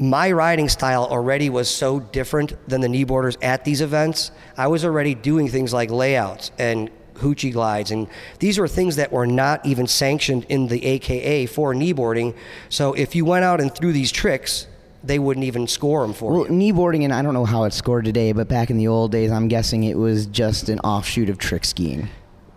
my 0.00 0.30
riding 0.30 0.68
style 0.68 1.04
already 1.04 1.50
was 1.50 1.68
so 1.68 1.98
different 1.98 2.52
than 2.68 2.80
the 2.80 2.88
kneeboarders 2.88 3.36
at 3.42 3.64
these 3.64 3.80
events. 3.80 4.30
I 4.56 4.68
was 4.68 4.84
already 4.84 5.16
doing 5.16 5.48
things 5.48 5.72
like 5.72 5.90
layouts 5.90 6.52
and 6.58 6.90
hoochie 7.24 7.52
glides, 7.52 7.90
and 7.90 8.06
these 8.38 8.58
were 8.58 8.68
things 8.68 8.96
that 8.96 9.10
were 9.10 9.26
not 9.26 9.64
even 9.66 9.86
sanctioned 9.86 10.44
in 10.48 10.68
the 10.68 10.84
AKA 10.84 11.46
for 11.46 11.74
kneeboarding. 11.74 12.34
So 12.68 12.92
if 12.92 13.14
you 13.16 13.24
went 13.24 13.44
out 13.44 13.60
and 13.60 13.74
threw 13.74 13.92
these 13.92 14.12
tricks, 14.12 14.66
they 15.02 15.18
wouldn't 15.18 15.44
even 15.44 15.66
score 15.66 16.02
them 16.02 16.12
for 16.14 16.32
Well, 16.32 16.42
you. 16.46 16.72
kneeboarding, 16.72 17.04
and 17.04 17.12
I 17.12 17.22
don't 17.22 17.34
know 17.34 17.44
how 17.44 17.64
it's 17.64 17.76
scored 17.76 18.04
today, 18.04 18.32
but 18.32 18.48
back 18.48 18.70
in 18.70 18.76
the 18.78 18.88
old 18.88 19.12
days, 19.12 19.30
I'm 19.30 19.48
guessing 19.48 19.84
it 19.84 19.98
was 19.98 20.26
just 20.26 20.68
an 20.68 20.78
offshoot 20.80 21.28
of 21.28 21.38
trick 21.38 21.64
skiing. 21.64 22.08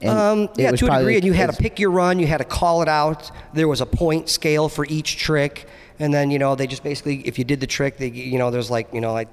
Um, 0.06 0.48
yeah, 0.56 0.72
to 0.72 0.86
a 0.86 1.00
degree, 1.00 1.16
and 1.16 1.26
you 1.26 1.34
had 1.34 1.50
to 1.52 1.58
pick 1.58 1.80
your 1.80 1.90
run. 1.90 2.20
You 2.20 2.28
had 2.28 2.38
to 2.38 2.44
call 2.46 2.84
it 2.84 2.88
out. 2.88 3.32
There 3.54 3.68
was 3.68 3.82
a 3.82 3.86
point 3.86 4.30
scale 4.30 4.70
for 4.70 4.86
each 4.86 5.18
trick, 5.18 5.68
and 5.98 6.14
then 6.14 6.30
you 6.30 6.38
know 6.38 6.54
they 6.54 6.68
just 6.68 6.84
basically, 6.84 7.22
if 7.28 7.40
you 7.40 7.44
did 7.44 7.60
the 7.60 7.68
trick, 7.68 7.98
they 7.98 8.10
you 8.10 8.38
know 8.38 8.52
there's 8.52 8.70
like 8.70 8.94
you 8.94 9.02
know 9.02 9.12
like 9.12 9.28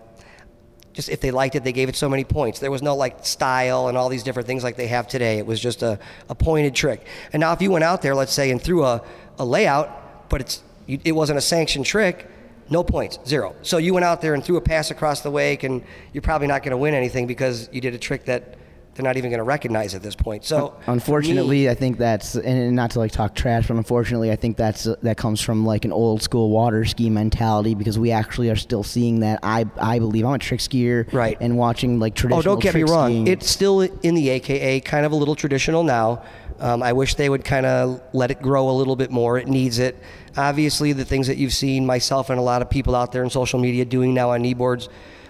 just 0.95 1.09
if 1.09 1.21
they 1.21 1.31
liked 1.31 1.57
it, 1.57 1.65
they 1.65 1.73
gave 1.73 1.89
it 1.89 1.97
so 1.97 2.09
many 2.09 2.25
points. 2.25 2.61
There 2.61 2.71
was 2.71 2.81
no 2.81 2.97
like 2.97 3.27
style 3.27 3.89
and 3.89 3.99
all 3.99 4.09
these 4.09 4.23
different 4.23 4.47
things 4.47 4.65
like 4.65 4.77
they 4.77 4.87
have 4.87 5.07
today. 5.07 5.39
It 5.39 5.47
was 5.47 5.61
just 5.61 5.83
a, 5.83 5.99
a 6.31 6.35
pointed 6.35 6.75
trick. 6.75 7.05
And 7.33 7.41
now 7.41 7.53
if 7.53 7.61
you 7.61 7.71
went 7.71 7.85
out 7.85 8.01
there, 8.01 8.15
let's 8.15 8.33
say, 8.33 8.51
and 8.51 8.63
threw 8.63 8.85
a, 8.85 9.03
a 9.39 9.45
layout, 9.45 10.31
but 10.31 10.41
it's 10.41 10.63
you, 10.87 10.99
it 11.05 11.13
wasn't 11.13 11.39
a 11.39 11.43
sanctioned 11.43 11.85
trick, 11.85 12.29
No 12.71 12.83
points, 12.83 13.19
zero. 13.27 13.55
So 13.63 13.77
you 13.77 13.93
went 13.93 14.05
out 14.05 14.23
there 14.23 14.35
and 14.35 14.43
threw 14.43 14.57
a 14.57 14.61
pass 14.61 14.91
across 14.91 15.21
the 15.21 15.31
wake, 15.31 15.65
and 15.65 15.83
you're 16.13 16.23
probably 16.23 16.47
not 16.47 16.63
going 16.63 16.71
to 16.71 16.79
win 16.79 16.95
anything 16.95 17.27
because 17.27 17.69
you 17.73 17.81
did 17.81 17.95
a 17.95 17.99
trick 17.99 18.25
that 18.25 18.57
they're 18.95 19.05
not 19.05 19.17
even 19.17 19.31
going 19.31 19.39
to 19.39 19.45
recognize 19.45 19.95
at 19.95 20.03
this 20.03 20.15
point. 20.15 20.45
So 20.45 20.75
Unfortunately, 20.87 21.69
I 21.69 21.75
think 21.75 21.99
that's 21.99 22.37
and 22.37 22.75
not 22.77 22.93
to 22.93 23.01
like 23.01 23.13
talk 23.13 23.35
trash, 23.35 23.69
but 23.69 23.77
unfortunately, 23.77 24.31
I 24.31 24.37
think 24.37 24.57
that's 24.57 24.85
that 25.03 25.17
comes 25.17 25.41
from 25.41 25.67
like 25.67 25.85
an 25.85 25.93
old 25.93 26.23
school 26.23 26.51
water 26.51 26.85
ski 26.85 27.11
mentality 27.11 27.75
because 27.75 27.99
we 27.99 28.11
actually 28.11 28.51
are 28.51 28.57
still 28.57 28.83
seeing 28.83 29.21
that. 29.21 29.41
I 29.43 29.67
I 29.79 29.99
believe 29.99 30.25
I'm 30.25 30.35
a 30.35 30.39
trick 30.39 30.61
skier, 30.61 31.13
right? 31.13 31.37
And 31.41 31.57
watching 31.57 31.99
like 31.99 32.15
traditional. 32.15 32.41
Oh, 32.41 32.43
don't 32.43 32.63
get 32.63 32.75
me 32.75 32.85
wrong. 32.85 33.11
skiing. 33.11 33.27
It's 33.27 33.51
still 33.51 33.81
in 33.81 34.15
the 34.15 34.29
AKA, 34.31 34.81
kind 34.81 35.05
of 35.05 35.13
a 35.13 35.17
little 35.17 35.35
traditional 35.35 35.83
now. 35.83 36.23
Um, 36.61 36.83
I 36.83 36.93
wish 36.93 37.17
they 37.17 37.29
would 37.29 37.45
kind 37.45 37.67
of 37.67 38.01
let 38.13 38.31
it 38.31 38.41
grow 38.41 38.71
a 38.71 38.73
little 38.73 38.95
bit 38.95 39.11
more. 39.11 39.39
It 39.39 39.49
needs 39.49 39.79
it. 39.81 39.99
Obviously, 40.37 40.93
the 40.93 41.05
things 41.05 41.27
that 41.27 41.37
you've 41.37 41.53
seen 41.53 41.85
myself 41.85 42.31
and 42.31 42.39
a 42.39 42.43
lot 42.43 42.63
of 42.63 42.71
people 42.71 42.95
out 42.95 43.11
there 43.11 43.25
in 43.25 43.31
social 43.31 43.59
media 43.59 43.85
doing 43.85 44.15
now 44.15 44.31
on 44.31 44.43
kneeboards 44.43 44.89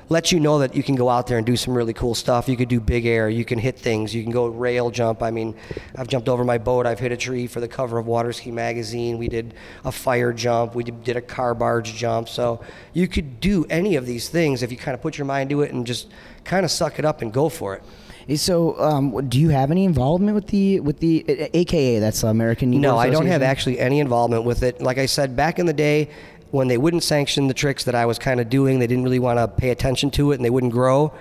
let 0.09 0.33
you 0.33 0.40
know 0.40 0.59
that 0.59 0.75
you 0.75 0.83
can 0.83 0.95
go 0.95 1.09
out 1.09 1.27
there 1.27 1.38
and 1.38 1.47
do 1.47 1.57
some 1.57 1.75
really 1.75 1.93
cool 1.93 2.14
stuff. 2.14 2.49
You 2.49 2.57
could 2.57 2.69
do 2.69 2.81
big 2.81 3.07
air, 3.07 3.29
you 3.29 3.45
can 3.45 3.59
hit 3.59 3.79
things, 3.79 4.14
you 4.14 4.23
can 4.23 4.33
go 4.33 4.47
rail 4.47 4.90
jump. 4.90 5.23
I 5.23 5.31
mean, 5.31 5.55
I've 5.97 6.09
jumped 6.09 6.29
over 6.29 6.45
my 6.45 6.59
boat, 6.59 6.87
I've 6.87 6.99
hit 6.99 7.12
a 7.12 7.17
tree 7.17 7.47
for 7.47 7.61
the 7.61 7.69
cover 7.69 7.99
of 7.99 8.07
Waterski 8.07 8.53
Magazine. 8.53 9.19
We 9.19 9.29
did 9.29 9.55
a 9.85 9.93
fire 9.93 10.33
jump, 10.33 10.75
we 10.75 10.85
did 10.85 11.17
a 11.17 11.23
car 11.23 11.55
barge 11.55 11.95
jump. 11.95 12.29
So 12.29 12.61
you 12.93 13.09
could 13.09 13.40
do 13.40 13.64
any 13.71 13.97
of 13.97 14.07
these 14.07 14.29
things 14.29 14.62
if 14.62 14.71
you 14.71 14.77
kind 14.77 14.95
of 14.95 15.01
put 15.01 15.19
your 15.19 15.27
mind 15.27 15.51
to 15.51 15.62
it 15.62 15.73
and 15.73 15.87
just 15.87 16.09
kind 16.45 16.64
of 16.64 16.71
suck 16.71 16.99
it 16.99 17.05
up 17.05 17.23
and 17.23 17.33
go 17.33 17.49
for 17.49 17.75
it. 17.75 17.83
Eh, 18.29 18.37
So, 18.37 18.79
um, 18.81 19.29
do 19.29 19.38
you 19.38 19.51
have 19.51 19.71
any 19.71 19.85
involvement 19.85 20.35
with 20.35 20.47
the 20.49 20.81
with 20.81 20.99
the 21.01 21.25
AKA? 21.55 21.99
That's 21.99 22.23
American. 22.23 22.71
No, 22.71 22.97
I 22.99 23.11
don't 23.11 23.27
have 23.27 23.43
actually 23.43 23.79
any 23.79 24.01
involvement 24.01 24.45
with 24.45 24.62
it. 24.62 24.81
Like 24.81 24.99
I 24.99 25.07
said, 25.07 25.37
back 25.37 25.59
in 25.59 25.67
the 25.67 25.73
day, 25.73 26.09
when 26.55 26.69
they 26.69 26.79
wouldn't 26.79 27.03
sanction 27.03 27.49
the 27.49 27.55
tricks 27.55 27.85
that 27.85 27.97
I 27.97 28.07
was 28.07 28.19
kind 28.19 28.40
of 28.40 28.49
doing, 28.49 28.79
they 28.79 28.87
didn't 28.87 29.05
really 29.05 29.19
want 29.19 29.38
to 29.38 29.49
pay 29.49 29.71
attention 29.71 30.11
to 30.12 30.31
it 30.31 30.37
and 30.37 30.45
they 30.45 30.51
wouldn't 30.51 30.73
grow, 30.73 31.12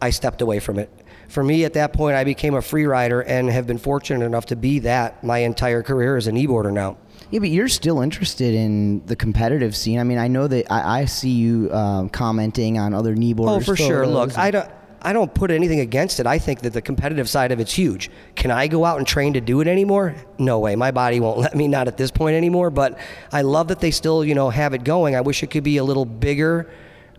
I 0.00 0.10
stepped 0.10 0.42
away 0.42 0.58
from 0.58 0.78
it. 0.78 0.90
For 1.28 1.42
me, 1.42 1.64
at 1.64 1.74
that 1.74 1.92
point, 1.92 2.16
I 2.16 2.24
became 2.24 2.54
a 2.54 2.60
free 2.60 2.84
rider 2.84 3.22
and 3.22 3.48
have 3.48 3.66
been 3.66 3.78
fortunate 3.78 4.26
enough 4.26 4.46
to 4.46 4.56
be 4.56 4.80
that 4.80 5.22
my 5.22 5.38
entire 5.38 5.82
career 5.82 6.16
as 6.16 6.26
a 6.26 6.32
kneeboarder 6.32 6.72
now. 6.72 6.98
Yeah, 7.30 7.38
but 7.38 7.48
you're 7.48 7.68
still 7.68 8.02
interested 8.02 8.54
in 8.54 9.06
the 9.06 9.16
competitive 9.16 9.74
scene. 9.74 9.98
I 9.98 10.04
mean, 10.04 10.18
I 10.18 10.28
know 10.28 10.48
that 10.48 10.70
I, 10.70 11.00
I 11.00 11.04
see 11.06 11.30
you 11.30 11.72
um, 11.72 12.10
commenting 12.10 12.78
on 12.78 12.92
other 12.92 13.14
kneeboarders. 13.14 13.56
Oh, 13.56 13.60
for 13.60 13.76
sure. 13.76 14.06
Look, 14.06 14.36
I 14.36 14.50
don't. 14.50 14.70
I 15.04 15.12
don't 15.12 15.34
put 15.34 15.50
anything 15.50 15.80
against 15.80 16.20
it. 16.20 16.26
I 16.26 16.38
think 16.38 16.60
that 16.60 16.72
the 16.72 16.80
competitive 16.80 17.28
side 17.28 17.50
of 17.50 17.58
it's 17.58 17.72
huge. 17.72 18.08
Can 18.36 18.52
I 18.52 18.68
go 18.68 18.84
out 18.84 18.98
and 18.98 19.06
train 19.06 19.32
to 19.32 19.40
do 19.40 19.60
it 19.60 19.66
anymore? 19.66 20.14
No 20.38 20.60
way. 20.60 20.76
My 20.76 20.92
body 20.92 21.18
won't 21.18 21.38
let 21.46 21.54
me. 21.56 21.66
Not 21.66 21.88
at 21.88 21.96
this 21.96 22.10
point 22.10 22.36
anymore. 22.36 22.70
But 22.70 22.98
I 23.32 23.42
love 23.42 23.68
that 23.68 23.80
they 23.80 23.90
still, 23.90 24.24
you 24.24 24.34
know, 24.34 24.48
have 24.48 24.74
it 24.74 24.84
going. 24.84 25.16
I 25.16 25.20
wish 25.20 25.42
it 25.42 25.48
could 25.48 25.64
be 25.64 25.76
a 25.78 25.84
little 25.84 26.04
bigger. 26.04 26.70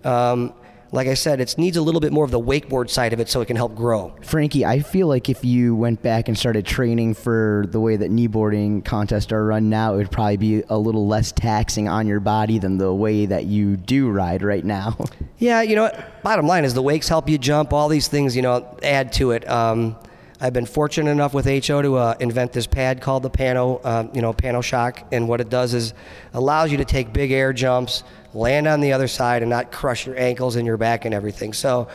Um, 0.03 0.53
like 0.93 1.07
I 1.07 1.15
said, 1.15 1.41
it 1.41 1.57
needs 1.57 1.75
a 1.75 1.81
little 1.81 1.99
bit 1.99 2.13
more 2.13 2.23
of 2.23 2.29
the 2.29 2.39
wakeboard 2.39 2.87
side 2.87 3.13
of 3.13 3.19
it 3.19 3.27
so 3.27 3.41
it 3.41 3.47
can 3.47 3.55
help 3.55 3.73
grow. 3.73 4.13
Frankie, 4.21 4.63
I 4.63 4.79
feel 4.81 5.07
like 5.07 5.27
if 5.27 5.43
you 5.43 5.75
went 5.75 6.03
back 6.03 6.27
and 6.27 6.37
started 6.37 6.67
training 6.67 7.15
for 7.15 7.65
the 7.69 7.79
way 7.79 7.95
that 7.95 8.11
kneeboarding 8.11 8.85
contests 8.85 9.31
are 9.31 9.43
run 9.43 9.69
now, 9.69 9.95
it 9.95 9.97
would 9.97 10.11
probably 10.11 10.37
be 10.37 10.63
a 10.69 10.77
little 10.77 11.07
less 11.07 11.31
taxing 11.31 11.87
on 11.87 12.05
your 12.05 12.19
body 12.19 12.59
than 12.59 12.77
the 12.77 12.93
way 12.93 13.25
that 13.25 13.45
you 13.45 13.75
do 13.75 14.11
ride 14.11 14.43
right 14.43 14.63
now. 14.63 14.95
Yeah, 15.39 15.61
you 15.61 15.75
know 15.75 15.83
what? 15.83 16.23
Bottom 16.23 16.47
line 16.47 16.63
is 16.63 16.73
the 16.73 16.81
wakes 16.81 17.09
help 17.09 17.27
you 17.27 17.37
jump. 17.37 17.73
All 17.73 17.89
these 17.89 18.07
things, 18.07 18.33
you 18.33 18.41
know, 18.41 18.77
add 18.81 19.11
to 19.13 19.31
it. 19.31 19.49
Um, 19.49 19.97
I've 20.39 20.53
been 20.53 20.65
fortunate 20.65 21.11
enough 21.11 21.33
with 21.33 21.45
HO 21.45 21.81
to 21.81 21.95
uh, 21.95 22.15
invent 22.19 22.53
this 22.53 22.65
pad 22.65 23.01
called 23.01 23.23
the 23.23 23.29
Panno, 23.29 23.81
uh, 23.83 24.07
you 24.13 24.21
know, 24.21 24.31
Panno 24.31 24.63
Shock, 24.63 25.05
and 25.11 25.27
what 25.27 25.41
it 25.41 25.49
does 25.49 25.73
is 25.73 25.93
allows 26.33 26.71
you 26.71 26.77
to 26.77 26.85
take 26.85 27.11
big 27.11 27.31
air 27.31 27.51
jumps, 27.51 28.03
land 28.33 28.67
on 28.67 28.81
the 28.81 28.93
other 28.93 29.07
side, 29.07 29.41
and 29.41 29.49
not 29.49 29.71
crush 29.71 30.05
your 30.05 30.17
ankles 30.17 30.55
and 30.55 30.65
your 30.65 30.77
back 30.77 31.05
and 31.05 31.13
everything. 31.13 31.53
So, 31.53 31.87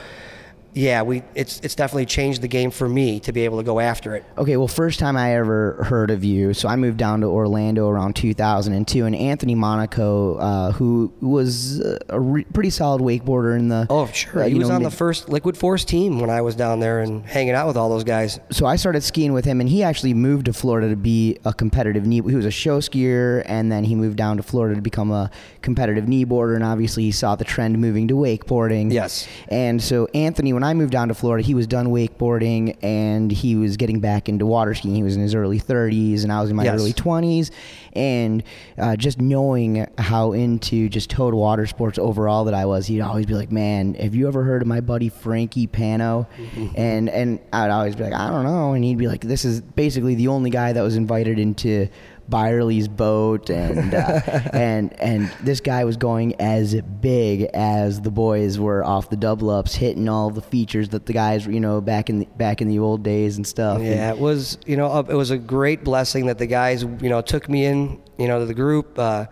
yeah, 0.75 1.03
we 1.03 1.23
it's 1.35 1.61
it's 1.61 1.75
definitely 1.75 2.07
changed 2.07 2.43
the 2.43 2.49
game 2.49 2.71
for 2.71 2.89
me 2.89 3.21
to 3.21 3.33
be 3.33 3.45
able 3.45 3.59
to 3.59 3.65
go 3.65 3.81
after 3.81 4.15
it. 4.15 4.25
Okay, 4.37 4.57
well, 4.57 4.69
first 4.69 4.99
time 4.99 5.17
I 5.17 5.35
ever 5.35 5.85
heard 5.85 6.11
of 6.11 6.25
you, 6.25 6.55
so 6.55 6.69
I 6.69 6.77
moved 6.77 6.99
down 6.99 7.21
to 7.23 7.27
Orlando 7.27 7.89
around 7.89 8.15
2002, 8.17 9.05
and 9.07 9.17
Anthony 9.17 9.55
Monaco, 9.55 10.37
uh, 10.37 10.73
who 10.73 11.13
was 11.21 11.81
a 12.09 12.21
re- 12.21 12.45
pretty 12.45 12.71
solid 12.71 13.01
wakeboarder 13.01 13.59
in 13.59 13.69
the. 13.69 13.87
Oh, 13.91 14.07
sure. 14.07 14.43
uh, 14.43 14.47
he 14.47 14.55
was 14.55 14.69
know, 14.69 14.77
on 14.77 14.83
mid- 14.83 14.93
the 14.93 14.97
first 14.97 15.29
Liquid 15.29 15.57
Force 15.57 15.85
team 15.85 16.21
when 16.21 16.31
I 16.31 16.43
was 16.43 16.55
down 16.55 16.81
there 16.81 17.01
and 17.01 17.25
hanging 17.25 17.55
out 17.55 17.67
with 17.67 17.77
all 17.77 17.89
those 17.89 18.05
guys. 18.05 18.39
so 18.51 18.67
I 18.67 18.77
started 18.77 19.03
skiing 19.03 19.33
with 19.33 19.45
him, 19.45 19.61
and 19.61 19.69
he 19.69 19.83
actually 19.83 20.15
moved 20.15 20.47
to 20.47 20.53
Florida 20.53 20.89
to 20.91 20.97
be 20.97 21.39
a 21.45 21.53
competitive 21.53 22.07
knee. 22.07 22.17
He 22.17 22.37
was 22.37 22.45
a 22.47 22.51
show 22.51 22.81
skier, 22.81 23.43
and 23.47 23.73
then 23.73 23.85
he 23.85 23.95
moved 23.95 24.17
down 24.17 24.37
to 24.37 24.43
Florida 24.43 24.75
to 24.77 24.83
become 24.83 25.11
a 25.11 25.31
competitive 25.63 26.05
kneeboarder. 26.05 26.55
And 26.55 26.65
obviously, 26.65 27.03
he 27.05 27.13
saw 27.13 27.37
the 27.37 27.45
trend 27.45 27.79
moving 27.79 28.09
to 28.09 28.15
wakeboarding. 28.15 28.93
Yes. 28.93 29.27
And 29.49 29.83
so 29.83 30.07
Anthony, 30.15 30.53
when 30.53 30.63
I 30.63 30.68
moved 30.75 30.93
down 30.93 31.09
to 31.09 31.15
Florida, 31.15 31.45
he 31.47 31.55
was 31.55 31.67
done 31.67 31.89
wakeboarding, 31.89 32.77
and 32.83 33.31
he 33.31 33.57
was 33.57 33.77
getting 33.77 34.01
back 34.01 34.29
into 34.29 34.47
water 34.47 34.75
skiing. 34.75 34.95
He 34.95 35.03
was 35.03 35.17
in 35.17 35.23
his 35.23 35.35
early 35.35 35.61
30s, 35.61 36.23
and 36.25 36.33
I 36.33 36.41
was 36.41 36.51
in 36.51 36.57
my 36.57 36.65
Yes. 36.65 36.81
early 36.81 36.93
20s. 36.93 37.51
And 37.95 38.43
uh, 38.77 38.97
just 38.97 39.21
knowing 39.21 39.87
how 39.99 40.33
into 40.33 40.89
just 40.89 41.11
total 41.11 41.41
water 41.41 41.67
sports 41.67 41.99
overall 41.99 42.45
that 42.45 42.55
I 42.55 42.65
was, 42.67 42.87
he'd 42.87 43.01
always 43.01 43.27
be 43.27 43.35
like, 43.35 43.51
"Man, 43.51 43.95
have 43.95 44.15
you 44.15 44.29
ever 44.29 44.45
heard 44.45 44.63
of 44.63 44.69
my 44.69 44.81
buddy 44.81 45.09
Frankie 45.09 45.67
Panno?" 45.67 46.27
and 46.77 47.09
and 47.09 47.41
I'd 47.53 47.71
always 47.71 47.97
be 47.97 48.05
like, 48.05 48.13
"I 48.15 48.31
don't 48.31 48.45
know," 48.45 48.73
and 48.75 48.85
he'd 48.85 48.99
be 48.99 49.09
like, 49.09 49.23
"This 49.23 49.45
is 49.45 49.61
basically 49.61 50.15
the 50.15 50.29
only 50.29 50.51
guy 50.51 50.73
that 50.73 50.83
was 50.83 50.97
invited 50.97 51.39
into." 51.39 51.89
Byerly's 52.29 52.89
boat 52.89 53.51
and 53.51 53.95
uh, 53.95 54.21
and 54.53 54.93
and 55.01 55.31
this 55.43 55.61
guy 55.61 55.85
was 55.85 55.97
going 55.97 56.41
as 56.41 56.75
big 57.01 57.43
as 57.55 58.01
the 58.01 58.11
boys 58.11 58.59
were 58.59 58.85
off 58.85 59.11
the 59.11 59.17
double 59.17 59.51
ups, 59.51 59.75
hitting 59.75 60.09
all 60.09 60.31
the 60.31 60.43
features 60.43 60.91
that 60.91 61.07
the 61.07 61.13
guys 61.13 61.47
were 61.47 61.53
you 61.53 61.61
know 61.61 61.81
back 61.81 62.11
in 62.11 62.21
the, 62.21 62.27
back 62.37 62.61
in 62.61 62.69
the 62.69 62.79
old 62.79 63.03
days 63.03 63.37
and 63.37 63.47
stuff. 63.47 63.81
Yeah, 63.81 64.13
it 64.13 64.19
was 64.19 64.59
you 64.67 64.77
know 64.77 64.99
it 64.99 65.15
was 65.15 65.31
a 65.31 65.39
great 65.39 65.85
blessing 65.85 66.27
that 66.27 66.39
the 66.39 66.47
guys 66.47 66.83
you 66.83 67.09
know 67.09 67.21
took 67.21 67.49
me 67.49 67.65
in 67.65 68.01
you 68.19 68.29
know 68.29 68.39
to 68.41 68.47
the 68.47 68.55
group. 68.55 68.99
Uh, 68.99 69.27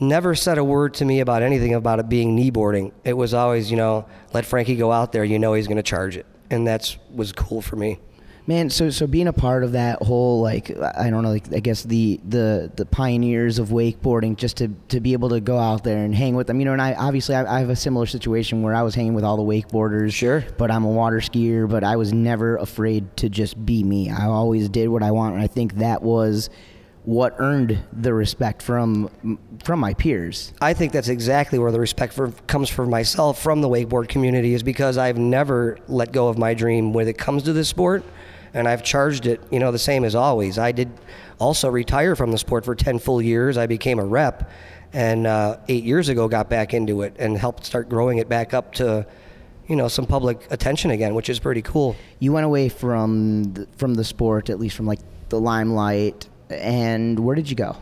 never 0.00 0.34
said 0.34 0.58
a 0.58 0.64
word 0.64 0.94
to 0.94 1.04
me 1.04 1.20
about 1.20 1.42
anything 1.42 1.74
about 1.74 2.00
it 2.00 2.08
being 2.08 2.36
kneeboarding. 2.36 2.92
It 3.04 3.14
was 3.14 3.32
always 3.34 3.70
you 3.70 3.76
know 3.76 4.06
let 4.32 4.44
Frankie 4.44 4.76
go 4.76 4.92
out 4.92 5.12
there. 5.12 5.24
You 5.24 5.38
know 5.38 5.54
he's 5.54 5.66
going 5.66 5.76
to 5.76 5.82
charge 5.82 6.16
it, 6.16 6.26
and 6.50 6.66
that's 6.66 6.98
was 7.10 7.32
cool 7.32 7.62
for 7.62 7.76
me. 7.76 7.98
Man, 8.44 8.70
so 8.70 8.90
so 8.90 9.06
being 9.06 9.28
a 9.28 9.32
part 9.32 9.62
of 9.62 9.72
that 9.72 10.02
whole 10.02 10.40
like 10.40 10.76
I 10.96 11.10
don't 11.10 11.22
know, 11.22 11.30
like 11.30 11.52
I 11.52 11.60
guess 11.60 11.84
the 11.84 12.20
the 12.28 12.72
the 12.74 12.84
pioneers 12.84 13.60
of 13.60 13.68
wakeboarding, 13.68 14.36
just 14.36 14.56
to 14.56 14.68
to 14.88 15.00
be 15.00 15.12
able 15.12 15.28
to 15.28 15.40
go 15.40 15.58
out 15.58 15.84
there 15.84 15.98
and 15.98 16.12
hang 16.12 16.34
with 16.34 16.48
them, 16.48 16.58
you 16.58 16.64
know. 16.64 16.72
And 16.72 16.82
I 16.82 16.94
obviously 16.94 17.36
I, 17.36 17.56
I 17.56 17.60
have 17.60 17.70
a 17.70 17.76
similar 17.76 18.06
situation 18.06 18.62
where 18.62 18.74
I 18.74 18.82
was 18.82 18.96
hanging 18.96 19.14
with 19.14 19.22
all 19.22 19.36
the 19.36 19.44
wakeboarders. 19.44 20.12
Sure. 20.12 20.44
But 20.58 20.72
I'm 20.72 20.84
a 20.84 20.90
water 20.90 21.18
skier, 21.18 21.70
but 21.70 21.84
I 21.84 21.94
was 21.94 22.12
never 22.12 22.56
afraid 22.56 23.16
to 23.18 23.28
just 23.28 23.64
be 23.64 23.84
me. 23.84 24.10
I 24.10 24.26
always 24.26 24.68
did 24.68 24.88
what 24.88 25.04
I 25.04 25.12
want, 25.12 25.34
and 25.34 25.42
I 25.42 25.46
think 25.46 25.74
that 25.74 26.02
was 26.02 26.50
what 27.04 27.34
earned 27.38 27.78
the 27.92 28.12
respect 28.12 28.60
from 28.60 29.38
from 29.62 29.78
my 29.78 29.94
peers. 29.94 30.52
I 30.60 30.74
think 30.74 30.92
that's 30.92 31.08
exactly 31.08 31.60
where 31.60 31.70
the 31.70 31.80
respect 31.80 32.12
for 32.12 32.32
comes 32.48 32.68
from 32.68 32.90
myself 32.90 33.40
from 33.40 33.60
the 33.60 33.68
wakeboard 33.68 34.08
community 34.08 34.54
is 34.54 34.64
because 34.64 34.98
I've 34.98 35.18
never 35.18 35.78
let 35.86 36.10
go 36.10 36.28
of 36.28 36.38
my 36.38 36.54
dream 36.54 36.92
when 36.92 37.06
it 37.06 37.18
comes 37.18 37.44
to 37.44 37.52
this 37.52 37.68
sport 37.68 38.04
and 38.54 38.68
I've 38.68 38.82
charged 38.82 39.26
it, 39.26 39.40
you 39.50 39.58
know, 39.58 39.72
the 39.72 39.78
same 39.78 40.04
as 40.04 40.14
always. 40.14 40.58
I 40.58 40.72
did 40.72 40.90
also 41.38 41.68
retire 41.68 42.14
from 42.16 42.30
the 42.30 42.38
sport 42.38 42.64
for 42.64 42.74
10 42.74 42.98
full 42.98 43.22
years. 43.22 43.56
I 43.56 43.66
became 43.66 43.98
a 43.98 44.04
rep 44.04 44.50
and 44.92 45.26
uh, 45.26 45.58
8 45.68 45.84
years 45.84 46.08
ago 46.08 46.28
got 46.28 46.50
back 46.50 46.74
into 46.74 47.02
it 47.02 47.16
and 47.18 47.36
helped 47.36 47.64
start 47.64 47.88
growing 47.88 48.18
it 48.18 48.28
back 48.28 48.52
up 48.52 48.74
to 48.74 49.06
you 49.68 49.76
know 49.76 49.88
some 49.88 50.06
public 50.06 50.46
attention 50.50 50.90
again, 50.90 51.14
which 51.14 51.30
is 51.30 51.38
pretty 51.38 51.62
cool. 51.62 51.96
You 52.18 52.32
went 52.32 52.44
away 52.44 52.68
from 52.68 53.44
the, 53.54 53.66
from 53.76 53.94
the 53.94 54.04
sport, 54.04 54.50
at 54.50 54.58
least 54.58 54.76
from 54.76 54.86
like 54.86 55.00
the 55.28 55.40
limelight, 55.40 56.28
and 56.50 57.18
where 57.18 57.34
did 57.34 57.48
you 57.48 57.56
go? 57.56 57.76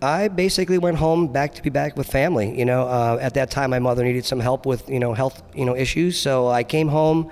I 0.00 0.28
basically 0.28 0.78
went 0.78 0.98
home 0.98 1.28
back 1.28 1.54
to 1.54 1.62
be 1.62 1.70
back 1.70 1.96
with 1.96 2.06
family. 2.06 2.56
You 2.58 2.64
know, 2.64 2.86
uh, 2.86 3.18
at 3.20 3.34
that 3.34 3.50
time 3.50 3.70
my 3.70 3.78
mother 3.78 4.04
needed 4.04 4.24
some 4.24 4.40
help 4.40 4.66
with 4.66 4.88
you 4.88 5.00
know 5.00 5.14
health 5.14 5.42
you 5.54 5.64
know 5.64 5.76
issues, 5.76 6.18
so 6.18 6.48
I 6.48 6.64
came 6.64 6.88
home. 6.88 7.30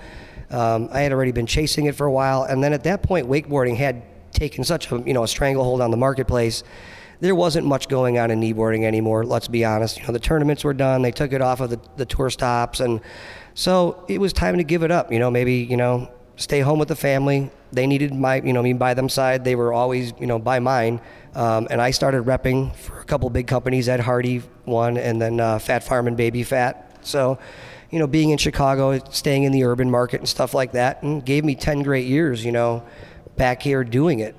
Um, 0.50 0.88
I 0.92 1.00
had 1.00 1.12
already 1.12 1.32
been 1.32 1.46
chasing 1.46 1.86
it 1.86 1.94
for 1.94 2.06
a 2.06 2.12
while, 2.12 2.44
and 2.44 2.62
then 2.62 2.72
at 2.72 2.84
that 2.84 3.02
point, 3.02 3.28
wakeboarding 3.28 3.76
had 3.76 4.02
taken 4.32 4.64
such 4.64 4.90
a 4.90 5.02
you 5.06 5.14
know 5.14 5.22
a 5.22 5.28
stranglehold 5.28 5.80
on 5.80 5.90
the 5.90 5.96
marketplace. 5.96 6.62
There 7.20 7.34
wasn't 7.34 7.66
much 7.66 7.88
going 7.88 8.18
on 8.18 8.30
in 8.30 8.40
kneeboarding 8.40 8.84
anymore. 8.84 9.24
Let's 9.24 9.48
be 9.48 9.64
honest. 9.64 9.98
You 9.98 10.06
know, 10.06 10.12
the 10.12 10.18
tournaments 10.18 10.64
were 10.64 10.74
done. 10.74 11.02
They 11.02 11.12
took 11.12 11.32
it 11.32 11.40
off 11.40 11.60
of 11.60 11.70
the, 11.70 11.80
the 11.96 12.04
tour 12.04 12.28
stops, 12.28 12.80
and 12.80 13.00
so 13.54 14.04
it 14.08 14.20
was 14.20 14.32
time 14.32 14.58
to 14.58 14.64
give 14.64 14.82
it 14.82 14.90
up. 14.90 15.12
You 15.12 15.18
know, 15.18 15.30
maybe 15.30 15.54
you 15.54 15.76
know 15.76 16.10
stay 16.36 16.60
home 16.60 16.78
with 16.78 16.88
the 16.88 16.96
family. 16.96 17.50
They 17.72 17.86
needed 17.86 18.12
my 18.12 18.36
you 18.36 18.52
know 18.52 18.62
me 18.62 18.72
by 18.72 18.94
them 18.94 19.08
side. 19.08 19.44
They 19.44 19.54
were 19.54 19.72
always 19.72 20.12
you 20.18 20.26
know 20.26 20.38
by 20.38 20.58
mine. 20.58 21.00
Um, 21.34 21.66
and 21.70 21.80
I 21.80 21.90
started 21.90 22.24
repping 22.24 22.74
for 22.76 23.00
a 23.00 23.04
couple 23.04 23.28
big 23.28 23.46
companies, 23.46 23.88
Ed 23.88 24.00
Hardy 24.00 24.38
one, 24.64 24.96
and 24.96 25.20
then 25.20 25.40
uh, 25.40 25.58
Phat 25.58 25.82
Farm 25.82 26.06
and 26.06 26.16
Baby 26.16 26.44
Phat. 26.44 26.98
So, 27.02 27.38
you 27.94 28.00
know, 28.00 28.08
being 28.08 28.30
in 28.30 28.38
Chicago, 28.38 28.98
staying 29.10 29.44
in 29.44 29.52
the 29.52 29.62
urban 29.62 29.88
market 29.88 30.18
and 30.18 30.28
stuff 30.28 30.52
like 30.52 30.72
that, 30.72 31.04
and 31.04 31.24
gave 31.24 31.44
me 31.44 31.54
10 31.54 31.84
great 31.84 32.06
years, 32.06 32.44
you 32.44 32.50
know, 32.50 32.82
back 33.36 33.62
here 33.62 33.84
doing 33.84 34.18
it. 34.18 34.34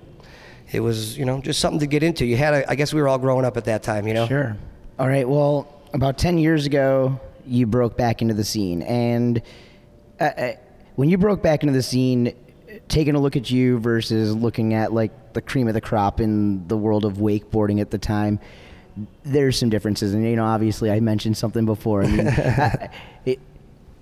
It 0.73 0.81
was, 0.81 1.17
you 1.17 1.23
know, 1.23 1.39
just 1.39 1.61
something 1.61 1.79
to 1.79 1.87
get 1.87 2.03
into. 2.03 2.25
You 2.25 2.35
had, 2.35 2.53
a, 2.53 2.69
I 2.69 2.75
guess 2.75 2.93
we 2.93 2.99
were 2.99 3.07
all 3.07 3.17
growing 3.17 3.45
up 3.45 3.55
at 3.55 3.63
that 3.63 3.81
time, 3.81 4.09
you 4.09 4.13
know? 4.13 4.27
Sure. 4.27 4.57
All 4.99 5.07
right. 5.07 5.25
Well, 5.25 5.73
about 5.93 6.17
10 6.17 6.37
years 6.37 6.65
ago, 6.65 7.17
you 7.47 7.65
broke 7.65 7.95
back 7.95 8.21
into 8.21 8.33
the 8.33 8.43
scene. 8.43 8.81
And 8.81 9.41
uh, 10.19 10.23
uh, 10.23 10.51
when 10.95 11.09
you 11.09 11.17
broke 11.17 11.41
back 11.41 11.63
into 11.63 11.73
the 11.73 11.83
scene, 11.83 12.35
taking 12.89 13.15
a 13.15 13.19
look 13.19 13.37
at 13.37 13.49
you 13.49 13.79
versus 13.79 14.35
looking 14.35 14.73
at 14.73 14.91
like 14.91 15.31
the 15.31 15.41
cream 15.41 15.69
of 15.69 15.75
the 15.75 15.81
crop 15.81 16.19
in 16.19 16.67
the 16.67 16.75
world 16.75 17.05
of 17.05 17.13
wakeboarding 17.13 17.79
at 17.79 17.89
the 17.89 17.97
time, 17.97 18.37
there's 19.23 19.57
some 19.57 19.69
differences. 19.69 20.13
And, 20.13 20.23
you 20.23 20.35
know, 20.35 20.45
obviously 20.45 20.91
I 20.91 20.99
mentioned 20.99 21.37
something 21.37 21.65
before. 21.65 22.03
I 22.03 22.07
mean, 22.07 22.27
I, 22.27 22.89
it, 23.25 23.39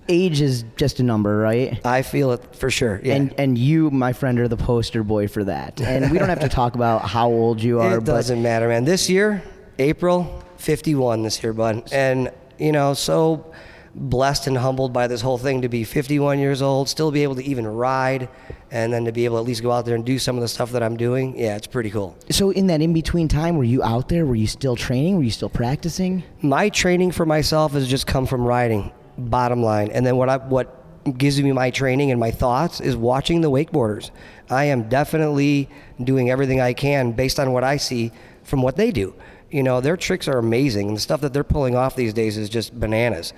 age 0.08 0.40
is 0.40 0.64
just 0.76 1.00
a 1.00 1.02
number, 1.02 1.36
right? 1.38 1.84
I 1.84 2.02
feel 2.02 2.32
it 2.32 2.56
for 2.56 2.70
sure. 2.70 3.00
Yeah. 3.02 3.14
And 3.14 3.34
and 3.38 3.58
you, 3.58 3.90
my 3.90 4.12
friend, 4.12 4.38
are 4.38 4.48
the 4.48 4.56
poster 4.56 5.02
boy 5.02 5.28
for 5.28 5.44
that. 5.44 5.80
And 5.80 6.10
we 6.10 6.18
don't 6.18 6.28
have 6.28 6.40
to 6.40 6.48
talk 6.48 6.74
about 6.74 7.02
how 7.02 7.28
old 7.28 7.62
you 7.62 7.80
are. 7.82 7.98
It 7.98 8.04
doesn't 8.04 8.42
matter, 8.42 8.68
man. 8.68 8.84
This 8.84 9.08
year, 9.08 9.42
April, 9.78 10.42
51 10.58 11.22
this 11.22 11.42
year, 11.42 11.52
bud. 11.52 11.92
And, 11.92 12.30
you 12.58 12.72
know, 12.72 12.94
so 12.94 13.52
blessed 13.94 14.46
and 14.46 14.58
humbled 14.58 14.92
by 14.92 15.06
this 15.06 15.20
whole 15.20 15.38
thing 15.38 15.62
to 15.62 15.68
be 15.68 15.84
51 15.84 16.38
years 16.38 16.62
old, 16.62 16.88
still 16.88 17.10
be 17.10 17.22
able 17.22 17.36
to 17.36 17.44
even 17.44 17.66
ride, 17.66 18.28
and 18.70 18.92
then 18.92 19.04
to 19.04 19.12
be 19.12 19.24
able 19.24 19.36
to 19.36 19.40
at 19.40 19.46
least 19.46 19.62
go 19.62 19.70
out 19.70 19.84
there 19.84 19.94
and 19.94 20.04
do 20.04 20.18
some 20.18 20.36
of 20.36 20.42
the 20.42 20.48
stuff 20.48 20.72
that 20.72 20.82
I'm 20.82 20.96
doing. 20.96 21.38
Yeah, 21.38 21.56
it's 21.56 21.66
pretty 21.66 21.90
cool. 21.90 22.16
So 22.30 22.50
in 22.50 22.66
that 22.68 22.80
in 22.80 22.92
between 22.92 23.28
time, 23.28 23.56
were 23.56 23.64
you 23.64 23.82
out 23.82 24.08
there? 24.08 24.26
Were 24.26 24.34
you 24.34 24.46
still 24.46 24.76
training? 24.76 25.16
Were 25.16 25.22
you 25.22 25.30
still 25.30 25.48
practicing? 25.48 26.24
My 26.42 26.68
training 26.68 27.12
for 27.12 27.24
myself 27.24 27.72
has 27.72 27.88
just 27.88 28.06
come 28.06 28.26
from 28.26 28.44
riding, 28.44 28.92
bottom 29.16 29.62
line. 29.62 29.90
And 29.92 30.04
then 30.04 30.16
what 30.16 30.28
I 30.28 30.38
what 30.38 30.80
gives 31.18 31.40
me 31.40 31.52
my 31.52 31.70
training 31.70 32.10
and 32.10 32.18
my 32.18 32.30
thoughts 32.30 32.80
is 32.80 32.96
watching 32.96 33.42
the 33.42 33.50
wakeboarders. 33.50 34.10
I 34.50 34.64
am 34.64 34.88
definitely 34.88 35.68
doing 36.02 36.30
everything 36.30 36.60
I 36.60 36.72
can 36.72 37.12
based 37.12 37.38
on 37.38 37.52
what 37.52 37.64
I 37.64 37.76
see 37.76 38.10
from 38.42 38.62
what 38.62 38.76
they 38.76 38.90
do. 38.90 39.14
You 39.50 39.62
know, 39.62 39.80
their 39.80 39.96
tricks 39.96 40.26
are 40.26 40.38
amazing, 40.38 40.88
and 40.88 40.96
the 40.96 41.00
stuff 41.00 41.20
that 41.20 41.32
they're 41.32 41.44
pulling 41.44 41.76
off 41.76 41.94
these 41.94 42.12
days 42.12 42.36
is 42.36 42.48
just 42.48 42.78
bananas. 42.78 43.32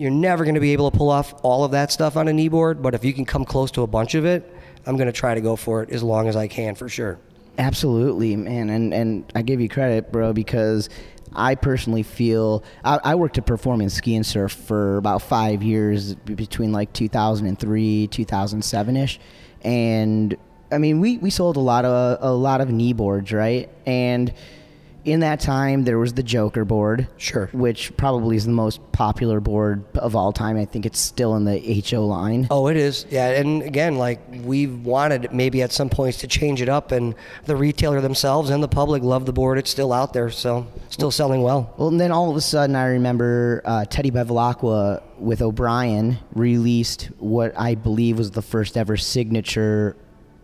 You're 0.00 0.10
never 0.10 0.44
going 0.44 0.54
to 0.54 0.62
be 0.62 0.72
able 0.72 0.90
to 0.90 0.96
pull 0.96 1.10
off 1.10 1.34
all 1.42 1.62
of 1.62 1.72
that 1.72 1.92
stuff 1.92 2.16
on 2.16 2.26
a 2.26 2.30
kneeboard, 2.30 2.80
but 2.80 2.94
if 2.94 3.04
you 3.04 3.12
can 3.12 3.26
come 3.26 3.44
close 3.44 3.70
to 3.72 3.82
a 3.82 3.86
bunch 3.86 4.14
of 4.14 4.24
it, 4.24 4.50
I'm 4.86 4.96
going 4.96 5.08
to 5.08 5.12
try 5.12 5.34
to 5.34 5.42
go 5.42 5.56
for 5.56 5.82
it 5.82 5.90
as 5.90 6.02
long 6.02 6.26
as 6.26 6.36
I 6.36 6.48
can 6.48 6.74
for 6.74 6.88
sure. 6.88 7.18
Absolutely, 7.58 8.34
man, 8.34 8.70
and 8.70 8.94
and 8.94 9.30
I 9.34 9.42
give 9.42 9.60
you 9.60 9.68
credit, 9.68 10.10
bro, 10.10 10.32
because 10.32 10.88
I 11.34 11.54
personally 11.54 12.02
feel 12.02 12.64
I, 12.82 12.98
I 13.04 13.14
worked 13.16 13.36
at 13.36 13.44
Performance 13.44 13.92
Ski 13.92 14.16
and 14.16 14.24
Surf 14.24 14.52
for 14.52 14.96
about 14.96 15.20
five 15.20 15.62
years 15.62 16.14
between 16.14 16.72
like 16.72 16.94
2003, 16.94 18.06
2007 18.06 18.96
ish, 18.96 19.20
and 19.60 20.34
I 20.72 20.78
mean 20.78 21.00
we, 21.00 21.18
we 21.18 21.28
sold 21.28 21.58
a 21.58 21.60
lot 21.60 21.84
of 21.84 22.18
a 22.22 22.32
lot 22.32 22.62
of 22.62 22.70
knee 22.70 22.94
boards, 22.94 23.32
right? 23.32 23.68
And 23.84 24.32
in 25.04 25.20
that 25.20 25.40
time 25.40 25.84
there 25.84 25.98
was 25.98 26.14
the 26.14 26.22
Joker 26.22 26.64
board, 26.64 27.08
sure, 27.16 27.48
which 27.52 27.96
probably 27.96 28.36
is 28.36 28.46
the 28.46 28.52
most 28.52 28.80
popular 28.92 29.40
board 29.40 29.84
of 29.96 30.14
all 30.14 30.32
time. 30.32 30.56
I 30.56 30.64
think 30.64 30.86
it's 30.86 30.98
still 30.98 31.36
in 31.36 31.44
the 31.44 31.82
HO 31.88 32.06
line. 32.06 32.46
Oh, 32.50 32.68
it 32.68 32.76
is. 32.76 33.06
Yeah, 33.10 33.28
and 33.30 33.62
again, 33.62 33.96
like 33.96 34.20
we've 34.44 34.84
wanted 34.84 35.32
maybe 35.32 35.62
at 35.62 35.72
some 35.72 35.88
points 35.88 36.18
to 36.18 36.26
change 36.26 36.60
it 36.62 36.68
up, 36.68 36.92
and 36.92 37.14
the 37.46 37.56
retailer 37.56 38.00
themselves 38.00 38.50
and 38.50 38.62
the 38.62 38.68
public 38.68 39.02
love 39.02 39.26
the 39.26 39.32
board. 39.32 39.58
It's 39.58 39.70
still 39.70 39.92
out 39.92 40.12
there, 40.12 40.30
so 40.30 40.66
still 40.88 41.10
selling 41.10 41.42
well. 41.42 41.74
Well, 41.76 41.88
and 41.88 42.00
then 42.00 42.12
all 42.12 42.30
of 42.30 42.36
a 42.36 42.40
sudden, 42.40 42.76
I 42.76 42.86
remember 42.86 43.62
uh, 43.64 43.84
Teddy 43.84 44.10
Bevilacqua 44.10 45.02
with 45.18 45.42
O'Brien 45.42 46.18
released 46.34 47.10
what 47.18 47.52
I 47.58 47.74
believe 47.74 48.18
was 48.18 48.30
the 48.30 48.42
first 48.42 48.76
ever 48.76 48.96
signature 48.96 49.96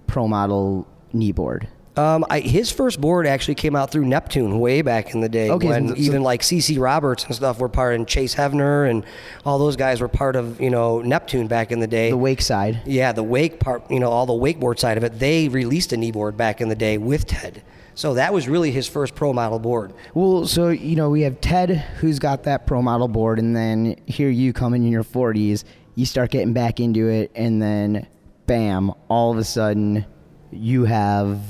pro 0.06 0.28
model 0.28 0.86
knee 1.12 1.32
board. 1.32 1.68
Um, 1.96 2.26
I, 2.28 2.40
his 2.40 2.70
first 2.70 3.00
board 3.00 3.26
actually 3.26 3.54
came 3.54 3.74
out 3.74 3.90
through 3.90 4.04
Neptune 4.04 4.60
way 4.60 4.82
back 4.82 5.14
in 5.14 5.22
the 5.22 5.28
day 5.30 5.50
Okay, 5.50 5.66
when 5.66 5.88
so- 5.88 5.94
even 5.96 6.22
like 6.22 6.42
CC 6.42 6.78
Roberts 6.78 7.24
and 7.24 7.34
stuff 7.34 7.58
were 7.58 7.68
part, 7.70 7.94
and 7.94 8.06
Chase 8.06 8.34
Heavener 8.34 8.88
and 8.90 9.04
all 9.46 9.58
those 9.58 9.76
guys 9.76 10.00
were 10.00 10.08
part 10.08 10.36
of 10.36 10.60
you 10.60 10.68
know 10.70 11.00
Neptune 11.00 11.46
back 11.46 11.72
in 11.72 11.80
the 11.80 11.86
day. 11.86 12.10
The 12.10 12.16
wake 12.16 12.42
side. 12.42 12.82
Yeah, 12.84 13.12
the 13.12 13.22
wake 13.22 13.60
part, 13.60 13.90
you 13.90 13.98
know, 13.98 14.10
all 14.10 14.26
the 14.26 14.32
wakeboard 14.34 14.78
side 14.78 14.98
of 14.98 15.04
it. 15.04 15.18
They 15.18 15.48
released 15.48 15.92
a 15.92 15.96
knee 15.96 16.12
board 16.12 16.36
back 16.36 16.60
in 16.60 16.68
the 16.68 16.74
day 16.74 16.98
with 16.98 17.26
Ted. 17.26 17.62
So 17.94 18.12
that 18.12 18.34
was 18.34 18.46
really 18.46 18.70
his 18.72 18.86
first 18.86 19.14
pro 19.14 19.32
model 19.32 19.58
board. 19.58 19.94
Well, 20.12 20.46
so 20.46 20.68
you 20.68 20.96
know 20.96 21.08
we 21.08 21.22
have 21.22 21.40
Ted 21.40 21.70
who's 22.00 22.18
got 22.18 22.42
that 22.42 22.66
pro 22.66 22.82
model 22.82 23.08
board, 23.08 23.38
and 23.38 23.56
then 23.56 23.96
here 24.04 24.28
you 24.28 24.52
come 24.52 24.74
in 24.74 24.86
your 24.86 25.02
40s, 25.02 25.64
you 25.94 26.04
start 26.04 26.30
getting 26.30 26.52
back 26.52 26.78
into 26.78 27.08
it, 27.08 27.30
and 27.34 27.62
then 27.62 28.06
bam, 28.46 28.92
all 29.08 29.32
of 29.32 29.38
a 29.38 29.44
sudden 29.44 30.04
you 30.52 30.84
have 30.84 31.40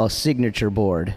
a 0.00 0.08
signature 0.08 0.70
board. 0.70 1.14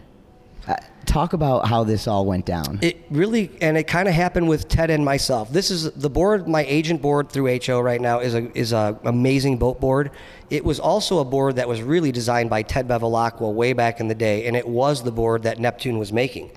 Uh, 0.68 0.76
talk 1.06 1.34
about 1.34 1.68
how 1.68 1.84
this 1.84 2.08
all 2.08 2.26
went 2.26 2.46
down. 2.46 2.80
It 2.82 3.06
really, 3.10 3.52
and 3.62 3.78
it 3.78 3.86
kind 3.86 4.08
of 4.08 4.14
happened 4.14 4.48
with 4.48 4.68
Ted 4.68 4.90
and 4.92 5.04
myself. 5.04 5.52
This 5.52 5.72
is 5.72 5.92
the 5.92 6.10
board, 6.10 6.48
my 6.48 6.64
agent 6.66 7.02
board 7.02 7.30
through 7.30 7.60
HO 7.66 7.80
right 7.82 8.00
now 8.00 8.20
is 8.20 8.36
a 8.36 8.56
is 8.58 8.72
a 8.72 8.98
amazing 9.04 9.58
boat 9.58 9.80
board. 9.80 10.12
It 10.50 10.64
was 10.64 10.80
also 10.80 11.20
a 11.20 11.26
board 11.26 11.56
that 11.56 11.68
was 11.68 11.82
really 11.82 12.12
designed 12.12 12.50
by 12.50 12.62
Ted 12.62 12.88
Bevilacqua 12.88 13.52
way 13.52 13.74
back 13.74 14.00
in 14.00 14.08
the 14.08 14.16
day, 14.16 14.46
and 14.46 14.56
it 14.56 14.68
was 14.68 15.04
the 15.04 15.12
board 15.12 15.44
that 15.44 15.60
Neptune 15.60 15.98
was 15.98 16.14
making. 16.14 16.52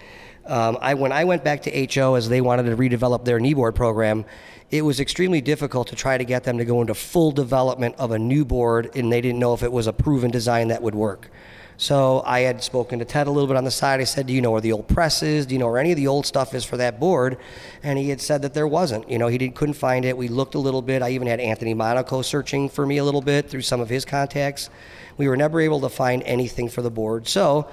Um, 0.46 0.76
I 0.80 0.94
when 0.94 1.12
I 1.12 1.24
went 1.24 1.42
back 1.42 1.62
to 1.62 1.86
HO 1.86 2.14
as 2.14 2.28
they 2.28 2.42
wanted 2.42 2.64
to 2.64 2.76
redevelop 2.76 3.24
their 3.24 3.40
knee 3.40 3.54
board 3.54 3.74
program, 3.74 4.26
it 4.70 4.82
was 4.82 5.00
extremely 5.00 5.40
difficult 5.40 5.88
to 5.88 5.96
try 5.96 6.18
to 6.18 6.24
get 6.24 6.44
them 6.44 6.58
to 6.58 6.64
go 6.66 6.82
into 6.82 6.94
full 6.94 7.30
development 7.30 7.94
of 7.98 8.10
a 8.10 8.18
new 8.18 8.44
board, 8.44 8.90
and 8.94 9.10
they 9.10 9.22
didn't 9.22 9.38
know 9.38 9.54
if 9.54 9.62
it 9.62 9.72
was 9.72 9.86
a 9.86 9.92
proven 9.92 10.30
design 10.30 10.68
that 10.68 10.82
would 10.82 10.94
work. 10.94 11.30
So 11.76 12.22
I 12.24 12.40
had 12.40 12.62
spoken 12.62 13.00
to 13.00 13.04
Ted 13.04 13.26
a 13.26 13.30
little 13.30 13.48
bit 13.48 13.56
on 13.56 13.64
the 13.64 13.70
side. 13.70 14.00
I 14.00 14.04
said, 14.04 14.26
"Do 14.26 14.32
you 14.32 14.40
know 14.40 14.52
where 14.52 14.60
the 14.60 14.72
old 14.72 14.86
press 14.86 15.22
is? 15.22 15.46
Do 15.46 15.54
you 15.54 15.58
know 15.58 15.68
where 15.68 15.78
any 15.78 15.90
of 15.90 15.96
the 15.96 16.06
old 16.06 16.24
stuff 16.24 16.54
is 16.54 16.64
for 16.64 16.76
that 16.76 17.00
board?" 17.00 17.36
And 17.82 17.98
he 17.98 18.10
had 18.10 18.20
said 18.20 18.42
that 18.42 18.54
there 18.54 18.68
wasn't. 18.68 19.10
You 19.10 19.18
know, 19.18 19.26
he 19.26 19.38
didn't, 19.38 19.56
couldn't 19.56 19.74
find 19.74 20.04
it. 20.04 20.16
We 20.16 20.28
looked 20.28 20.54
a 20.54 20.60
little 20.60 20.82
bit. 20.82 21.02
I 21.02 21.10
even 21.10 21.26
had 21.26 21.40
Anthony 21.40 21.74
Monaco 21.74 22.22
searching 22.22 22.68
for 22.68 22.86
me 22.86 22.98
a 22.98 23.04
little 23.04 23.22
bit 23.22 23.50
through 23.50 23.62
some 23.62 23.80
of 23.80 23.88
his 23.88 24.04
contacts. 24.04 24.70
We 25.16 25.28
were 25.28 25.36
never 25.36 25.60
able 25.60 25.80
to 25.80 25.88
find 25.88 26.22
anything 26.24 26.68
for 26.68 26.82
the 26.82 26.90
board. 26.90 27.26
So 27.28 27.68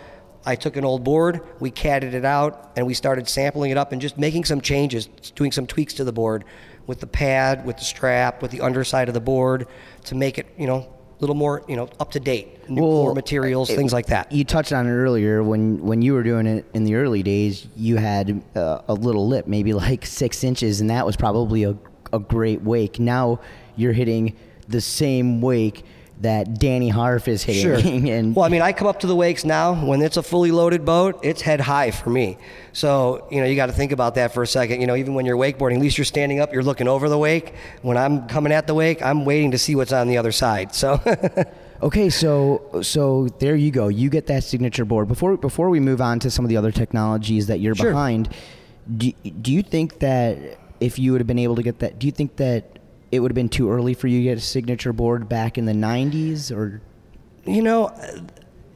I 0.46 0.56
took 0.56 0.76
an 0.76 0.86
old 0.86 1.04
board, 1.04 1.42
we 1.60 1.70
catted 1.70 2.16
it 2.16 2.26
out, 2.26 2.72
and 2.76 2.88
we 2.88 2.96
started 2.96 3.30
sampling 3.30 3.70
it 3.70 3.78
up 3.78 3.92
and 3.92 4.02
just 4.02 4.18
making 4.18 4.46
some 4.46 4.62
changes, 4.62 5.06
doing 5.36 5.52
some 5.52 5.68
tweaks 5.68 5.94
to 5.96 6.04
the 6.04 6.12
board 6.12 6.46
with 6.88 7.00
the 7.00 7.08
pad, 7.08 7.64
with 7.66 7.78
the 7.78 7.84
strap, 7.84 8.42
with 8.42 8.50
the 8.50 8.62
underside 8.62 9.08
of 9.08 9.14
the 9.14 9.22
board 9.22 9.68
to 10.06 10.16
make 10.16 10.40
it, 10.40 10.48
you 10.58 10.66
know, 10.66 10.92
little 11.22 11.36
more, 11.36 11.64
you 11.68 11.76
know, 11.76 11.88
up 12.00 12.12
to 12.12 12.20
date, 12.20 12.70
new 12.70 12.82
core 12.82 13.14
materials, 13.16 13.70
it- 13.70 13.76
things 13.76 13.94
like 13.94 14.08
that. 14.08 14.32
You 14.32 14.44
touched 14.44 14.74
on 14.74 14.88
it 14.88 14.92
earlier 14.92 15.42
when 15.44 15.82
when 15.84 16.02
you 16.02 16.14
were 16.14 16.24
doing 16.24 16.48
it 16.48 16.66
in 16.74 16.84
the 16.84 16.96
early 16.96 17.24
days. 17.24 17.68
You 17.78 17.98
had 17.98 18.42
uh, 18.56 18.82
a 18.88 18.94
little 18.94 19.28
lip, 19.28 19.48
maybe 19.48 19.72
like 19.88 20.06
six 20.06 20.44
inches, 20.44 20.82
and 20.82 20.90
that 20.90 21.06
was 21.06 21.16
probably 21.16 21.64
a 21.64 21.78
a 22.12 22.20
great 22.20 22.62
wake. 22.62 23.00
Now 23.00 23.40
you're 23.78 23.94
hitting 23.94 24.36
the 24.68 24.82
same 24.82 25.40
wake 25.42 25.86
that 26.22 26.60
Danny 26.60 26.90
Harf 26.90 27.28
is 27.28 27.44
hitting. 27.44 27.62
Sure. 27.62 27.76
and 28.14 28.36
well, 28.36 28.46
I 28.46 28.50
mean, 28.50 28.62
I 28.62 28.74
come 28.74 28.88
up 28.88 29.00
to 29.02 29.08
the 29.08 29.16
wakes 29.16 29.44
now. 29.44 29.74
When 29.86 30.02
it's 30.02 30.18
a 30.18 30.24
fully 30.24 30.52
loaded 30.52 30.86
boat, 30.86 31.20
it's 31.24 31.42
head 31.42 31.60
high 31.62 31.92
for 31.92 32.10
me. 32.10 32.38
So, 32.74 33.28
you 33.32 33.40
know, 33.42 33.46
you 33.48 33.56
got 33.56 33.66
to 33.68 33.74
think 33.74 33.92
about 33.92 34.16
that 34.16 34.34
for 34.34 34.44
a 34.44 34.48
second. 34.48 34.82
You 34.82 34.88
know, 34.88 34.96
even 34.96 35.14
when 35.14 35.26
you're 35.26 35.38
wakeboarding, 35.38 35.76
at 35.76 35.82
least 35.82 35.98
you're 35.98 36.06
standing 36.06 36.40
up, 36.40 36.54
you're 36.54 36.64
looking 36.64 36.88
over 36.88 37.10
the 37.10 37.18
wake. 37.18 37.54
When 37.82 37.98
I'm 37.98 38.28
coming 38.28 38.52
at 38.54 38.68
the 38.68 38.74
wake, 38.74 39.02
I'm 39.02 39.26
waiting 39.26 39.52
to 39.52 39.58
see 39.58 39.76
what's 39.76 39.92
on 39.92 40.08
the 40.08 40.18
other 40.18 40.32
side. 40.32 40.74
So, 40.74 41.00
Okay, 41.84 42.12
so 42.12 42.82
so 42.84 43.28
there 43.40 43.56
you 43.56 43.72
go. 43.72 43.88
You 43.88 44.12
get 44.12 44.28
that 44.28 44.44
signature 44.44 44.86
board. 44.86 45.08
Before 45.08 45.36
before 45.36 45.72
we 45.72 45.80
move 45.80 46.00
on 46.00 46.20
to 46.20 46.30
some 46.30 46.46
of 46.46 46.50
the 46.50 46.58
other 46.58 46.72
technologies 46.72 47.48
that 47.48 47.60
you're 47.60 47.74
Sure. 47.74 47.90
behind, 47.90 48.30
do, 48.98 49.12
do 49.42 49.52
you 49.52 49.64
think 49.64 49.98
that 50.00 50.38
if 50.80 51.00
you 51.00 51.12
would 51.12 51.22
have 51.22 51.28
been 51.28 51.40
able 51.40 51.56
to 51.56 51.64
get 51.64 51.80
that, 51.80 51.98
do 51.98 52.06
you 52.06 52.12
think 52.12 52.36
that 52.36 52.78
it 53.12 53.20
would 53.20 53.32
have 53.32 53.36
been 53.36 53.50
too 53.50 53.70
early 53.70 53.94
for 53.94 54.08
you 54.08 54.20
to 54.20 54.24
get 54.24 54.38
a 54.38 54.42
signature 54.42 54.94
board 54.94 55.28
back 55.28 55.58
in 55.58 55.66
the 55.66 55.74
90s 55.74 56.52
or 56.56 56.82
you 57.46 57.64
know, 57.64 57.92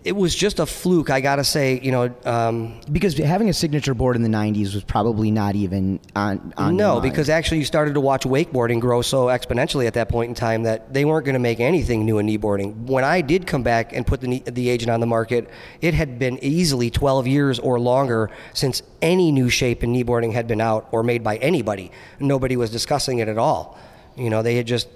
it 0.03 0.15
was 0.15 0.35
just 0.35 0.59
a 0.59 0.67
fluke. 0.67 1.09
I 1.09 1.19
got 1.19 1.37
to 1.37 1.43
say, 1.43 1.79
you 1.79 1.91
know, 1.91 2.13
um, 2.25 2.79
because 2.91 3.17
having 3.17 3.49
a 3.49 3.53
signature 3.53 3.95
board 3.95 4.15
in 4.15 4.21
the 4.21 4.29
90s 4.29 4.75
was 4.75 4.83
probably 4.83 5.31
not 5.31 5.55
even 5.55 5.99
on 6.15 6.53
on 6.57 6.77
no, 6.77 7.01
because 7.01 7.27
actually 7.27 7.57
you 7.57 7.65
started 7.65 7.95
to 7.95 7.99
watch 7.99 8.23
wakeboarding 8.23 8.79
grow 8.79 9.01
so 9.01 9.25
exponentially 9.25 9.87
at 9.87 9.95
that 9.95 10.07
point 10.07 10.29
in 10.29 10.35
time 10.35 10.61
that 10.63 10.93
they 10.93 11.05
weren't 11.05 11.25
going 11.25 11.33
to 11.33 11.39
make 11.39 11.59
anything 11.59 12.05
new 12.05 12.19
in 12.19 12.27
kneeboarding. 12.27 12.75
When 12.85 13.03
I 13.03 13.21
did 13.21 13.47
come 13.47 13.63
back 13.63 13.93
and 13.93 14.05
put 14.05 14.21
the 14.21 14.27
knee- 14.27 14.43
the 14.45 14.69
agent 14.69 14.91
on 14.91 14.99
the 14.99 15.07
market, 15.07 15.49
it 15.81 15.95
had 15.95 16.19
been 16.19 16.37
easily 16.43 16.91
12 16.91 17.25
years 17.27 17.57
or 17.57 17.79
longer 17.79 18.29
since 18.53 18.83
any 19.01 19.31
new 19.31 19.49
shape 19.49 19.83
in 19.83 19.91
kneeboarding 19.91 20.33
had 20.33 20.47
been 20.47 20.61
out 20.61 20.87
or 20.91 21.01
made 21.01 21.23
by 21.23 21.37
anybody. 21.37 21.91
Nobody 22.19 22.55
was 22.55 22.69
discussing 22.69 23.17
it 23.17 23.27
at 23.27 23.39
all. 23.39 23.75
You 24.15 24.29
know, 24.29 24.41
they 24.41 24.55
had 24.55 24.67
just 24.67 24.87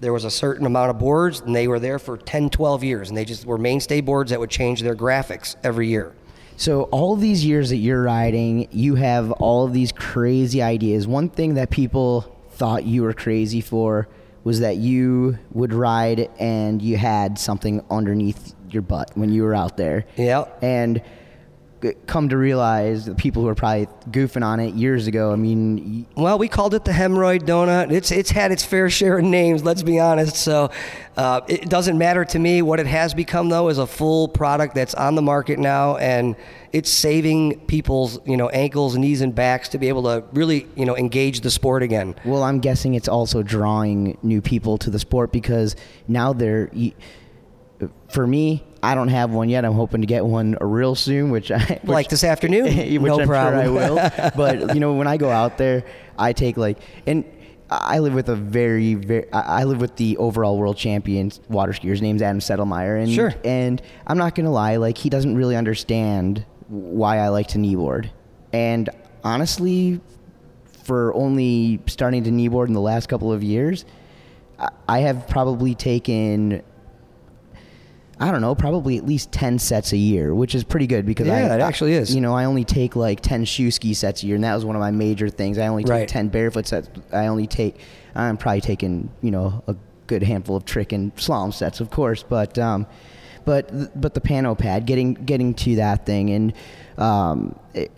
there 0.00 0.12
was 0.12 0.24
a 0.24 0.30
certain 0.30 0.66
amount 0.66 0.90
of 0.90 0.98
boards 0.98 1.40
and 1.40 1.54
they 1.54 1.68
were 1.68 1.78
there 1.78 1.98
for 1.98 2.18
10, 2.18 2.50
12 2.50 2.84
years 2.84 3.08
and 3.08 3.16
they 3.16 3.24
just 3.24 3.46
were 3.46 3.58
mainstay 3.58 4.00
boards 4.00 4.30
that 4.30 4.38
would 4.38 4.50
change 4.50 4.82
their 4.82 4.94
graphics 4.94 5.56
every 5.64 5.88
year. 5.88 6.14
So 6.58 6.84
all 6.84 7.16
these 7.16 7.44
years 7.44 7.70
that 7.70 7.76
you're 7.76 8.02
riding, 8.02 8.68
you 8.70 8.94
have 8.94 9.30
all 9.32 9.64
of 9.64 9.72
these 9.72 9.92
crazy 9.92 10.62
ideas. 10.62 11.06
One 11.06 11.28
thing 11.28 11.54
that 11.54 11.70
people 11.70 12.22
thought 12.50 12.84
you 12.84 13.02
were 13.02 13.12
crazy 13.12 13.60
for 13.60 14.08
was 14.42 14.60
that 14.60 14.76
you 14.76 15.38
would 15.52 15.74
ride 15.74 16.30
and 16.38 16.80
you 16.80 16.96
had 16.96 17.38
something 17.38 17.84
underneath 17.90 18.54
your 18.70 18.82
butt 18.82 19.10
when 19.14 19.30
you 19.30 19.42
were 19.42 19.54
out 19.54 19.76
there. 19.76 20.06
Yeah. 20.16 20.44
And 20.62 21.02
come 22.06 22.28
to 22.28 22.36
realize 22.36 23.06
the 23.06 23.14
people 23.14 23.42
who 23.42 23.48
are 23.48 23.54
probably 23.54 23.86
goofing 24.10 24.44
on 24.44 24.60
it 24.60 24.74
years 24.74 25.06
ago. 25.06 25.32
I 25.32 25.36
mean, 25.36 26.06
Well, 26.16 26.38
we 26.38 26.48
called 26.48 26.74
it 26.74 26.84
the 26.84 26.92
hemorrhoid 26.92 27.42
donut. 27.42 27.90
It's 27.92 28.10
it's 28.10 28.30
had 28.30 28.52
its 28.52 28.64
fair 28.64 28.90
share 28.90 29.18
of 29.18 29.24
names. 29.24 29.64
Let's 29.64 29.82
be 29.82 29.98
honest. 29.98 30.36
So 30.36 30.70
uh, 31.16 31.40
it 31.48 31.68
doesn't 31.68 31.98
matter 31.98 32.24
to 32.24 32.38
me. 32.38 32.62
What 32.62 32.80
it 32.80 32.86
has 32.86 33.14
become 33.14 33.48
though 33.48 33.68
is 33.68 33.78
a 33.78 33.86
full 33.86 34.28
product 34.28 34.74
that's 34.74 34.94
on 34.94 35.14
the 35.14 35.22
market 35.22 35.58
now, 35.58 35.96
and 35.96 36.36
it's 36.72 36.90
saving 36.90 37.60
people's 37.66 38.18
you 38.26 38.36
know 38.36 38.48
ankles, 38.50 38.96
knees, 38.96 39.20
and 39.20 39.34
backs 39.34 39.68
to 39.70 39.78
be 39.78 39.88
able 39.88 40.02
to 40.04 40.24
really 40.32 40.66
you 40.76 40.84
know 40.84 40.96
engage 40.96 41.40
the 41.40 41.50
sport 41.50 41.82
again. 41.82 42.14
Well, 42.24 42.42
I'm 42.42 42.60
guessing 42.60 42.94
it's 42.94 43.08
also 43.08 43.42
drawing 43.42 44.18
new 44.22 44.40
people 44.40 44.78
to 44.78 44.90
the 44.90 44.98
sport 44.98 45.32
because 45.32 45.76
now 46.08 46.32
they're. 46.32 46.70
For 48.08 48.26
me, 48.26 48.64
I 48.86 48.94
don't 48.94 49.08
have 49.08 49.30
one 49.30 49.48
yet. 49.48 49.64
I'm 49.64 49.72
hoping 49.72 50.00
to 50.02 50.06
get 50.06 50.24
one 50.24 50.56
real 50.60 50.94
soon, 50.94 51.30
which 51.30 51.50
I 51.50 51.58
which, 51.58 51.84
Like 51.84 52.08
this 52.08 52.22
afternoon? 52.24 52.64
which 52.76 53.00
No 53.02 53.20
I'm 53.20 53.26
problem. 53.26 53.64
sure 53.66 53.82
I 53.82 53.90
will. 53.90 54.30
but 54.36 54.74
you 54.74 54.80
know, 54.80 54.94
when 54.94 55.06
I 55.06 55.16
go 55.16 55.30
out 55.30 55.58
there, 55.58 55.84
I 56.18 56.32
take 56.32 56.56
like 56.56 56.78
and. 57.06 57.24
I 57.68 57.98
live 57.98 58.14
with 58.14 58.28
a 58.28 58.36
very, 58.36 58.94
very. 58.94 59.26
I 59.32 59.64
live 59.64 59.80
with 59.80 59.96
the 59.96 60.16
overall 60.18 60.56
world 60.56 60.76
champion 60.76 61.32
water 61.48 61.72
skier. 61.72 61.90
His 61.90 62.00
name's 62.00 62.22
Adam 62.22 62.38
Sedlmajer, 62.38 63.02
and 63.02 63.10
Sure. 63.12 63.34
and 63.44 63.82
I'm 64.06 64.18
not 64.18 64.36
gonna 64.36 64.52
lie, 64.52 64.76
like 64.76 64.96
he 64.96 65.08
doesn't 65.10 65.34
really 65.36 65.56
understand 65.56 66.44
why 66.68 67.18
I 67.18 67.26
like 67.30 67.48
to 67.48 67.58
kneeboard. 67.58 68.10
And 68.52 68.88
honestly, 69.24 70.00
for 70.84 71.12
only 71.14 71.80
starting 71.86 72.22
to 72.22 72.30
kneeboard 72.30 72.68
in 72.68 72.72
the 72.72 72.80
last 72.80 73.08
couple 73.08 73.32
of 73.32 73.42
years, 73.42 73.84
I 74.88 75.00
have 75.00 75.26
probably 75.26 75.74
taken, 75.74 76.62
I 78.18 78.30
don't 78.30 78.40
know, 78.40 78.54
probably 78.54 78.96
at 78.96 79.04
least 79.04 79.30
10 79.32 79.58
sets 79.58 79.92
a 79.92 79.96
year, 79.96 80.34
which 80.34 80.54
is 80.54 80.64
pretty 80.64 80.86
good 80.86 81.04
because 81.04 81.28
I, 81.28 81.40
Yeah, 81.42 81.54
it 81.54 81.60
actually 81.60 81.92
is. 81.92 82.14
You 82.14 82.22
know, 82.22 82.34
I 82.34 82.46
only 82.46 82.64
take 82.64 82.96
like 82.96 83.20
10 83.20 83.44
shoe 83.44 83.70
ski 83.70 83.92
sets 83.92 84.22
a 84.22 84.26
year, 84.26 84.36
and 84.36 84.44
that 84.44 84.54
was 84.54 84.64
one 84.64 84.74
of 84.74 84.80
my 84.80 84.90
major 84.90 85.28
things. 85.28 85.58
I 85.58 85.66
only 85.66 85.84
take 85.84 85.90
Right. 85.90 86.08
10 86.08 86.28
barefoot 86.28 86.66
sets. 86.66 86.88
I 87.12 87.26
only 87.26 87.46
take, 87.46 87.78
I'm 88.14 88.38
probably 88.38 88.62
taking, 88.62 89.10
you 89.20 89.30
know, 89.30 89.62
a 89.66 89.76
good 90.06 90.22
handful 90.22 90.56
of 90.56 90.64
trick 90.64 90.92
and 90.92 91.14
slalom 91.16 91.52
sets, 91.52 91.80
of 91.80 91.90
course, 91.90 92.22
but, 92.22 92.58
um, 92.58 92.86
but, 93.44 94.00
but 94.00 94.14
the 94.14 94.20
Panno 94.20 94.56
pad, 94.58 94.86
getting, 94.86 95.12
getting 95.12 95.52
to 95.54 95.76
that 95.76 96.06
thing 96.06 96.30
and, 96.30 96.52
um, 96.96 97.58
it, 97.74 97.90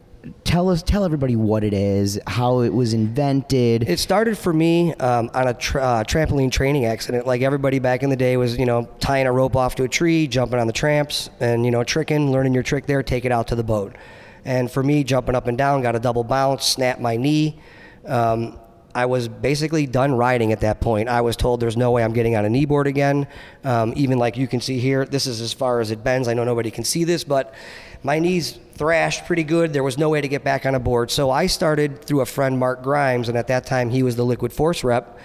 tell 0.45 0.69
us, 0.69 0.83
tell 0.83 1.05
everybody 1.05 1.37
what 1.37 1.65
it 1.65 1.73
is, 1.73 2.19
how 2.27 2.61
it 2.61 2.73
was 2.73 2.93
invented. 2.95 3.89
It 3.89 3.99
started 3.99 4.37
for 4.37 4.53
me 4.53 4.95
um, 4.95 5.31
on 5.35 5.49
a 5.49 5.55
tra- 5.55 5.83
uh, 5.83 6.05
trampoline 6.05 6.51
training 6.51 6.87
accident. 6.87 7.27
Like 7.27 7.43
everybody 7.43 7.79
back 7.79 8.03
in 8.03 8.11
the 8.11 8.17
day 8.17 8.37
was, 8.37 8.59
you 8.59 8.67
know, 8.67 8.89
tying 9.01 9.27
a 9.27 9.33
rope 9.33 9.57
off 9.57 9.75
to 9.77 9.85
a 9.85 9.89
tree, 9.89 10.27
jumping 10.27 10.59
on 10.59 10.67
the 10.67 10.73
tramps, 10.73 11.31
and 11.41 11.65
you 11.65 11.71
know, 11.71 11.85
tricking, 11.85 12.31
learning 12.33 12.55
your 12.55 12.63
trick 12.63 12.87
there, 12.87 13.03
take 13.03 13.25
it 13.25 13.33
out 13.33 13.49
to 13.49 13.55
the 13.55 13.65
boat. 13.65 13.97
And 14.45 14.71
for 14.71 14.83
me, 14.83 15.05
jumping 15.05 15.35
up 15.35 15.47
and 15.47 15.59
down, 15.59 15.83
got 15.83 15.95
a 15.95 15.99
double 15.99 16.25
bounce, 16.25 16.65
snapped 16.65 17.01
my 17.01 17.17
knee. 17.17 17.61
Um, 18.07 18.59
I 18.99 19.07
was 19.07 19.29
basically 19.29 19.87
done 19.87 20.15
riding 20.17 20.51
at 20.51 20.59
that 20.63 20.81
point. 20.81 21.09
I 21.09 21.21
was 21.21 21.37
told 21.37 21.61
there's 21.61 21.77
no 21.77 21.93
way 21.93 22.03
I'm 22.03 22.13
getting 22.13 22.35
on 22.35 22.45
a 22.45 22.49
kneeboard 22.49 22.87
again. 22.87 23.29
Um, 23.63 23.93
even 23.95 24.19
like 24.19 24.37
you 24.37 24.49
can 24.49 24.61
see 24.61 24.81
here, 24.81 25.05
this 25.05 25.29
is 25.29 25.41
as 25.41 25.53
far 25.53 25.79
as 25.79 25.93
it 25.93 26.03
bends. 26.03 26.27
I 26.27 26.35
know 26.35 26.43
nobody 26.43 26.73
can 26.73 26.83
see 26.83 27.05
this, 27.05 27.23
but 27.23 27.55
my 28.03 28.19
knees 28.19 28.59
thrashed 28.75 29.25
pretty 29.25 29.45
good. 29.45 29.73
There 29.73 29.85
was 29.85 29.99
no 29.99 30.09
way 30.09 30.21
to 30.21 30.27
get 30.27 30.43
back 30.43 30.67
on 30.67 30.75
a 30.75 30.81
board. 30.81 31.13
So 31.13 31.31
I 31.31 31.47
started 31.47 32.05
through 32.05 32.23
a 32.23 32.27
friend, 32.27 32.59
Mark 32.59 32.83
Grimes, 32.83 33.29
and 33.29 33.39
at 33.39 33.47
that 33.47 33.67
time 33.67 33.91
he 33.91 34.03
was 34.03 34.17
the 34.17 34.25
Liquid 34.25 34.53
Force 34.53 34.83
rep. 34.83 35.17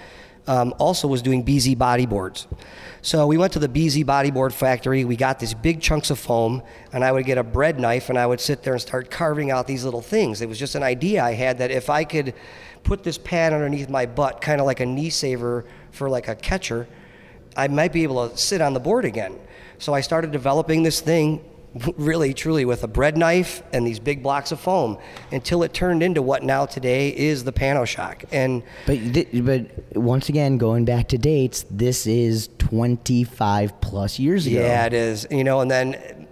Um, 0.45 0.76
also 0.78 1.07
was 1.07 1.24
doing 1.24 1.43
BZ 1.43 1.76
bodyboards. 1.76 2.45
So 3.01 3.26
we 3.26 3.38
went 3.38 3.53
to 3.53 3.59
the 3.59 3.69
BZ 3.69 4.05
bodyboard 4.05 4.51
factory. 4.51 5.03
We 5.03 5.15
got 5.15 5.39
these 5.39 5.53
big 5.53 5.82
chunks 5.82 6.11
of 6.11 6.19
foam, 6.19 6.61
and 6.91 7.03
I 7.03 7.11
would 7.11 7.26
get 7.26 7.38
a 7.39 7.43
bread 7.43 7.80
knife 7.80 8.09
and 8.09 8.19
I 8.19 8.26
would 8.28 8.39
sit 8.39 8.61
there 8.61 8.74
and 8.74 8.82
start 8.82 9.09
carving 9.09 9.49
out 9.49 9.65
these 9.65 9.84
little 9.84 10.01
things. 10.01 10.41
It 10.41 10.49
was 10.49 10.59
just 10.59 10.76
an 10.76 10.84
idea 10.84 11.24
I 11.24 11.34
had 11.34 11.57
that 11.57 11.71
if 11.71 11.89
I 11.89 12.03
could 12.03 12.36
put 12.84 13.04
this 13.04 13.18
pad 13.18 13.54
underneath 13.54 13.90
my 13.90 14.06
butt, 14.06 14.42
kind 14.42 14.60
of 14.60 14.66
like 14.66 14.80
a 14.80 14.86
knee 14.86 15.10
saver 15.10 15.66
for 15.92 16.10
like 16.10 16.28
a 16.28 16.36
catcher, 16.36 16.88
I 17.56 17.68
might 17.68 17.94
be 17.94 18.04
able 18.04 18.30
to 18.30 18.38
sit 18.38 18.62
on 18.62 18.74
the 18.74 18.80
board 18.80 19.06
again. 19.06 19.40
So 19.78 19.94
I 19.94 20.02
started 20.02 20.32
developing 20.32 20.84
this 20.84 21.02
thing 21.02 21.44
really 21.98 22.34
truly 22.34 22.66
with 22.66 22.84
a 22.84 22.88
bread 22.88 23.18
knife 23.18 23.64
and 23.74 23.86
these 23.86 24.00
big 24.00 24.22
blocks 24.22 24.52
of 24.52 24.60
foam 24.60 24.98
until 25.32 25.64
it 25.64 25.74
turned 25.74 26.04
into 26.04 26.22
what 26.22 26.44
now 26.44 26.66
today 26.66 27.10
is 27.10 27.44
the 27.44 27.52
Panno 27.52 27.86
Shock. 27.86 28.26
And 28.32 28.64
But 28.86 29.00
but 29.44 29.98
once 29.98 30.30
again, 30.30 30.58
going 30.58 30.86
back 30.86 31.08
to 31.10 31.18
dates, 31.18 31.66
this 31.70 32.06
is 32.06 32.50
25 32.60 33.82
plus 33.82 34.20
years 34.20 34.46
ago. 34.46 34.60
Yeah, 34.60 34.86
it 34.86 34.94
is. 34.94 35.28
You 35.32 35.44
know, 35.44 35.62
and 35.62 35.70
then 35.70 36.22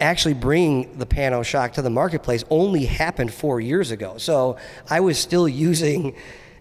actually 0.00 0.34
bringing 0.34 0.98
the 0.98 1.06
Panno 1.06 1.44
Shock 1.44 1.74
to 1.74 1.82
the 1.82 1.90
marketplace 1.90 2.44
only 2.50 2.86
happened 2.86 3.32
four 3.32 3.60
years 3.60 3.90
ago. 3.90 4.18
So 4.18 4.56
I 4.88 5.00
was 5.00 5.18
still 5.18 5.48
using, 5.48 6.14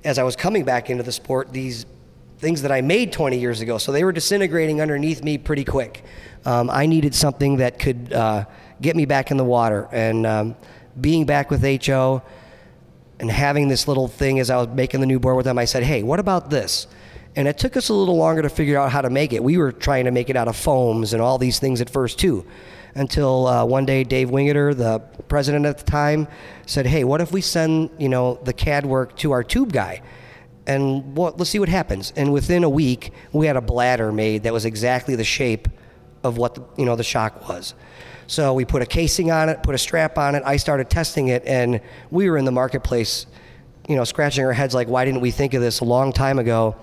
as 0.03 0.17
I 0.17 0.23
was 0.23 0.35
coming 0.35 0.63
back 0.63 0.89
into 0.89 1.03
the 1.03 1.11
sport, 1.11 1.53
these 1.53 1.85
things 2.39 2.61
that 2.61 2.71
I 2.71 2.81
made 2.81 3.11
20 3.11 3.37
years 3.37 3.61
ago. 3.61 3.77
So 3.77 3.91
they 3.91 4.03
were 4.03 4.11
disintegrating 4.11 4.81
underneath 4.81 5.23
me 5.23 5.37
pretty 5.37 5.65
quick. 5.65 6.03
Um, 6.45 6.69
I 6.69 6.85
needed 6.85 7.13
something 7.13 7.57
that 7.57 7.79
could 7.79 8.13
uh, 8.13 8.45
get 8.81 8.95
me 8.95 9.05
back 9.05 9.29
in 9.29 9.37
the 9.37 9.43
water. 9.43 9.89
And 9.91 10.25
um, 10.25 10.55
being 10.99 11.25
back 11.25 11.51
with 11.51 11.61
HO 11.85 12.21
and 13.19 13.29
having 13.29 13.67
this 13.67 13.87
little 13.87 14.07
thing 14.07 14.39
as 14.39 14.49
I 14.49 14.57
was 14.57 14.69
making 14.69 15.01
the 15.01 15.05
new 15.05 15.19
board 15.19 15.35
with 15.35 15.45
them, 15.45 15.57
I 15.57 15.65
said, 15.65 15.83
hey, 15.83 16.01
what 16.01 16.19
about 16.19 16.49
this? 16.49 16.87
And 17.35 17.47
it 17.47 17.57
took 17.57 17.77
us 17.77 17.89
a 17.89 17.93
little 17.93 18.17
longer 18.17 18.41
to 18.41 18.49
figure 18.49 18.77
out 18.77 18.91
how 18.91 19.01
to 19.01 19.09
make 19.09 19.33
it. 19.33 19.43
We 19.43 19.57
were 19.57 19.71
trying 19.71 20.05
to 20.05 20.11
make 20.11 20.29
it 20.29 20.35
out 20.35 20.47
of 20.47 20.55
foams 20.55 21.13
and 21.13 21.21
all 21.21 21.37
these 21.37 21.59
things 21.59 21.81
at 21.81 21.89
first, 21.89 22.19
too. 22.19 22.45
Until 22.95 23.47
uh, 23.47 23.65
one 23.65 23.85
day, 23.85 24.03
Dave 24.03 24.29
Wingeter, 24.29 24.75
the 24.75 24.99
president 25.27 25.65
at 25.65 25.77
the 25.77 25.83
time, 25.83 26.27
said, 26.65 26.85
"Hey, 26.85 27.03
what 27.03 27.21
if 27.21 27.31
we 27.31 27.41
send 27.41 27.91
you 27.97 28.09
know 28.09 28.39
the 28.43 28.53
CAD 28.53 28.85
work 28.85 29.15
to 29.17 29.31
our 29.31 29.43
tube 29.43 29.71
guy, 29.71 30.01
and 30.65 31.17
let's 31.17 31.49
see 31.49 31.59
what 31.59 31.69
happens." 31.69 32.13
And 32.15 32.33
within 32.33 32.63
a 32.63 32.69
week, 32.69 33.13
we 33.31 33.45
had 33.45 33.55
a 33.55 33.61
bladder 33.61 34.11
made 34.11 34.43
that 34.43 34.53
was 34.53 34.65
exactly 34.65 35.15
the 35.15 35.23
shape 35.23 35.67
of 36.23 36.37
what 36.37 36.55
the, 36.55 36.63
you 36.77 36.85
know 36.85 36.95
the 36.95 37.03
shock 37.03 37.47
was. 37.47 37.75
So 38.29 38.53
we 38.53 38.63
put 38.63 38.83
a 38.83 38.85
casing 38.85 39.31
on 39.31 39.49
it, 39.49 39.63
put 39.63 39.73
a 39.73 39.79
strap 39.79 40.19
on 40.19 40.35
it. 40.35 40.43
I 40.45 40.57
started 40.57 40.87
testing 40.89 41.29
it, 41.29 41.43
and 41.45 41.81
we 42.11 42.29
were 42.29 42.37
in 42.37 42.45
the 42.45 42.51
marketplace, 42.51 43.25
you 43.87 43.95
know, 43.95 44.03
scratching 44.03 44.45
our 44.45 44.53
heads 44.53 44.75
like, 44.75 44.87
why 44.87 45.03
didn't 45.03 45.21
we 45.21 45.31
think 45.31 45.55
of 45.55 45.61
this 45.61 45.79
a 45.79 45.85
long 45.85 46.13
time 46.13 46.37
ago? 46.37 46.75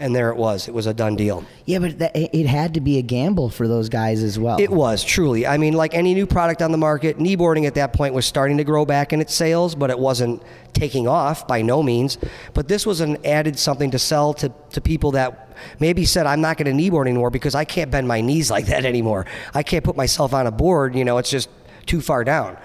And 0.00 0.16
there 0.16 0.30
it 0.30 0.36
was. 0.36 0.66
It 0.66 0.74
was 0.74 0.86
a 0.86 0.94
done 0.94 1.14
deal. 1.14 1.44
Yeah, 1.66 1.78
but 1.78 1.98
that, 1.98 2.16
it 2.16 2.30
it 2.32 2.46
had 2.46 2.74
to 2.74 2.80
be 2.80 2.98
a 2.98 3.02
gamble 3.02 3.50
for 3.50 3.68
those 3.68 3.88
guys 3.88 4.22
as 4.22 4.38
well. 4.38 4.58
It 4.58 4.70
was 4.70 5.04
truly. 5.04 5.46
I 5.46 5.58
mean, 5.58 5.74
like 5.74 5.94
any 5.94 6.14
new 6.14 6.26
product 6.26 6.62
on 6.62 6.72
the 6.72 6.78
market, 6.78 7.18
kneeboarding 7.18 7.66
at 7.66 7.74
that 7.74 7.92
point 7.92 8.14
was 8.14 8.24
starting 8.24 8.56
to 8.56 8.64
grow 8.64 8.86
back 8.86 9.12
in 9.12 9.20
its 9.20 9.34
sales, 9.34 9.74
but 9.74 9.90
it 9.90 9.98
wasn't 9.98 10.42
taking 10.72 11.06
off 11.06 11.46
by 11.46 11.62
no 11.62 11.82
means. 11.82 12.18
But 12.54 12.66
this 12.66 12.86
was 12.86 13.00
an 13.00 13.18
added 13.26 13.58
something 13.58 13.90
to 13.90 13.98
sell 13.98 14.32
to, 14.34 14.50
to 14.70 14.80
people 14.80 15.12
that 15.12 15.54
maybe 15.78 16.04
said, 16.04 16.26
I'm 16.26 16.40
not 16.40 16.56
going 16.56 16.74
to 16.74 16.82
kneeboard 16.90 17.06
anymore 17.06 17.30
because 17.30 17.54
I 17.54 17.64
can't 17.64 17.90
bend 17.90 18.08
my 18.08 18.20
knees 18.20 18.50
like 18.50 18.66
that 18.66 18.84
anymore. 18.84 19.26
I 19.54 19.62
can't 19.62 19.84
put 19.84 19.96
myself 19.96 20.32
on 20.32 20.46
a 20.46 20.50
board, 20.50 20.94
you 20.94 21.04
know, 21.04 21.18
it's 21.18 21.30
just 21.30 21.50
too 21.86 22.00
far 22.00 22.24
down. 22.24 22.56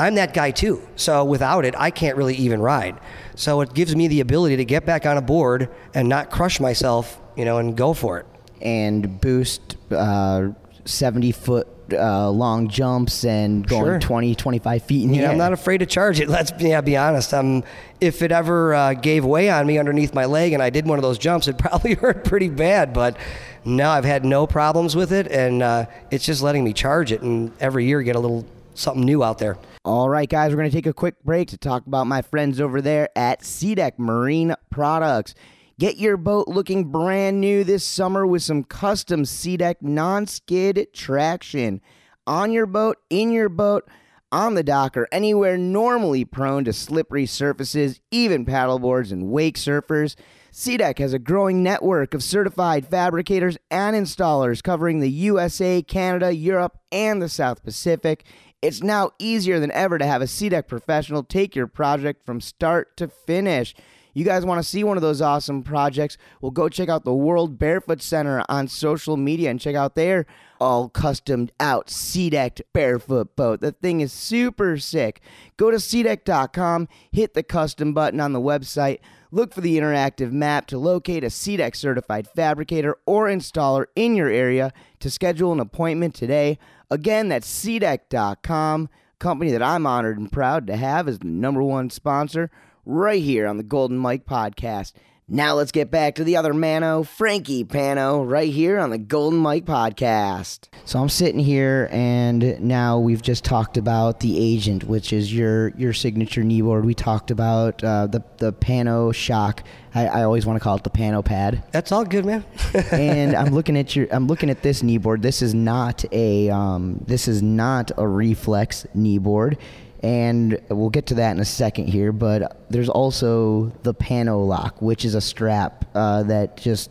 I'm 0.00 0.14
that 0.16 0.34
guy 0.34 0.50
too. 0.50 0.82
So 0.96 1.24
without 1.24 1.64
it, 1.64 1.74
I 1.78 1.90
can't 1.90 2.16
really 2.16 2.34
even 2.36 2.60
ride. 2.60 2.98
So 3.34 3.60
it 3.60 3.74
gives 3.74 3.94
me 3.94 4.08
the 4.08 4.20
ability 4.20 4.56
to 4.56 4.64
get 4.64 4.86
back 4.86 5.06
on 5.06 5.16
a 5.16 5.22
board 5.22 5.68
and 5.94 6.08
not 6.08 6.30
crush 6.30 6.58
myself, 6.60 7.20
you 7.36 7.44
know, 7.44 7.58
and 7.58 7.76
go 7.76 7.92
for 7.92 8.18
it. 8.18 8.26
And 8.62 9.20
boost 9.20 9.76
uh, 9.90 10.48
70 10.84 11.32
foot 11.32 11.68
uh, 11.92 12.30
long 12.30 12.68
jumps 12.68 13.24
and 13.24 13.66
going 13.66 13.84
Sure. 13.84 13.98
20, 13.98 14.34
25 14.36 14.82
feet 14.84 15.02
in 15.04 15.10
the 15.10 15.16
Yeah, 15.16 15.22
air. 15.24 15.30
I'm 15.32 15.38
not 15.38 15.52
afraid 15.52 15.78
to 15.78 15.86
charge 15.86 16.20
it. 16.20 16.28
Let's 16.36 16.52
yeah, 16.58 16.80
be 16.80 16.96
honest. 16.96 17.34
Um, 17.34 17.64
if 18.00 18.22
it 18.22 18.30
ever 18.32 18.74
uh, 18.74 18.94
gave 18.94 19.24
way 19.24 19.50
on 19.50 19.66
me 19.66 19.76
underneath 19.78 20.14
my 20.14 20.24
leg 20.26 20.52
and 20.52 20.62
I 20.62 20.70
did 20.70 20.86
one 20.86 20.98
of 20.98 21.02
those 21.02 21.18
jumps, 21.18 21.48
it 21.48 21.58
probably 21.66 21.94
hurt 21.94 22.24
pretty 22.24 22.48
bad. 22.48 22.92
But 22.92 23.16
no, 23.64 23.90
I've 23.90 24.04
had 24.04 24.24
no 24.24 24.46
problems 24.46 24.94
with 24.96 25.12
it, 25.12 25.26
and 25.28 25.62
uh, 25.62 25.86
it's 26.10 26.24
just 26.24 26.42
letting 26.42 26.64
me 26.64 26.72
charge 26.72 27.12
it, 27.12 27.20
and 27.22 27.52
every 27.60 27.84
year 27.86 28.00
get 28.02 28.16
a 28.16 28.20
little 28.20 28.46
something 28.80 29.04
new 29.04 29.22
out 29.22 29.38
there. 29.38 29.58
All 29.84 30.08
right, 30.08 30.28
guys, 30.28 30.50
we're 30.50 30.58
going 30.58 30.70
to 30.70 30.76
take 30.76 30.86
a 30.86 30.92
quick 30.92 31.22
break 31.22 31.48
to 31.48 31.58
talk 31.58 31.86
about 31.86 32.06
my 32.06 32.22
friends 32.22 32.60
over 32.60 32.80
there 32.80 33.08
at 33.14 33.42
SeaDek 33.42 33.98
Marine 33.98 34.54
Products. 34.70 35.34
Get 35.78 35.96
your 35.96 36.16
boat 36.16 36.48
looking 36.48 36.90
brand 36.90 37.40
new 37.40 37.64
this 37.64 37.84
summer 37.84 38.26
with 38.26 38.42
some 38.42 38.64
custom 38.64 39.22
SeaDek 39.22 39.76
non 39.80 40.26
skid 40.26 40.88
traction 40.92 41.80
on 42.26 42.52
your 42.52 42.66
boat, 42.66 42.98
in 43.08 43.30
your 43.30 43.48
boat, 43.48 43.88
on 44.30 44.54
the 44.54 44.62
dock, 44.62 44.96
or 44.96 45.08
anywhere 45.10 45.56
normally 45.56 46.24
prone 46.24 46.64
to 46.64 46.72
slippery 46.72 47.26
surfaces, 47.26 48.00
even 48.10 48.44
paddleboards 48.44 49.10
and 49.10 49.30
wake 49.30 49.56
surfers. 49.56 50.16
SeaDek 50.52 50.98
has 50.98 51.12
a 51.12 51.18
growing 51.18 51.62
network 51.62 52.12
of 52.12 52.22
certified 52.22 52.86
fabricators 52.86 53.56
and 53.70 53.96
installers 53.96 54.62
covering 54.62 55.00
the 55.00 55.10
USA, 55.10 55.80
Canada, 55.80 56.34
Europe, 56.34 56.78
and 56.90 57.22
the 57.22 57.28
South 57.28 57.62
Pacific. 57.62 58.24
It's 58.62 58.82
now 58.82 59.12
easier 59.18 59.58
than 59.58 59.70
ever 59.72 59.96
to 59.96 60.04
have 60.04 60.20
a 60.20 60.26
SeaDek 60.26 60.68
professional 60.68 61.22
take 61.22 61.56
your 61.56 61.66
project 61.66 62.26
from 62.26 62.42
start 62.42 62.94
to 62.98 63.08
finish. 63.08 63.74
You 64.12 64.24
guys 64.24 64.44
want 64.44 64.62
to 64.62 64.68
see 64.68 64.84
one 64.84 64.98
of 64.98 65.02
those 65.02 65.22
awesome 65.22 65.62
projects? 65.62 66.18
Well, 66.42 66.50
go 66.50 66.68
check 66.68 66.90
out 66.90 67.04
the 67.04 67.14
World 67.14 67.58
Barefoot 67.58 68.02
Center 68.02 68.44
on 68.50 68.68
social 68.68 69.16
media 69.16 69.50
and 69.50 69.60
check 69.60 69.76
out 69.76 69.94
their 69.94 70.26
all 70.60 70.90
custom 70.90 71.48
out 71.58 71.86
SeaDecked 71.86 72.60
barefoot 72.74 73.34
boat. 73.34 73.60
The 73.60 73.72
thing 73.72 74.02
is 74.02 74.12
super 74.12 74.76
sick. 74.78 75.22
Go 75.56 75.70
to 75.70 75.78
SeaDek.com, 75.78 76.88
hit 77.10 77.32
the 77.32 77.42
custom 77.42 77.94
button 77.94 78.20
on 78.20 78.34
the 78.34 78.40
website, 78.40 78.98
look 79.30 79.52
for 79.52 79.60
the 79.60 79.78
interactive 79.78 80.32
map 80.32 80.66
to 80.66 80.78
locate 80.78 81.24
a 81.24 81.28
SeaDek 81.28 81.76
certified 81.76 82.28
fabricator 82.28 82.96
or 83.06 83.26
installer 83.26 83.86
in 83.94 84.14
your 84.14 84.28
area 84.28 84.72
to 84.98 85.10
schedule 85.10 85.52
an 85.52 85.60
appointment 85.60 86.14
today. 86.14 86.58
Again, 86.90 87.28
that's 87.28 87.48
SeaDek.com, 87.64 88.88
company 89.18 89.50
that 89.52 89.62
I'm 89.62 89.86
honored 89.86 90.18
and 90.18 90.30
proud 90.30 90.66
to 90.66 90.76
have 90.76 91.08
as 91.08 91.18
the 91.18 91.28
number 91.28 91.62
one 91.62 91.90
sponsor 91.90 92.50
right 92.84 93.22
here 93.22 93.46
on 93.46 93.56
the 93.56 93.62
Golden 93.62 93.98
Mike 93.98 94.26
podcast. 94.26 94.92
Now 95.32 95.54
let's 95.54 95.70
get 95.70 95.92
back 95.92 96.16
to 96.16 96.24
the 96.24 96.36
other 96.36 96.52
Mano, 96.52 97.04
Frankie 97.04 97.64
Panno, 97.64 98.28
right 98.28 98.52
here 98.52 98.80
on 98.80 98.90
the 98.90 98.98
Golden 98.98 99.38
Mike 99.38 99.64
podcast. 99.64 100.66
So 100.84 100.98
I'm 100.98 101.08
sitting 101.08 101.38
here, 101.38 101.88
and 101.92 102.60
now 102.60 102.98
we've 102.98 103.22
just 103.22 103.44
talked 103.44 103.76
about 103.76 104.18
the 104.18 104.36
agent, 104.36 104.82
which 104.82 105.12
is 105.12 105.32
your 105.32 105.68
your 105.76 105.92
signature 105.92 106.42
kneeboard. 106.42 106.82
We 106.82 106.94
talked 106.94 107.30
about 107.30 107.84
uh, 107.84 108.08
the 108.08 108.24
the 108.38 108.52
Panno 108.52 109.14
Shock. 109.14 109.62
I, 109.94 110.06
I 110.08 110.22
always 110.24 110.46
want 110.46 110.56
to 110.56 110.64
call 110.64 110.74
it 110.74 110.82
the 110.82 110.90
Panno 110.90 111.24
Pad. 111.24 111.62
That's 111.70 111.92
all 111.92 112.04
good, 112.04 112.24
man. 112.24 112.44
and 112.90 113.36
I'm 113.36 113.54
looking 113.54 113.78
at 113.78 113.94
your 113.94 114.08
I'm 114.10 114.26
looking 114.26 114.50
at 114.50 114.64
this 114.64 114.82
kneeboard. 114.82 115.22
This 115.22 115.42
is 115.42 115.54
not 115.54 116.04
a 116.10 116.50
um, 116.50 117.04
this 117.06 117.28
is 117.28 117.40
not 117.40 117.92
a 117.96 118.04
reflex 118.04 118.84
kneeboard 118.96 119.58
and 120.00 120.58
we'll 120.70 120.90
get 120.90 121.06
to 121.06 121.14
that 121.14 121.32
in 121.32 121.40
a 121.40 121.44
second 121.44 121.86
here. 121.86 122.12
But 122.12 122.64
there's 122.70 122.88
also 122.88 123.72
the 123.82 123.94
Panno 123.94 124.46
Lock, 124.46 124.80
which 124.80 125.04
is 125.04 125.14
a 125.14 125.20
strap 125.20 125.84
uh, 125.94 126.24
that 126.24 126.56
just 126.56 126.90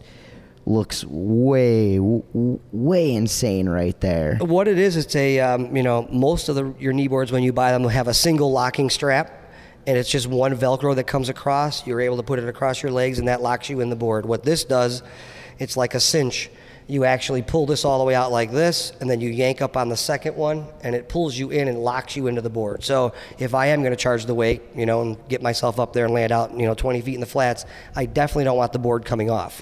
looks 0.65 1.03
way, 1.05 1.97
way 1.99 3.13
insane 3.15 3.67
right 3.67 3.99
there. 4.01 4.37
What 4.39 4.67
it 4.67 4.77
is, 4.77 4.95
it's 4.95 5.15
a 5.15 5.39
um, 5.39 5.75
you 5.75 5.83
know 5.83 6.07
most 6.11 6.49
of 6.49 6.55
the 6.55 6.73
your 6.79 6.93
knee 6.93 7.07
boards 7.07 7.31
when 7.31 7.43
you 7.43 7.51
buy 7.51 7.71
them 7.71 7.83
have 7.85 8.07
a 8.07 8.13
single 8.13 8.51
locking 8.51 8.89
strap, 8.89 9.51
and 9.87 9.97
it's 9.97 10.09
just 10.09 10.27
one 10.27 10.55
Velcro 10.55 10.95
that 10.95 11.05
comes 11.05 11.29
across. 11.29 11.87
You're 11.87 12.01
able 12.01 12.17
to 12.17 12.23
put 12.23 12.39
it 12.39 12.47
across 12.47 12.83
your 12.83 12.91
legs, 12.91 13.17
and 13.17 13.27
that 13.27 13.41
locks 13.41 13.69
you 13.69 13.79
in 13.79 13.89
the 13.89 13.95
board. 13.95 14.25
What 14.25 14.43
this 14.43 14.63
does, 14.63 15.01
it's 15.57 15.75
like 15.75 15.95
a 15.95 15.99
cinch 15.99 16.49
you 16.89 17.05
actually 17.05 17.43
pull 17.43 17.67
this 17.67 17.85
all 17.85 17.99
the 17.99 18.03
way 18.03 18.15
out 18.15 18.31
like 18.31 18.51
this, 18.51 18.93
and 18.99 19.07
then 19.07 19.21
you 19.21 19.29
yank 19.29 19.61
up 19.61 19.77
on 19.77 19.89
the 19.89 19.95
second 19.95 20.35
one, 20.35 20.65
and 20.81 20.95
it 20.95 21.07
pulls 21.07 21.37
you 21.37 21.51
in 21.51 21.67
and 21.67 21.77
locks 21.77 22.15
you 22.15 22.25
into 22.25 22.41
the 22.41 22.49
board. 22.49 22.83
So 22.83 23.13
if 23.37 23.53
I 23.53 23.67
am 23.67 23.81
going 23.81 23.91
to 23.91 23.97
charge 23.97 24.25
the 24.25 24.33
weight, 24.33 24.63
you 24.75 24.87
know, 24.87 25.03
and 25.03 25.29
get 25.29 25.43
myself 25.43 25.79
up 25.79 25.93
there 25.93 26.05
and 26.05 26.13
land 26.15 26.31
out, 26.31 26.51
you 26.51 26.65
know, 26.65 26.73
20 26.73 27.01
feet 27.01 27.13
in 27.13 27.19
the 27.19 27.27
flats, 27.27 27.65
I 27.95 28.07
definitely 28.07 28.45
don't 28.45 28.57
want 28.57 28.73
the 28.73 28.79
board 28.79 29.05
coming 29.05 29.29
off. 29.29 29.61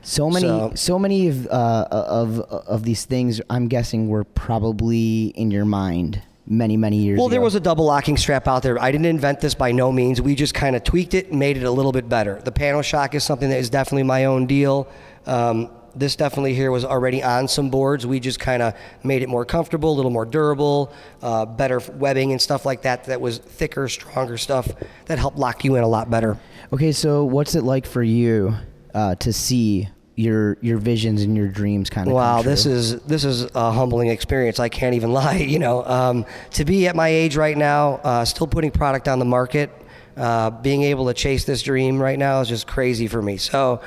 So 0.00 0.30
many, 0.30 0.46
so, 0.46 0.72
so 0.74 0.98
many 0.98 1.28
of, 1.28 1.46
uh, 1.46 1.86
of 1.90 2.40
of 2.40 2.82
these 2.82 3.04
things. 3.04 3.40
I'm 3.50 3.68
guessing 3.68 4.08
were 4.08 4.24
probably 4.24 5.26
in 5.26 5.52
your 5.52 5.64
mind 5.64 6.22
many 6.44 6.76
many 6.76 6.96
years 6.96 7.18
well 7.18 7.26
ago. 7.26 7.30
there 7.30 7.40
was 7.40 7.54
a 7.54 7.60
double 7.60 7.84
locking 7.84 8.16
strap 8.16 8.48
out 8.48 8.64
there 8.64 8.76
i 8.82 8.90
didn't 8.90 9.06
invent 9.06 9.40
this 9.40 9.54
by 9.54 9.70
no 9.70 9.92
means 9.92 10.20
we 10.20 10.34
just 10.34 10.52
kind 10.54 10.74
of 10.74 10.82
tweaked 10.82 11.14
it 11.14 11.28
and 11.28 11.38
made 11.38 11.56
it 11.56 11.62
a 11.62 11.70
little 11.70 11.92
bit 11.92 12.08
better 12.08 12.42
the 12.42 12.50
Panno 12.50 12.82
Shock 12.82 13.14
is 13.14 13.22
something 13.22 13.48
that 13.48 13.58
is 13.58 13.70
definitely 13.70 14.02
my 14.02 14.24
own 14.24 14.46
deal 14.46 14.88
um, 15.24 15.70
this 15.94 16.16
definitely 16.16 16.54
here 16.54 16.70
was 16.70 16.84
already 16.84 17.22
on 17.22 17.48
some 17.48 17.70
boards. 17.70 18.06
We 18.06 18.20
just 18.20 18.40
kind 18.40 18.62
of 18.62 18.74
made 19.02 19.22
it 19.22 19.28
more 19.28 19.44
comfortable, 19.44 19.92
a 19.92 19.96
little 19.96 20.10
more 20.10 20.24
durable, 20.24 20.92
uh, 21.22 21.46
better 21.46 21.80
webbing 21.94 22.32
and 22.32 22.40
stuff 22.40 22.64
like 22.64 22.82
that. 22.82 23.04
That 23.04 23.20
was 23.20 23.38
thicker, 23.38 23.88
stronger 23.88 24.38
stuff 24.38 24.70
that 25.06 25.18
helped 25.18 25.38
lock 25.38 25.64
you 25.64 25.76
in 25.76 25.84
a 25.84 25.88
lot 25.88 26.10
better. 26.10 26.38
Okay, 26.72 26.92
so 26.92 27.24
what's 27.24 27.54
it 27.54 27.62
like 27.62 27.86
for 27.86 28.02
you 28.02 28.54
uh, 28.94 29.14
to 29.16 29.32
see 29.32 29.88
your 30.14 30.58
your 30.60 30.78
visions 30.78 31.22
and 31.22 31.36
your 31.36 31.48
dreams 31.48 31.90
kind 31.90 32.08
of? 32.08 32.14
Wow, 32.14 32.42
this 32.42 32.66
is 32.66 33.00
this 33.02 33.24
is 33.24 33.44
a 33.54 33.72
humbling 33.72 34.08
experience. 34.08 34.58
I 34.58 34.68
can't 34.68 34.94
even 34.94 35.12
lie. 35.20 35.36
You 35.36 35.58
know, 35.58 35.84
um, 35.84 36.26
to 36.52 36.64
be 36.64 36.86
at 36.88 36.96
my 36.96 37.08
age 37.08 37.36
right 37.36 37.56
now, 37.56 37.94
uh, 38.04 38.24
still 38.24 38.46
putting 38.46 38.70
product 38.70 39.08
on 39.08 39.18
the 39.18 39.24
market, 39.24 39.70
uh, 40.16 40.50
being 40.50 40.82
able 40.82 41.06
to 41.06 41.14
chase 41.14 41.44
this 41.44 41.62
dream 41.62 42.00
right 42.00 42.18
now 42.18 42.40
is 42.40 42.48
just 42.48 42.66
crazy 42.66 43.06
for 43.06 43.20
me. 43.20 43.36
So. 43.36 43.80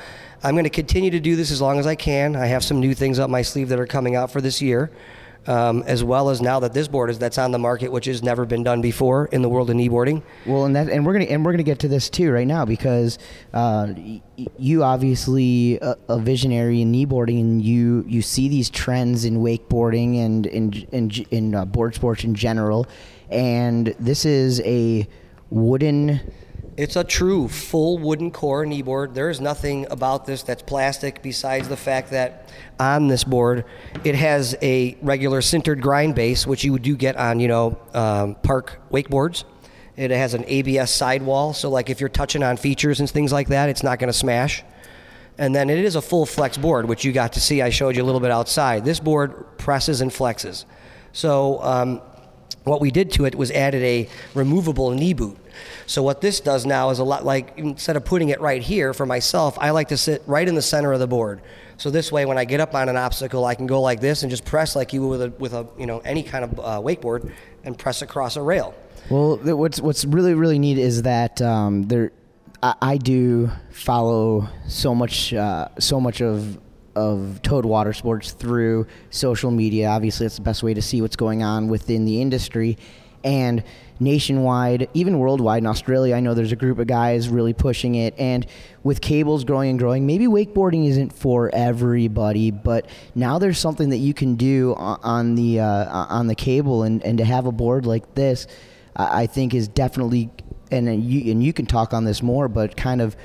I'm 0.46 0.54
going 0.54 0.66
to 0.66 0.70
continue 0.70 1.10
to 1.10 1.20
do 1.20 1.36
this 1.36 1.50
as 1.50 1.60
long 1.60 1.80
as 1.80 1.88
I 1.88 1.96
can. 1.96 2.36
I 2.36 2.46
have 2.46 2.64
some 2.64 2.80
new 2.80 2.94
things 2.94 3.18
up 3.18 3.32
my 3.32 3.42
sleeve 3.42 3.70
that 3.70 3.80
are 3.80 3.88
coming 3.88 4.16
out 4.16 4.30
for 4.30 4.42
this 4.42 4.62
year. 4.62 4.92
Um, 5.48 5.84
as 5.86 6.04
well 6.04 6.32
as 6.32 6.42
now 6.42 6.60
that 6.62 6.74
this 6.74 6.88
board 6.88 7.12
is 7.12 7.20
that's 7.20 7.38
on 7.38 7.52
the 7.52 7.60
market, 7.60 7.92
which 7.92 8.06
has 8.06 8.24
never 8.24 8.46
been 8.46 8.64
done 8.64 8.82
before 8.82 9.28
in 9.28 9.44
the 9.44 9.50
world 9.50 9.70
of 9.70 9.76
kneeboarding. 9.76 10.24
Well, 10.44 10.66
and 10.66 10.76
that 10.76 10.90
and 10.90 11.06
we're 11.06 11.14
gonna 11.14 11.26
and 11.26 11.46
we're 11.46 11.52
gonna 11.52 11.62
get 11.62 11.78
to 11.80 11.88
this 11.88 12.10
too 12.10 12.32
right 12.32 12.48
now 12.48 12.66
because 12.66 13.20
uh, 13.54 13.94
you 14.58 14.84
obviously 14.84 15.78
a, 15.84 15.98
a, 16.10 16.18
visionary 16.18 16.82
in 16.82 16.92
kneeboarding 16.92 17.40
and 17.42 17.62
you 17.62 18.04
you 18.08 18.24
see 18.24 18.50
these 18.50 18.72
trends 18.72 19.24
in 19.24 19.38
wakeboarding 19.38 20.18
and 20.18 20.48
in 20.48 20.74
in 20.92 21.12
in 21.30 21.54
uh, 21.54 21.64
board 21.64 21.94
sports 21.94 22.24
in 22.24 22.34
general, 22.34 22.88
and 23.30 23.94
this 24.00 24.26
is 24.26 24.62
a 24.62 25.08
wooden 25.52 26.22
it's 26.78 26.98
a 26.98 27.04
true 27.04 27.48
full 27.48 27.98
wooden 27.98 28.32
core 28.32 28.66
kneeboard. 28.66 29.14
There 29.14 29.30
is 29.30 29.40
nothing 29.40 29.88
about 29.90 30.26
this 30.26 30.44
that's 30.44 30.62
plastic 30.62 31.22
besides 31.22 31.70
the 31.70 31.78
fact 31.78 32.12
that 32.12 32.50
on 32.80 33.08
this 33.08 33.24
board 33.24 33.64
it 34.04 34.16
has 34.16 34.58
a 34.62 34.98
regular 35.02 35.40
sintered 35.40 35.80
grind 35.80 36.16
base, 36.16 36.46
which 36.46 36.66
you 36.66 36.78
do 36.78 36.98
get 36.98 37.16
on, 37.16 37.40
you 37.40 37.48
know, 37.48 37.80
um, 37.94 38.36
park 38.36 38.82
wakeboards. 38.92 39.46
It 39.96 40.12
has 40.12 40.34
an 40.34 40.44
ABS 40.48 40.94
sidewall, 40.94 41.54
so 41.54 41.70
like 41.70 41.90
if 41.90 42.02
you're 42.02 42.10
touching 42.10 42.44
on 42.44 42.58
features 42.58 43.00
and 43.00 43.10
things 43.10 43.32
like 43.32 43.48
that, 43.48 43.70
it's 43.70 43.84
not 43.84 43.98
going 43.98 44.12
to 44.12 44.18
smash. 44.18 44.62
And 45.38 45.56
then 45.56 45.70
it 45.70 45.80
is 45.80 45.96
a 45.96 46.02
full 46.02 46.26
flex 46.26 46.58
board, 46.58 46.88
which 46.88 47.06
you 47.06 47.14
got 47.14 47.34
to 47.34 47.42
see. 47.42 47.62
I 47.62 47.70
showed 47.70 47.96
you 47.96 48.04
a 48.04 48.06
little 48.06 48.22
bit 48.22 48.32
outside. 48.32 48.84
This 48.84 49.00
board 49.00 49.58
presses 49.58 50.02
and 50.02 50.12
flexes. 50.12 50.66
So 51.14 51.62
um, 51.64 52.02
what 52.66 52.82
we 52.82 52.92
did 52.92 53.12
to 53.14 53.26
it 53.26 53.36
was 53.36 53.52
added 53.52 53.84
a 53.84 54.10
removable 54.34 54.92
knee 54.92 55.14
boot. 55.14 55.38
So 55.86 56.04
what 56.04 56.22
this 56.22 56.40
does 56.40 56.66
now 56.66 56.90
is 56.90 57.00
a 57.00 57.04
lot 57.04 57.26
like 57.26 57.54
instead 57.58 57.96
of 57.96 58.06
putting 58.06 58.30
it 58.30 58.42
right 58.42 58.62
here 58.62 58.94
for 58.94 59.06
myself, 59.06 59.58
I 59.60 59.72
like 59.72 59.90
to 59.90 59.98
sit 59.98 60.24
right 60.26 60.48
in 60.48 60.56
the 60.56 60.62
center 60.62 60.94
of 60.94 61.00
the 61.00 61.08
board. 61.08 61.42
So 61.78 61.90
this 61.90 62.12
way, 62.12 62.26
when 62.26 62.38
I 62.38 62.46
get 62.46 62.60
up 62.60 62.74
on 62.74 62.88
an 62.88 62.96
obstacle, 62.96 63.46
I 63.46 63.56
can 63.56 63.68
go 63.68 63.82
like 63.82 64.00
this 64.00 64.24
and 64.24 64.30
just 64.30 64.46
press 64.46 64.76
like 64.76 64.94
you 64.94 65.06
would 65.08 65.20
with 65.20 65.22
a, 65.22 65.30
with 65.40 65.54
a 65.54 65.68
you 65.78 65.86
know 65.86 66.00
any 66.00 66.24
kind 66.24 66.46
of 66.46 66.60
uh, 66.60 66.82
wakeboard 66.82 67.32
and 67.64 67.78
press 67.78 68.02
across 68.02 68.36
a 68.36 68.42
rail. 68.42 68.74
Well, 69.10 69.38
what's 69.38 69.80
what's 69.82 70.06
really 70.06 70.34
really 70.34 70.60
neat 70.60 70.78
is 70.78 71.04
that 71.04 71.42
um, 71.42 71.84
there, 71.84 72.12
I, 72.64 72.76
I, 72.82 72.98
do 72.98 73.52
follow 73.72 74.48
so 74.68 74.96
much 74.96 75.34
uh, 75.34 75.68
so 75.80 76.00
much 76.00 76.22
of 76.22 76.60
of 76.96 77.42
Towed 77.44 77.66
Water 77.66 77.94
Sports 77.94 78.32
through 78.32 78.88
social 79.10 79.52
media. 79.52 79.90
Obviously, 79.90 80.26
it's 80.26 80.38
the 80.38 80.42
best 80.42 80.64
way 80.64 80.74
to 80.74 80.82
see 80.82 81.02
what's 81.02 81.18
going 81.18 81.44
on 81.44 81.68
within 81.68 82.06
the 82.06 82.22
industry, 82.22 82.78
and 83.24 83.64
nationwide, 84.00 84.90
even 84.94 85.20
worldwide. 85.20 85.64
In 85.64 85.68
Australia, 85.68 86.16
I 86.16 86.20
know 86.20 86.34
there's 86.34 86.52
a 86.52 86.58
group 86.58 86.80
of 86.80 86.88
guys 86.88 87.30
really 87.30 87.54
pushing 87.54 87.96
it. 87.96 88.14
And 88.18 88.46
with 88.84 89.02
cables 89.02 89.44
growing 89.44 89.70
and 89.72 89.80
growing, 89.80 90.06
maybe 90.06 90.28
wakeboarding 90.28 90.88
isn't 90.88 91.14
for 91.14 91.50
everybody, 91.54 92.52
but 92.52 92.88
now 93.16 93.40
there's 93.40 93.58
something 93.58 93.90
that 93.90 93.98
you 93.98 94.14
can 94.14 94.36
do 94.36 94.76
on 94.76 95.36
the 95.36 95.60
uh, 95.60 96.06
on 96.10 96.28
the 96.28 96.36
cable, 96.36 96.84
and, 96.84 97.04
and 97.04 97.18
to 97.18 97.26
have 97.26 97.46
a 97.46 97.52
board 97.52 97.86
like 97.86 98.16
this, 98.16 98.48
I 98.96 99.28
think 99.28 99.54
is 99.54 99.68
definitely. 99.68 100.30
And 100.72 101.04
you 101.04 101.32
and 101.32 101.44
you 101.44 101.54
can 101.54 101.68
talk 101.68 101.94
on 101.94 102.06
this 102.06 102.24
more, 102.24 102.48
but 102.48 102.76
kind 102.76 103.00
of 103.00 103.16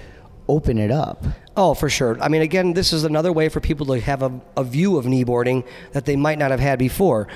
open 0.47 0.79
it 0.79 0.91
up. 0.91 1.25
Oh, 1.57 1.75
for 1.75 1.89
sure. 1.89 2.21
I 2.21 2.29
mean, 2.29 2.43
again, 2.43 2.75
this 2.75 2.93
is 2.93 3.05
another 3.05 3.33
way 3.33 3.49
for 3.49 3.61
people 3.61 3.87
to 3.87 4.01
have 4.01 4.23
a, 4.23 4.41
a 4.57 4.65
view 4.65 4.99
of 4.99 5.05
kneeboarding 5.07 5.67
that 5.93 6.05
they 6.05 6.17
might 6.17 6.39
not 6.39 6.51
have 6.51 6.61
had 6.61 6.79
before. 6.79 7.29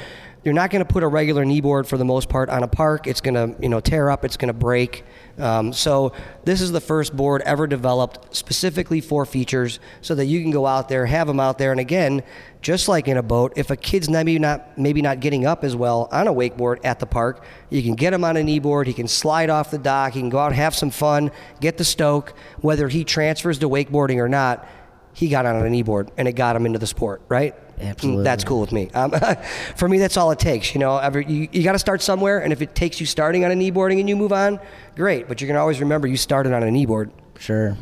You're 0.45 0.55
not 0.55 0.71
going 0.71 0.85
to 0.85 0.93
put 0.93 1.03
a 1.03 1.09
regular 1.09 1.45
knee 1.47 1.63
board 1.63 1.87
for 1.87 1.97
the 1.97 2.05
most 2.05 2.29
part 2.29 2.51
on 2.51 2.63
a 2.63 2.69
park. 2.69 3.07
It's 3.07 3.23
going 3.23 3.35
to, 3.35 3.63
you 3.63 3.71
know, 3.71 3.81
tear 3.81 4.11
up. 4.11 4.27
It's 4.27 4.37
going 4.37 4.49
to 4.49 4.53
break. 4.53 5.03
Um, 5.39 5.73
so 5.73 6.13
this 6.45 6.61
is 6.61 6.71
the 6.71 6.83
first 6.83 7.17
board 7.17 7.41
ever 7.43 7.67
developed 7.67 8.37
specifically 8.37 9.01
for 9.01 9.25
features, 9.25 9.81
so 10.03 10.15
that 10.15 10.27
you 10.27 10.43
can 10.43 10.51
go 10.51 10.67
out 10.67 10.89
there, 10.89 11.07
have 11.07 11.27
them 11.27 11.41
out 11.41 11.59
there, 11.59 11.73
and 11.73 11.81
again, 11.81 12.23
just 12.61 12.89
like 12.89 13.09
in 13.09 13.17
a 13.17 13.23
boat, 13.23 13.55
if 13.57 13.71
a 13.71 13.77
kid's 13.77 14.09
maybe 14.09 14.39
not 14.39 14.79
maybe 14.79 15.03
not 15.03 15.21
getting 15.21 15.45
up 15.45 15.65
as 15.65 15.75
well 15.75 16.09
on 16.13 16.29
a 16.29 16.33
wakeboard 16.33 16.79
at 16.85 17.01
the 17.01 17.07
park, 17.07 17.45
you 17.71 17.83
can 17.83 17.95
get 17.95 18.13
him 18.13 18.23
on 18.23 18.37
a 18.37 18.43
knee 18.43 18.59
board. 18.59 18.87
He 18.87 18.93
can 18.93 19.09
slide 19.09 19.51
off 19.51 19.71
the 19.71 19.79
dock. 19.79 20.13
He 20.13 20.21
can 20.21 20.31
go 20.31 20.39
out, 20.39 20.53
have 20.53 20.75
some 20.75 20.91
fun, 20.91 21.31
get 21.61 21.79
the 21.79 21.85
stoke. 21.85 22.35
Whether 22.61 22.89
he 22.89 23.03
transfers 23.03 23.59
to 23.61 23.69
wakeboarding 23.69 24.19
or 24.19 24.29
not, 24.29 24.69
he 25.15 25.29
got 25.29 25.47
on 25.47 25.57
a 25.57 25.71
knee 25.71 25.83
board 25.83 26.11
and 26.17 26.29
it 26.29 26.33
got 26.33 26.55
him 26.55 26.67
into 26.67 26.79
the 26.79 26.87
sport, 26.87 27.23
right? 27.29 27.55
Absolutely. 27.81 28.25
That's 28.25 28.45
cool 28.45 28.61
with 28.61 28.73
me. 28.73 28.91
Um, 28.95 29.13
for 29.77 29.89
me, 29.89 29.99
that's 29.99 30.17
all 30.17 30.31
it 30.31 30.39
takes. 30.39 30.75
You 30.75 30.81
know, 30.81 30.99
every, 30.99 31.27
you, 31.27 31.49
you 31.53 31.63
got 31.63 31.73
to 31.73 31.79
start 31.79 32.03
somewhere, 32.03 32.41
and 32.43 32.53
if 32.53 32.63
it 32.63 32.75
takes 32.75 33.01
you 33.01 33.07
starting 33.07 33.45
on 33.45 33.51
a 33.51 33.55
kneeboarding 33.55 34.01
and 34.01 34.09
you 34.09 34.17
move 34.17 34.33
on, 34.33 34.61
great. 34.97 35.29
But 35.29 35.41
you 35.41 35.47
can 35.47 35.57
always 35.57 35.81
remember 35.81 36.07
you 36.07 36.17
started 36.17 36.53
on 36.53 36.63
a 36.63 36.67
kneeboard. 36.67 37.11
Sure. 37.39 37.77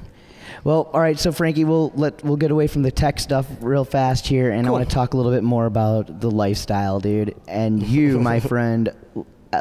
Well, 0.64 0.90
all 0.92 1.00
right. 1.00 1.18
So, 1.18 1.32
Frankie, 1.32 1.64
we'll 1.64 1.92
let 1.94 2.22
we'll 2.24 2.36
get 2.36 2.50
away 2.50 2.66
from 2.66 2.82
the 2.82 2.90
tech 2.90 3.18
stuff 3.18 3.46
real 3.60 3.84
fast 3.84 4.26
here, 4.26 4.50
and 4.50 4.66
cool. 4.66 4.74
I 4.74 4.78
want 4.78 4.88
to 4.88 4.94
talk 4.94 5.14
a 5.14 5.16
little 5.16 5.32
bit 5.32 5.42
more 5.42 5.66
about 5.66 6.20
the 6.20 6.30
lifestyle, 6.30 7.00
dude. 7.00 7.34
And 7.48 7.82
you, 7.82 8.20
my 8.20 8.38
friend, 8.52 8.92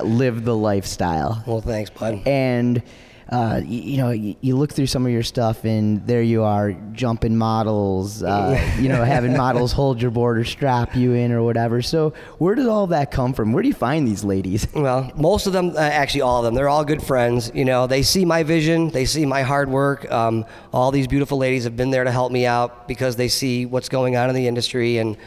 live 0.04 0.46
the 0.46 0.56
lifestyle. 0.56 1.44
Well, 1.48 1.62
thanks, 1.62 1.90
bud. 1.90 2.22
And 2.26 2.84
uh, 3.32 3.62
you, 3.64 3.82
you 3.82 3.98
know, 3.98 4.12
you, 4.12 4.36
you 4.42 4.58
look 4.58 4.74
through 4.74 4.88
some 4.88 5.06
of 5.06 5.12
your 5.12 5.24
stuff, 5.24 5.64
and 5.64 6.06
there 6.06 6.22
you 6.22 6.44
are, 6.44 6.74
jumping 6.92 7.38
models, 7.38 8.22
uh, 8.24 8.60
you 8.78 8.90
know, 8.90 9.06
having 9.06 9.38
models 9.38 9.72
hold 9.72 10.02
your 10.02 10.12
board 10.12 10.38
or 10.38 10.44
strap 10.44 10.96
you 10.98 11.14
in 11.14 11.32
or 11.32 11.42
whatever. 11.42 11.82
So, 11.82 12.14
where 12.40 12.56
did 12.56 12.68
all 12.68 12.88
that 12.88 13.10
come 13.10 13.34
from? 13.34 13.54
Where 13.54 13.64
do 13.64 13.70
you 13.70 13.74
find 13.74 14.08
these 14.08 14.24
ladies? 14.24 14.68
Well, 14.82 15.12
most 15.16 15.46
of 15.46 15.54
them, 15.54 15.76
uh, 15.76 15.80
actually 15.80 16.22
all 16.22 16.40
of 16.40 16.46
them, 16.46 16.56
they're 16.56 16.68
all 16.68 16.84
good 16.84 17.04
friends. 17.04 17.52
You 17.54 17.66
know, 17.66 17.86
they 17.86 18.02
see 18.02 18.26
my 18.26 18.42
vision, 18.42 18.90
they 18.90 19.06
see 19.06 19.28
my 19.28 19.44
hard 19.44 19.70
work. 19.70 20.12
Um, 20.12 20.44
all 20.74 20.90
these 20.90 21.06
beautiful 21.06 21.38
ladies 21.38 21.66
have 21.66 21.78
been 21.78 21.92
there 21.92 22.04
to 22.04 22.12
help 22.12 22.32
me 22.32 22.48
out 22.48 22.88
because 22.88 23.16
they 23.16 23.28
see 23.28 23.68
what's 23.68 23.90
going 23.90 24.16
on 24.16 24.30
in 24.30 24.36
the 24.36 24.48
industry. 24.48 24.98
And 24.98 25.18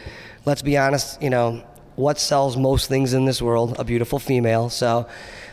let's 0.45 0.61
be 0.61 0.77
honest, 0.77 1.23
you 1.23 1.31
know, 1.31 1.65
what 1.95 2.19
sells 2.19 2.57
most 2.57 2.89
things 2.89 3.15
in 3.15 3.27
this 3.27 3.41
world? 3.41 3.77
A 3.79 3.85
beautiful 3.85 4.19
female. 4.19 4.71
So, 4.71 5.07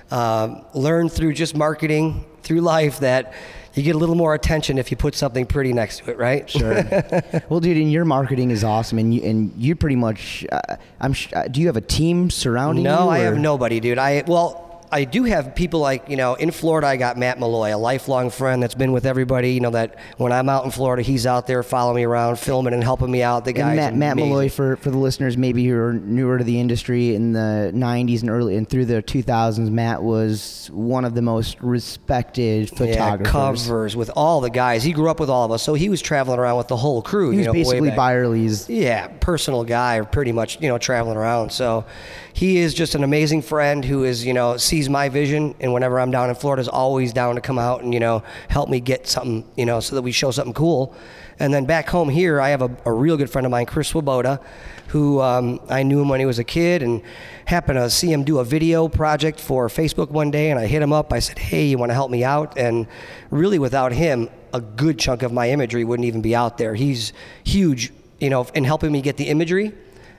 um, 0.09 0.65
learn 0.73 1.07
through 1.07 1.33
just 1.33 1.55
marketing, 1.55 2.25
through 2.43 2.61
life, 2.61 2.99
that 2.99 3.33
you 3.73 3.83
get 3.83 3.95
a 3.95 3.97
little 3.97 4.15
more 4.15 4.33
attention 4.33 4.77
if 4.77 4.91
you 4.91 4.97
put 4.97 5.15
something 5.15 5.45
pretty 5.45 5.71
next 5.73 5.99
to 5.99 6.11
it, 6.11 6.17
right? 6.17 6.49
Sure. 6.49 6.73
well, 7.49 7.59
dude, 7.59 7.77
and 7.77 7.91
your 7.91 8.03
marketing 8.05 8.51
is 8.51 8.63
awesome, 8.63 8.99
and 8.99 9.13
you 9.13 9.21
and 9.23 9.53
you 9.57 9.75
pretty 9.75 9.95
much. 9.95 10.45
Uh, 10.51 10.75
I'm. 10.99 11.13
sh- 11.13 11.31
Uh, 11.33 11.47
do 11.47 11.61
you 11.61 11.67
have 11.67 11.77
a 11.77 11.81
team 11.81 12.29
surrounding 12.29 12.83
you? 12.83 12.91
No, 12.91 13.09
I 13.09 13.19
have 13.19 13.37
nobody, 13.37 13.79
dude. 13.79 13.97
I 13.97 14.23
well, 14.27 14.70
I 14.91 15.05
do 15.05 15.23
have 15.23 15.55
people 15.55 15.79
like 15.79 16.09
you 16.09 16.17
know 16.17 16.35
in 16.35 16.51
Florida. 16.51 16.87
I 16.87 16.97
got 16.97 17.17
Matt 17.17 17.39
Malloy, 17.39 17.73
a 17.73 17.77
lifelong 17.77 18.29
friend 18.29 18.61
that's 18.61 18.75
been 18.75 18.91
with 18.91 19.05
everybody. 19.05 19.53
You 19.53 19.61
know 19.61 19.69
that 19.71 19.97
when 20.17 20.31
I'm 20.31 20.49
out 20.49 20.65
in 20.65 20.71
Florida, 20.71 21.01
he's 21.01 21.25
out 21.25 21.47
there 21.47 21.63
following 21.63 21.97
me 21.97 22.03
around, 22.03 22.39
filming 22.39 22.73
and 22.73 22.83
helping 22.83 23.09
me 23.09 23.23
out. 23.23 23.45
The 23.45 23.53
guy, 23.53 23.69
And 23.69 23.77
Matt, 23.77 23.95
Matt 23.95 24.15
Malloy, 24.17 24.49
for, 24.49 24.75
for 24.75 24.91
the 24.91 24.97
listeners 24.97 25.37
maybe 25.37 25.65
who 25.65 25.77
are 25.77 25.93
newer 25.93 26.37
to 26.37 26.43
the 26.43 26.59
industry 26.59 27.15
in 27.15 27.31
the 27.31 27.71
90s 27.73 28.21
and 28.21 28.29
early 28.29 28.55
and 28.57 28.67
through 28.67 28.85
the 28.85 29.01
2000s, 29.01 29.69
Matt 29.69 30.03
was 30.03 30.69
one 30.73 31.05
of 31.05 31.15
the 31.15 31.21
most 31.21 31.57
respected 31.61 32.69
photographers. 32.69 33.25
Yeah, 33.25 33.31
covers 33.31 33.95
with 33.95 34.11
all 34.15 34.41
the 34.41 34.49
guys. 34.49 34.83
He 34.83 34.91
grew 34.91 35.09
up 35.09 35.19
with 35.19 35.29
all 35.29 35.45
of 35.45 35.51
us, 35.51 35.63
so 35.63 35.73
he 35.73 35.89
was 35.89 36.01
traveling 36.01 36.39
around 36.39 36.57
with 36.57 36.67
the 36.67 36.77
whole 36.77 37.01
crew. 37.01 37.31
He 37.31 37.37
you 37.37 37.39
was 37.39 37.45
know, 37.47 37.53
way 37.53 37.63
basically. 37.63 37.91
Byerly's. 37.91 38.69
Yeah, 38.69 39.07
personal 39.07 39.63
guy, 39.63 40.01
pretty 40.01 40.31
much, 40.31 40.61
you 40.61 40.67
know, 40.67 40.77
traveling 40.77 41.17
around. 41.17 41.51
So 41.51 41.85
he 42.33 42.57
is 42.57 42.73
just 42.73 42.95
an 42.95 43.03
amazing 43.03 43.41
friend 43.41 43.83
who 43.83 44.03
is, 44.03 44.25
you 44.25 44.33
know, 44.33 44.57
sees 44.57 44.80
my 44.89 45.09
vision, 45.09 45.55
and 45.59 45.73
whenever 45.73 45.99
I'm 45.99 46.11
down 46.11 46.29
in 46.29 46.35
Florida, 46.35 46.61
is 46.61 46.67
always 46.67 47.13
down 47.13 47.35
to 47.35 47.41
come 47.41 47.59
out 47.59 47.83
and 47.83 47.93
you 47.93 47.99
know 47.99 48.23
help 48.49 48.69
me 48.69 48.79
get 48.79 49.07
something, 49.07 49.49
you 49.55 49.65
know, 49.65 49.79
so 49.79 49.95
that 49.95 50.01
we 50.01 50.11
show 50.11 50.31
something 50.31 50.53
cool. 50.53 50.95
And 51.39 51.53
then 51.53 51.65
back 51.65 51.89
home 51.89 52.09
here, 52.09 52.39
I 52.39 52.49
have 52.49 52.61
a, 52.61 52.69
a 52.85 52.91
real 52.91 53.17
good 53.17 53.29
friend 53.29 53.45
of 53.45 53.51
mine, 53.51 53.65
Chris 53.65 53.87
Swoboda, 53.87 54.39
who 54.87 55.19
um, 55.21 55.59
I 55.69 55.81
knew 55.83 55.99
him 56.01 56.09
when 56.09 56.19
he 56.19 56.25
was 56.25 56.37
a 56.37 56.43
kid, 56.43 56.83
and 56.83 57.01
happened 57.45 57.77
to 57.77 57.89
see 57.89 58.11
him 58.11 58.23
do 58.23 58.39
a 58.39 58.43
video 58.43 58.87
project 58.87 59.39
for 59.39 59.67
Facebook 59.67 60.09
one 60.11 60.31
day, 60.31 60.51
and 60.51 60.59
I 60.59 60.67
hit 60.67 60.81
him 60.81 60.93
up. 60.93 61.11
I 61.11 61.19
said, 61.19 61.39
"Hey, 61.39 61.65
you 61.65 61.77
want 61.77 61.89
to 61.89 61.95
help 61.95 62.11
me 62.11 62.23
out?" 62.23 62.57
And 62.57 62.87
really, 63.29 63.59
without 63.59 63.91
him, 63.91 64.29
a 64.53 64.61
good 64.61 64.99
chunk 64.99 65.23
of 65.23 65.31
my 65.31 65.49
imagery 65.49 65.83
wouldn't 65.83 66.05
even 66.05 66.21
be 66.21 66.35
out 66.35 66.57
there. 66.57 66.75
He's 66.75 67.13
huge, 67.43 67.91
you 68.19 68.29
know, 68.29 68.45
in 68.53 68.63
helping 68.63 68.91
me 68.91 69.01
get 69.01 69.17
the 69.17 69.29
imagery. 69.29 69.73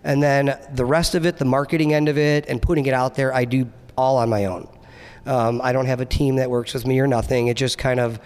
And 0.05 0.23
then 0.23 0.59
the 0.75 0.85
rest 0.85 1.15
of 1.15 1.27
it, 1.27 1.37
the 1.37 1.45
marketing 1.45 1.95
end 1.95 2.09
of 2.09 2.19
it, 2.19 2.47
and 2.49 2.61
putting 2.61 2.87
it 2.87 2.95
out 2.95 3.15
there, 3.15 3.33
I 3.33 3.45
do 3.45 3.69
all 3.97 4.17
on 4.17 4.29
my 4.29 4.47
own. 4.47 4.69
Um, 5.27 5.61
I 5.63 5.73
don't 5.73 5.87
have 5.87 6.01
a 6.01 6.07
team 6.07 6.37
that 6.37 6.51
works 6.51 6.75
with 6.75 6.87
me 6.87 6.99
or 7.01 7.07
nothing. 7.07 7.47
It 7.47 7.57
just 7.57 7.79
kind 7.79 8.01
of, 8.01 8.19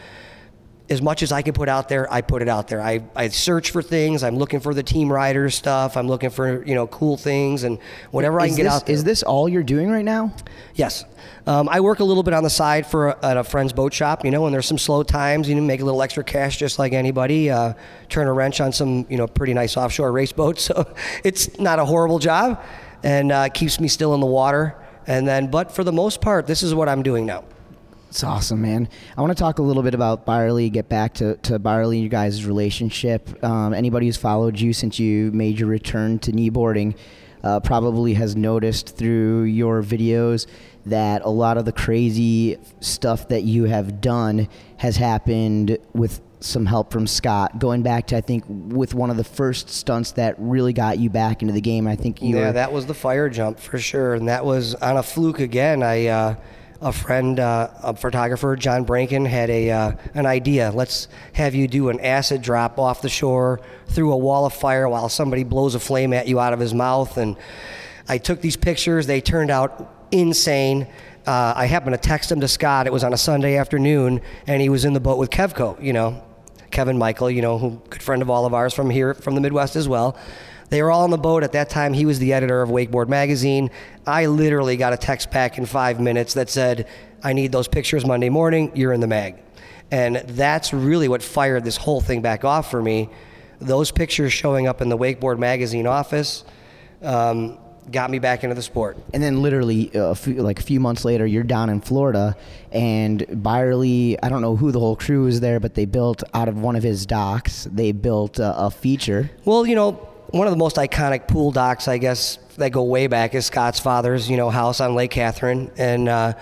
as 0.89 1.03
much 1.03 1.23
as 1.23 1.33
I 1.33 1.43
can 1.43 1.53
put 1.53 1.69
out 1.69 1.89
there, 1.89 2.11
I 2.13 2.21
put 2.21 2.43
it 2.43 2.49
out 2.49 2.69
there. 2.69 2.81
I, 2.81 3.03
I 3.15 3.29
search 3.29 3.71
for 3.71 3.83
things. 3.83 4.23
I'm 4.23 4.37
looking 4.37 4.61
for 4.61 4.73
the 4.73 4.83
team 4.83 5.13
riders 5.13 5.55
stuff. 5.55 5.97
I'm 5.97 6.07
looking 6.07 6.31
for 6.31 6.65
you 6.65 6.75
know 6.75 6.87
cool 6.87 7.17
things 7.17 7.65
and 7.65 7.79
whatever 8.13 8.41
I 8.41 8.47
Is 8.47 8.51
can 8.53 8.65
get 8.65 8.73
out 8.73 8.87
there. 8.87 8.95
Is 8.95 9.05
this 9.05 9.23
all 9.23 9.49
you're 9.49 9.65
doing 9.65 9.91
right 9.91 10.05
now? 10.05 10.35
Yes. 10.75 11.05
Um, 11.47 11.69
I 11.69 11.81
work 11.81 12.01
a 12.01 12.05
little 12.05 12.23
bit 12.23 12.35
on 12.35 12.43
the 12.43 12.51
side 12.51 12.87
for 12.87 13.09
a, 13.09 13.25
at 13.25 13.37
a 13.37 13.45
friend's 13.45 13.73
boat 13.73 13.93
shop. 13.93 14.25
You 14.25 14.31
know, 14.31 14.43
when 14.43 14.53
there's 14.53 14.67
some 14.67 14.79
slow 14.79 15.03
times, 15.03 15.49
you 15.49 15.55
know, 15.55 15.63
make 15.63 15.81
a 15.81 15.85
little 15.85 16.03
extra 16.03 16.25
cash 16.25 16.57
just 16.57 16.79
like 16.79 16.93
anybody. 16.93 17.51
Uh, 17.51 17.75
turn 18.09 18.27
a 18.27 18.33
wrench 18.33 18.61
on 18.61 18.73
some, 18.73 19.07
you 19.09 19.17
know, 19.17 19.27
pretty 19.27 19.55
nice 19.55 19.77
offshore 19.77 20.13
race 20.13 20.33
boats. 20.33 20.71
So 20.77 20.95
it's 21.23 21.61
not 21.61 21.79
a 21.79 21.85
horrible 21.85 22.19
job, 22.19 22.61
and 23.05 23.31
uh, 23.31 23.49
keeps 23.51 23.79
me 23.79 23.87
still 23.87 24.15
in 24.15 24.21
the 24.21 24.27
water. 24.27 24.75
And 25.07 25.27
then, 25.27 25.51
but 25.51 25.71
for 25.71 25.85
the 25.85 25.93
most 25.93 26.21
part, 26.21 26.47
this 26.47 26.63
is 26.63 26.75
what 26.75 26.89
I'm 26.89 27.03
doing 27.03 27.27
now. 27.27 27.45
It's 28.09 28.25
awesome, 28.25 28.63
man. 28.63 28.89
I 29.17 29.21
want 29.21 29.37
to 29.37 29.41
talk 29.41 29.59
a 29.59 29.63
little 29.63 29.83
bit 29.83 29.93
about 29.93 30.25
Byerly, 30.25 30.71
get 30.71 30.89
back 30.89 31.15
to, 31.15 31.37
to 31.39 31.59
Byerly 31.59 31.99
you 31.99 32.09
guys' 32.09 32.47
relationship. 32.47 33.45
Um, 33.45 33.75
anybody 33.75 34.07
who's 34.07 34.17
followed 34.17 34.59
you 34.59 34.73
since 34.73 34.99
you 34.99 35.31
made 35.33 35.59
your 35.59 35.69
return 35.69 36.19
to 36.21 36.33
kneeboarding 36.33 36.97
uh, 37.43 37.61
probably 37.61 38.15
has 38.15 38.35
noticed 38.35 38.97
through 38.97 39.43
your 39.43 39.83
videos 39.83 40.47
that 40.87 41.23
a 41.23 41.29
lot 41.29 41.59
of 41.59 41.65
the 41.65 41.73
crazy 41.73 42.57
stuff 42.81 43.29
that 43.29 43.43
you 43.43 43.65
have 43.65 44.01
done 44.01 44.49
has 44.79 44.97
happened 44.97 45.77
with 45.93 46.21
some 46.41 46.67
help 46.67 46.93
from 46.93 47.07
Scott. 47.07 47.59
Going 47.59 47.83
back 47.83 48.09
to, 48.09 48.17
I 48.17 48.21
think, 48.21 48.45
with 48.49 48.95
one 48.95 49.11
of 49.11 49.17
the 49.17 49.25
first 49.25 49.71
stunts 49.71 50.13
that 50.13 50.35
really 50.39 50.73
got 50.73 50.99
you 50.99 51.11
back 51.11 51.43
into 51.43 51.55
the 51.55 51.61
game. 51.61 51.87
I 51.87 51.97
think 51.97 52.23
you 52.23 52.37
yeah, 52.37 52.47
were 52.47 52.53
that 52.53 52.73
was 52.73 52.87
the 52.87 52.95
fire 52.95 53.29
jump 53.29 53.59
for 53.59 53.79
sure, 53.79 54.15
and 54.15 54.29
that 54.29 54.45
was 54.45 54.75
on 54.77 54.97
a 54.97 55.03
fluke 55.03 55.41
again. 55.41 55.83
I 55.83 56.07
uh, 56.07 56.35
a 56.81 56.93
friend, 56.93 57.41
uh, 57.41 57.69
a 57.83 57.97
photographer, 57.97 58.55
John 58.57 58.85
Branken, 58.85 59.27
had 59.27 59.51
a 59.51 59.71
uh, 59.71 59.93
an 60.15 60.27
idea. 60.27 60.71
Let's 60.71 61.09
have 61.33 61.55
you 61.55 61.69
do 61.69 61.89
an 61.89 62.01
acid 62.01 62.43
drop 62.43 62.79
off 62.79 63.03
the 63.03 63.09
shore 63.09 63.61
through 63.89 64.13
a 64.13 64.17
wall 64.17 64.47
of 64.47 64.53
fire 64.53 64.89
while 64.89 65.09
somebody 65.09 65.45
blows 65.45 65.75
a 65.75 65.81
flame 65.81 66.13
at 66.13 66.29
you 66.29 66.39
out 66.39 66.53
of 66.53 66.61
his 66.61 66.75
mouth. 66.75 67.17
And 67.17 67.37
I 68.09 68.19
took 68.19 68.41
these 68.41 68.57
pictures. 68.57 69.07
They 69.07 69.21
turned 69.21 69.51
out 69.51 70.09
insane. 70.11 70.87
Uh, 71.27 71.55
I 71.57 71.67
happened 71.67 71.95
to 71.95 72.01
text 72.01 72.31
him 72.31 72.41
to 72.41 72.49
Scott. 72.49 72.87
It 72.87 72.93
was 72.93 73.03
on 73.03 73.13
a 73.13 73.17
Sunday 73.17 73.57
afternoon, 73.57 74.21
and 74.47 74.63
he 74.63 74.69
was 74.69 74.85
in 74.85 74.93
the 74.93 75.01
boat 75.01 75.19
with 75.19 75.31
Kevco. 75.31 75.83
You 75.83 75.93
know, 75.93 76.23
Kevin 76.77 76.99
Michel, 76.99 77.31
you 77.31 77.41
know, 77.41 77.57
who 77.57 77.81
good 77.89 78.03
friend 78.03 78.21
of 78.21 78.29
all 78.29 78.45
of 78.45 78.53
ours 78.53 78.75
from 78.75 78.91
here, 78.91 79.15
from 79.15 79.35
the 79.35 79.41
Midwest 79.41 79.77
as 79.77 79.89
well. 79.89 80.15
They 80.69 80.83
were 80.83 80.91
all 80.91 81.05
on 81.05 81.11
the 81.11 81.17
boat 81.17 81.43
at 81.43 81.53
that 81.53 81.71
time. 81.71 81.95
He 81.95 82.05
was 82.05 82.19
the 82.19 82.35
editor 82.35 82.61
of 82.61 82.69
Wakeboard 82.69 83.09
magazine. 83.09 83.71
I 84.07 84.27
literally 84.27 84.77
got 84.77 84.93
a 84.93 84.99
text 84.99 85.31
back 85.31 85.57
in 85.57 85.65
five 85.65 86.01
minutes 86.01 86.35
that 86.35 86.51
said, 86.51 86.87
"I 87.23 87.33
need 87.33 87.51
those 87.51 87.67
pictures 87.67 88.05
Monday 88.05 88.29
morning. 88.29 88.73
You're 88.75 88.93
in 88.93 89.01
the 89.01 89.07
mag," 89.07 89.37
and 89.91 90.17
that's 90.17 90.75
really 90.75 91.09
what 91.09 91.23
fired 91.23 91.65
this 91.65 91.79
whole 91.79 92.03
thing 92.03 92.21
back 92.21 92.45
off 92.45 92.71
for 92.71 92.83
me. 92.83 93.09
Those 93.59 93.91
pictures 93.91 94.35
showing 94.35 94.69
up 94.69 94.83
in 94.83 94.91
the 94.91 94.99
Wakeboard 94.99 95.39
magazine 95.39 95.87
office 95.87 96.45
um, 97.03 97.57
got 97.91 98.11
me 98.11 98.19
back 98.19 98.45
into 98.45 98.55
the 98.55 98.63
sport. 98.63 98.97
And 99.15 99.23
then 99.23 99.43
literally 99.43 99.95
uh, 99.95 100.11
a 100.11 100.15
few, 100.15 100.35
like 100.35 100.59
a 100.59 100.63
few 100.63 100.81
months 100.81 101.05
later, 101.05 101.27
you're 101.27 101.45
down 101.45 101.71
in 101.71 101.81
Florida, 101.81 102.37
and 102.73 103.25
Byerly, 103.43 104.21
I 104.23 104.29
don't 104.29 104.43
know 104.43 104.57
who 104.57 104.73
the 104.73 104.81
whole 104.81 104.97
crew 104.97 105.25
was 105.25 105.41
there, 105.41 105.61
but 105.61 105.75
they 105.75 105.85
built 105.85 106.23
out 106.35 106.49
of 106.49 106.59
one 106.59 106.77
of 106.77 106.83
his 106.83 107.07
docks, 107.07 107.69
they 107.71 107.93
built 107.93 108.41
uh, 108.41 108.55
a 108.57 108.71
feature. 108.71 109.31
Well, 109.45 109.67
you 109.67 109.75
know, 109.75 109.93
one 110.31 110.47
of 110.47 110.51
the 110.51 110.59
most 110.59 110.77
iconic 110.77 111.29
pool 111.29 111.53
docks, 111.53 111.89
I 111.89 111.99
guess, 111.99 112.39
that 112.57 112.71
go 112.71 112.83
way 112.83 113.07
back 113.07 113.35
is 113.35 113.47
Scott's 113.47 113.79
father's, 113.79 114.29
you 114.29 114.37
know, 114.37 114.51
house 114.51 114.81
on 114.81 114.95
Lake 114.95 115.13
Catherine. 115.13 115.71
And 115.77 116.09
uh, 116.09 116.35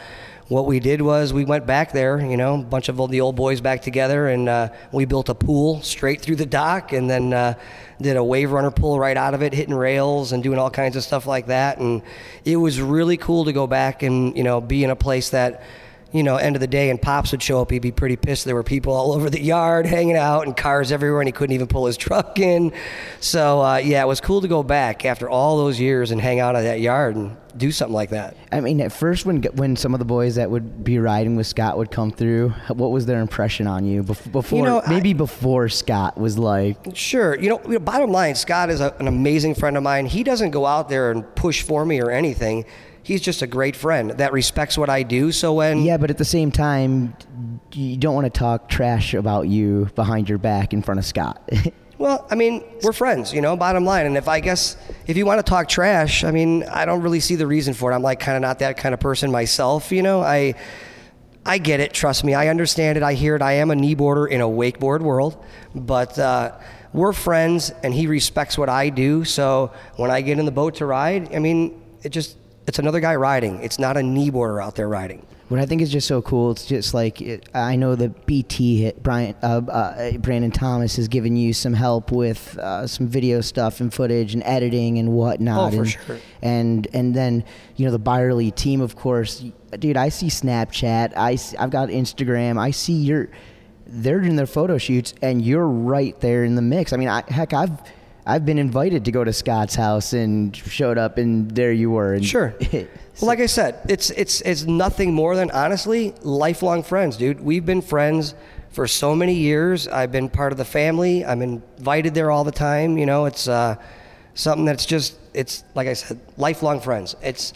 what 0.49 0.66
we 0.66 0.78
did 0.78 1.01
was 1.01 1.32
we 1.32 1.45
went 1.45 1.66
back 1.66 1.92
there, 1.92 2.20
you 2.20 2.36
know, 2.36 2.55
a 2.57 2.62
bunch 2.62 2.88
of 2.88 3.11
the 3.11 3.20
old 3.20 3.34
boys 3.34 3.61
back 3.61 3.80
together, 3.80 4.28
and 4.28 4.49
uh, 4.49 4.68
we 4.92 5.07
built 5.07 5.28
a 5.28 5.34
pool 5.34 5.80
straight 5.82 6.20
through 6.20 6.36
the 6.36 6.47
dock, 6.47 6.92
and 6.92 7.09
then 7.09 7.32
uh, 7.32 7.55
did 8.01 8.16
a 8.16 8.24
wave 8.24 8.53
runner 8.53 8.70
pull 8.70 8.99
right 8.99 9.16
out 9.16 9.32
of 9.32 9.42
it, 9.42 9.55
hitting 9.55 9.74
rails 9.74 10.32
and 10.32 10.42
doing 10.42 10.59
all 10.59 10.70
kinds 10.70 10.97
of 10.97 11.03
stuff 11.03 11.26
like 11.26 11.47
that. 11.47 11.78
And 11.78 12.03
it 12.45 12.57
was 12.57 12.80
really 12.80 13.16
cool 13.16 13.47
to 13.47 13.53
go 13.53 13.66
back 13.66 14.03
and 14.03 14.36
you 14.36 14.45
know 14.45 14.61
be 14.61 14.84
in 14.84 14.90
a 14.90 14.97
place 14.97 15.30
that 15.30 15.62
you 16.15 16.23
know, 16.23 16.37
end 16.37 16.55
of 16.55 16.61
the 16.61 16.67
day, 16.69 16.91
and 16.91 17.03
Pops 17.03 17.33
would 17.33 17.43
show 17.43 17.61
up, 17.61 17.73
he'd 17.73 17.81
be 17.81 17.91
pretty 17.91 18.15
pissed. 18.15 18.45
There 18.45 18.55
were 18.55 18.62
people 18.62 18.93
all 18.95 19.12
over 19.12 19.29
the 19.29 19.43
yard 19.43 19.85
hanging 19.85 20.17
out 20.17 20.47
and 20.47 20.57
cars 20.57 20.93
everywhere, 20.93 21.21
and 21.21 21.27
he 21.29 21.33
couldn't 21.33 21.55
even 21.55 21.67
pull 21.67 21.87
his 21.87 21.97
truck 21.97 22.39
in. 22.39 22.73
So, 23.21 23.61
uh, 23.61 23.77
yeah, 23.79 24.03
it 24.03 24.07
was 24.07 24.21
cool 24.21 24.41
to 24.41 24.47
go 24.49 24.62
back 24.62 25.05
after 25.05 25.29
all 25.29 25.59
those 25.59 25.81
years 25.81 26.12
and 26.12 26.21
hang 26.21 26.39
out 26.39 26.55
at 26.55 26.62
that 26.62 26.81
yard 26.81 27.17
and 27.17 27.37
do 27.57 27.73
something 27.73 27.95
like 27.95 28.11
that. 28.11 28.37
I 28.53 28.61
mean, 28.61 28.81
at 28.81 28.93
first, 28.93 29.27
when 29.27 29.43
when 29.55 29.75
some 29.77 29.93
of 29.93 29.99
the 29.99 30.05
boys 30.05 30.37
that 30.37 30.51
would 30.51 30.85
be 30.85 31.01
riding 31.01 31.35
with 31.35 31.49
Scott 31.49 31.77
would 31.79 31.91
come 31.91 32.12
through, 32.12 32.51
what 32.69 32.93
was 32.93 33.07
their 33.07 33.21
impression 33.21 33.67
on 33.67 33.85
you 33.85 34.05
bef- 34.05 34.31
before? 34.31 34.65
know, 34.65 34.83
I- 34.83 34.89
maybe 34.91 35.15
before 35.15 35.69
Scott 35.69 36.17
was 36.17 36.39
like, 36.39 36.77
Sure. 36.95 37.37
You 37.39 37.49
know, 37.51 37.61
you 37.65 37.73
know, 37.73 37.79
bottom 37.81 38.11
line, 38.12 38.37
Scott 38.37 38.71
is 38.71 38.81
a, 38.81 38.95
an 39.01 39.09
amazing 39.09 39.57
friend 39.57 39.77
of 39.77 39.83
mine. 39.83 40.07
He 40.07 40.23
doesn't 40.23 40.51
go 40.53 40.65
out 40.65 40.89
there 40.89 41.11
and 41.11 41.35
push 41.35 41.62
for 41.62 41.85
me 41.85 42.01
or 42.01 42.11
anything. 42.11 42.67
He's 43.05 43.21
just 43.21 43.43
a 43.43 43.47
great 43.47 43.77
friend 43.77 44.13
that 44.13 44.33
respects 44.33 44.77
what 44.77 44.91
I 44.91 45.05
do. 45.05 45.31
So 45.31 45.55
when 45.55 45.85
yeah, 45.85 45.99
but 45.99 46.11
at 46.11 46.19
the 46.19 46.25
same 46.25 46.51
time, 46.51 47.15
you 47.73 47.97
don't 47.97 48.15
want 48.15 48.25
to 48.25 48.37
talk 48.37 48.69
trash 48.69 49.15
about 49.15 49.47
you 49.47 49.91
behind 49.95 50.29
your 50.29 50.39
back 50.39 50.73
in 50.73 50.83
front 50.83 50.99
of 50.99 51.07
Scott. 51.07 51.49
Well, 51.97 52.27
I 52.29 52.35
mean, 52.35 52.65
we're 52.83 52.93
friends, 52.93 53.33
you 53.33 53.41
know, 53.41 53.57
bottom 53.57 53.85
line. 53.85 54.07
And 54.07 54.17
if 54.17 54.27
I 54.27 54.41
guess, 54.41 54.77
if 55.07 55.17
you 55.17 55.25
want 55.25 55.39
to 55.39 55.49
talk 55.49 55.69
trash, 55.69 56.25
I 56.25 56.33
mean, 56.33 56.65
I 56.65 56.85
don't 56.85 57.03
really 57.03 57.21
see 57.21 57.37
the 57.37 57.47
reason 57.47 57.73
for 57.73 57.93
it. 57.93 57.95
I'm 57.95 58.03
like 58.03 58.19
kind 58.19 58.37
of 58.37 58.43
not 58.43 58.59
that 58.59 58.77
kind 58.77 58.93
of 58.93 59.01
person 59.01 59.31
myself, 59.31 59.93
you 59.93 60.03
know. 60.03 60.21
I 60.21 60.55
I 61.47 61.59
get 61.59 61.81
it, 61.81 61.93
trust 61.93 62.25
me. 62.25 62.35
I 62.35 62.49
understand 62.49 62.97
it. 62.97 63.03
I 63.03 63.15
hear 63.15 63.37
it. 63.37 63.43
I 63.43 63.53
am 63.55 63.71
a 63.71 63.75
kneeboarder 63.75 64.29
in 64.29 64.41
a 64.41 64.49
wakeboard 64.49 65.03
world, 65.03 65.43
but 65.75 66.19
uh, 66.19 66.59
we're 66.93 67.13
friends 67.13 67.71
and 67.83 67.95
he 67.95 68.07
respects 68.07 68.59
what 68.59 68.69
I 68.69 68.89
do. 68.89 69.25
So 69.25 69.73
when 69.97 70.11
I 70.11 70.21
get 70.21 70.39
in 70.39 70.47
the 70.47 70.53
boat 70.53 70.77
to 70.77 70.87
ride, 70.87 71.35
I 71.35 71.39
mean, 71.39 71.81
it 72.03 72.11
just 72.11 72.37
it's 72.67 72.79
another 72.79 73.01
guy 73.01 73.15
riding. 73.15 73.62
It's 73.62 73.79
not 73.79 73.97
a 73.97 74.03
knee 74.03 74.31
boarder 74.31 74.61
out 74.61 74.75
there 74.75 74.89
riding. 74.89 75.27
What 75.49 75.61
I 75.61 75.67
think 75.67 75.83
is 75.83 75.93
just 75.93 76.09
so 76.09 76.23
cool, 76.23 76.53
it's 76.53 76.65
just 76.65 76.95
like 76.95 77.21
it, 77.21 77.49
I 77.53 77.77
know 77.77 77.97
the 77.97 78.09
BT 78.09 78.81
hit 78.81 79.03
Brian 79.03 79.37
uh, 79.43 79.61
uh, 79.69 80.12
Brandon 80.12 80.51
Thomas 80.51 80.97
has 80.97 81.07
given 81.07 81.37
you 81.37 81.53
some 81.53 81.75
help 81.75 82.11
with 82.11 82.57
uh, 82.59 82.87
some 82.87 83.07
video 83.07 83.43
stuff 83.43 83.81
and 83.81 83.93
footage 83.93 84.33
and 84.33 84.43
editing 84.45 84.99
and 84.99 85.12
whatnot. 85.12 85.75
Oh, 85.75 85.77
for 85.77 85.83
and, 85.83 85.91
sure. 85.91 86.19
And 86.41 86.89
and 86.95 87.15
then 87.15 87.45
you 87.77 87.85
know 87.85 87.93
the 87.93 87.99
Byerly 87.99 88.51
team, 88.53 88.81
of 88.81 88.97
course. 88.97 89.45
Dude, 89.79 89.99
I 89.99 90.09
see 90.09 90.29
Snapchat. 90.29 91.15
I 91.15 91.35
see, 91.35 91.59
I've 91.59 91.71
got 91.71 91.91
Instagram. 91.91 92.59
I 92.59 92.71
see 92.71 92.95
your 92.95 93.29
they're 93.87 94.21
doing 94.21 94.37
their 94.37 94.47
photo 94.47 94.79
shoots, 94.79 95.12
and 95.21 95.45
you're 95.45 95.69
right 95.69 96.19
there 96.21 96.45
in 96.45 96.55
the 96.55 96.62
mix. 96.62 96.95
I 96.95 96.97
mean, 96.97 97.09
I, 97.09 97.23
heck, 97.29 97.53
I've 97.53 97.83
I've 98.27 98.47
been 98.47 98.59
invited 98.59 99.05
to 99.05 99.12
go 99.12 99.22
to 99.22 99.33
Scott's 99.33 99.75
house 99.75 100.12
and 100.14 100.57
showed 100.57 100.97
up, 100.97 101.18
and 101.18 101.51
there 101.51 101.72
you 101.72 101.91
were. 101.91 102.14
And 102.14 102.25
Sure. 102.25 102.55
Well, 103.20 103.29
like 103.29 103.39
I 103.39 103.47
said, 103.47 103.81
it's 103.89 104.11
it's 104.11 104.41
it's 104.41 104.64
nothing 104.64 105.14
more 105.14 105.37
than 105.37 105.49
honestly 105.53 106.12
lifelong 106.22 106.83
friends, 106.83 107.16
dude. 107.16 107.39
We've 107.41 107.64
been 107.64 107.81
friends 107.81 108.35
for 108.70 108.89
so 108.89 109.14
many 109.14 109.35
years. 109.35 109.87
I've 109.87 110.11
been 110.11 110.29
part 110.29 110.51
of 110.51 110.59
the 110.59 110.64
family. 110.64 111.25
I'm 111.25 111.41
invited 111.41 112.12
there 112.14 112.33
all 112.33 112.43
the 112.43 112.51
time. 112.51 112.99
You 112.99 113.07
know, 113.07 113.27
it's 113.27 113.47
uh, 113.47 113.77
something 114.35 114.64
that's 114.64 114.85
just 114.85 115.16
it's 115.33 115.62
like 115.77 115.87
I 115.87 115.93
said, 115.93 116.18
lifelong 116.37 116.81
friends. 116.81 117.14
It's 117.22 117.53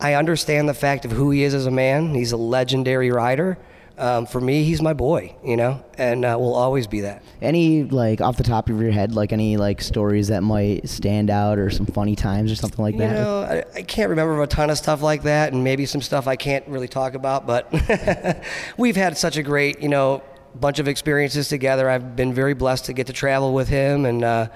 I 0.00 0.14
understand 0.14 0.68
the 0.68 0.74
fact 0.74 1.04
of 1.04 1.12
who 1.12 1.30
he 1.30 1.44
is 1.44 1.54
as 1.54 1.66
a 1.66 1.70
man. 1.70 2.12
He's 2.12 2.32
a 2.32 2.36
legendary 2.36 3.12
rider. 3.12 3.56
Um, 3.96 4.26
for 4.26 4.40
me, 4.40 4.64
he's 4.64 4.82
my 4.82 4.92
boy, 4.92 5.36
you 5.44 5.56
know, 5.56 5.84
and 5.96 6.24
uh, 6.24 6.36
will 6.38 6.54
always 6.54 6.88
be 6.88 7.02
that. 7.02 7.22
Any 7.40 7.84
like 7.84 8.20
off 8.20 8.36
the 8.36 8.42
top 8.42 8.68
of 8.68 8.80
your 8.80 8.90
head, 8.90 9.14
like 9.14 9.32
any 9.32 9.56
like 9.56 9.80
stories 9.80 10.28
that 10.28 10.42
might 10.42 10.88
stand 10.88 11.30
out, 11.30 11.58
or 11.60 11.70
some 11.70 11.86
funny 11.86 12.16
times, 12.16 12.50
or 12.50 12.56
something 12.56 12.82
like 12.82 12.94
You 12.94 13.00
that? 13.02 13.12
know, 13.12 13.42
I, 13.42 13.64
I 13.78 13.82
can't 13.82 14.10
remember 14.10 14.42
a 14.42 14.46
ton 14.48 14.68
of 14.70 14.78
stuff 14.78 15.00
like 15.00 15.22
that, 15.22 15.52
and 15.52 15.62
maybe 15.62 15.86
some 15.86 16.00
stuff 16.00 16.26
I 16.26 16.34
can't 16.34 16.66
really 16.66 16.88
talk 16.88 17.14
about. 17.14 17.46
But 17.46 17.72
we've 18.76 18.96
had 18.96 19.16
such 19.16 19.36
a 19.36 19.42
great, 19.44 19.80
you 19.80 19.88
know, 19.88 20.22
bunch 20.56 20.80
of 20.80 20.88
experiences 20.88 21.48
together. 21.48 21.88
I've 21.88 22.16
been 22.16 22.32
very 22.34 22.54
blessed 22.54 22.86
to 22.86 22.92
get 22.94 23.06
to 23.06 23.12
travel 23.12 23.54
with 23.54 23.68
him, 23.68 24.06
and 24.06 24.24
uh, 24.24 24.48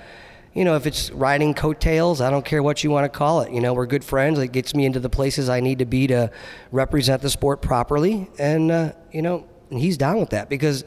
you 0.58 0.64
know, 0.64 0.74
if 0.74 0.88
it's 0.88 1.12
riding 1.12 1.54
coattails, 1.54 2.20
I 2.20 2.30
don't 2.30 2.44
care 2.44 2.64
what 2.64 2.82
you 2.82 2.90
want 2.90 3.04
to 3.04 3.16
call 3.16 3.42
it. 3.42 3.52
You 3.52 3.60
know, 3.60 3.74
we're 3.74 3.86
good 3.86 4.02
friends. 4.02 4.40
It 4.40 4.50
gets 4.50 4.74
me 4.74 4.86
into 4.86 4.98
the 4.98 5.08
places 5.08 5.48
I 5.48 5.60
need 5.60 5.78
to 5.78 5.84
be 5.84 6.08
to 6.08 6.32
represent 6.72 7.22
the 7.22 7.30
sport 7.30 7.62
properly, 7.62 8.28
and 8.40 8.72
uh, 8.72 8.92
you 9.12 9.22
know, 9.22 9.46
he's 9.70 9.96
down 9.96 10.18
with 10.18 10.30
that 10.30 10.48
because 10.48 10.84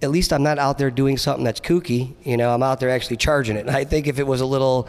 at 0.00 0.10
least 0.10 0.32
I'm 0.32 0.42
not 0.42 0.58
out 0.58 0.78
there 0.78 0.90
doing 0.90 1.18
something 1.18 1.44
that's 1.44 1.60
kooky. 1.60 2.14
You 2.24 2.38
know, 2.38 2.54
I'm 2.54 2.62
out 2.62 2.80
there 2.80 2.88
actually 2.88 3.18
charging 3.18 3.58
it. 3.58 3.66
And 3.66 3.76
I 3.76 3.84
think 3.84 4.06
if 4.06 4.18
it 4.18 4.26
was 4.26 4.40
a 4.40 4.46
little 4.46 4.88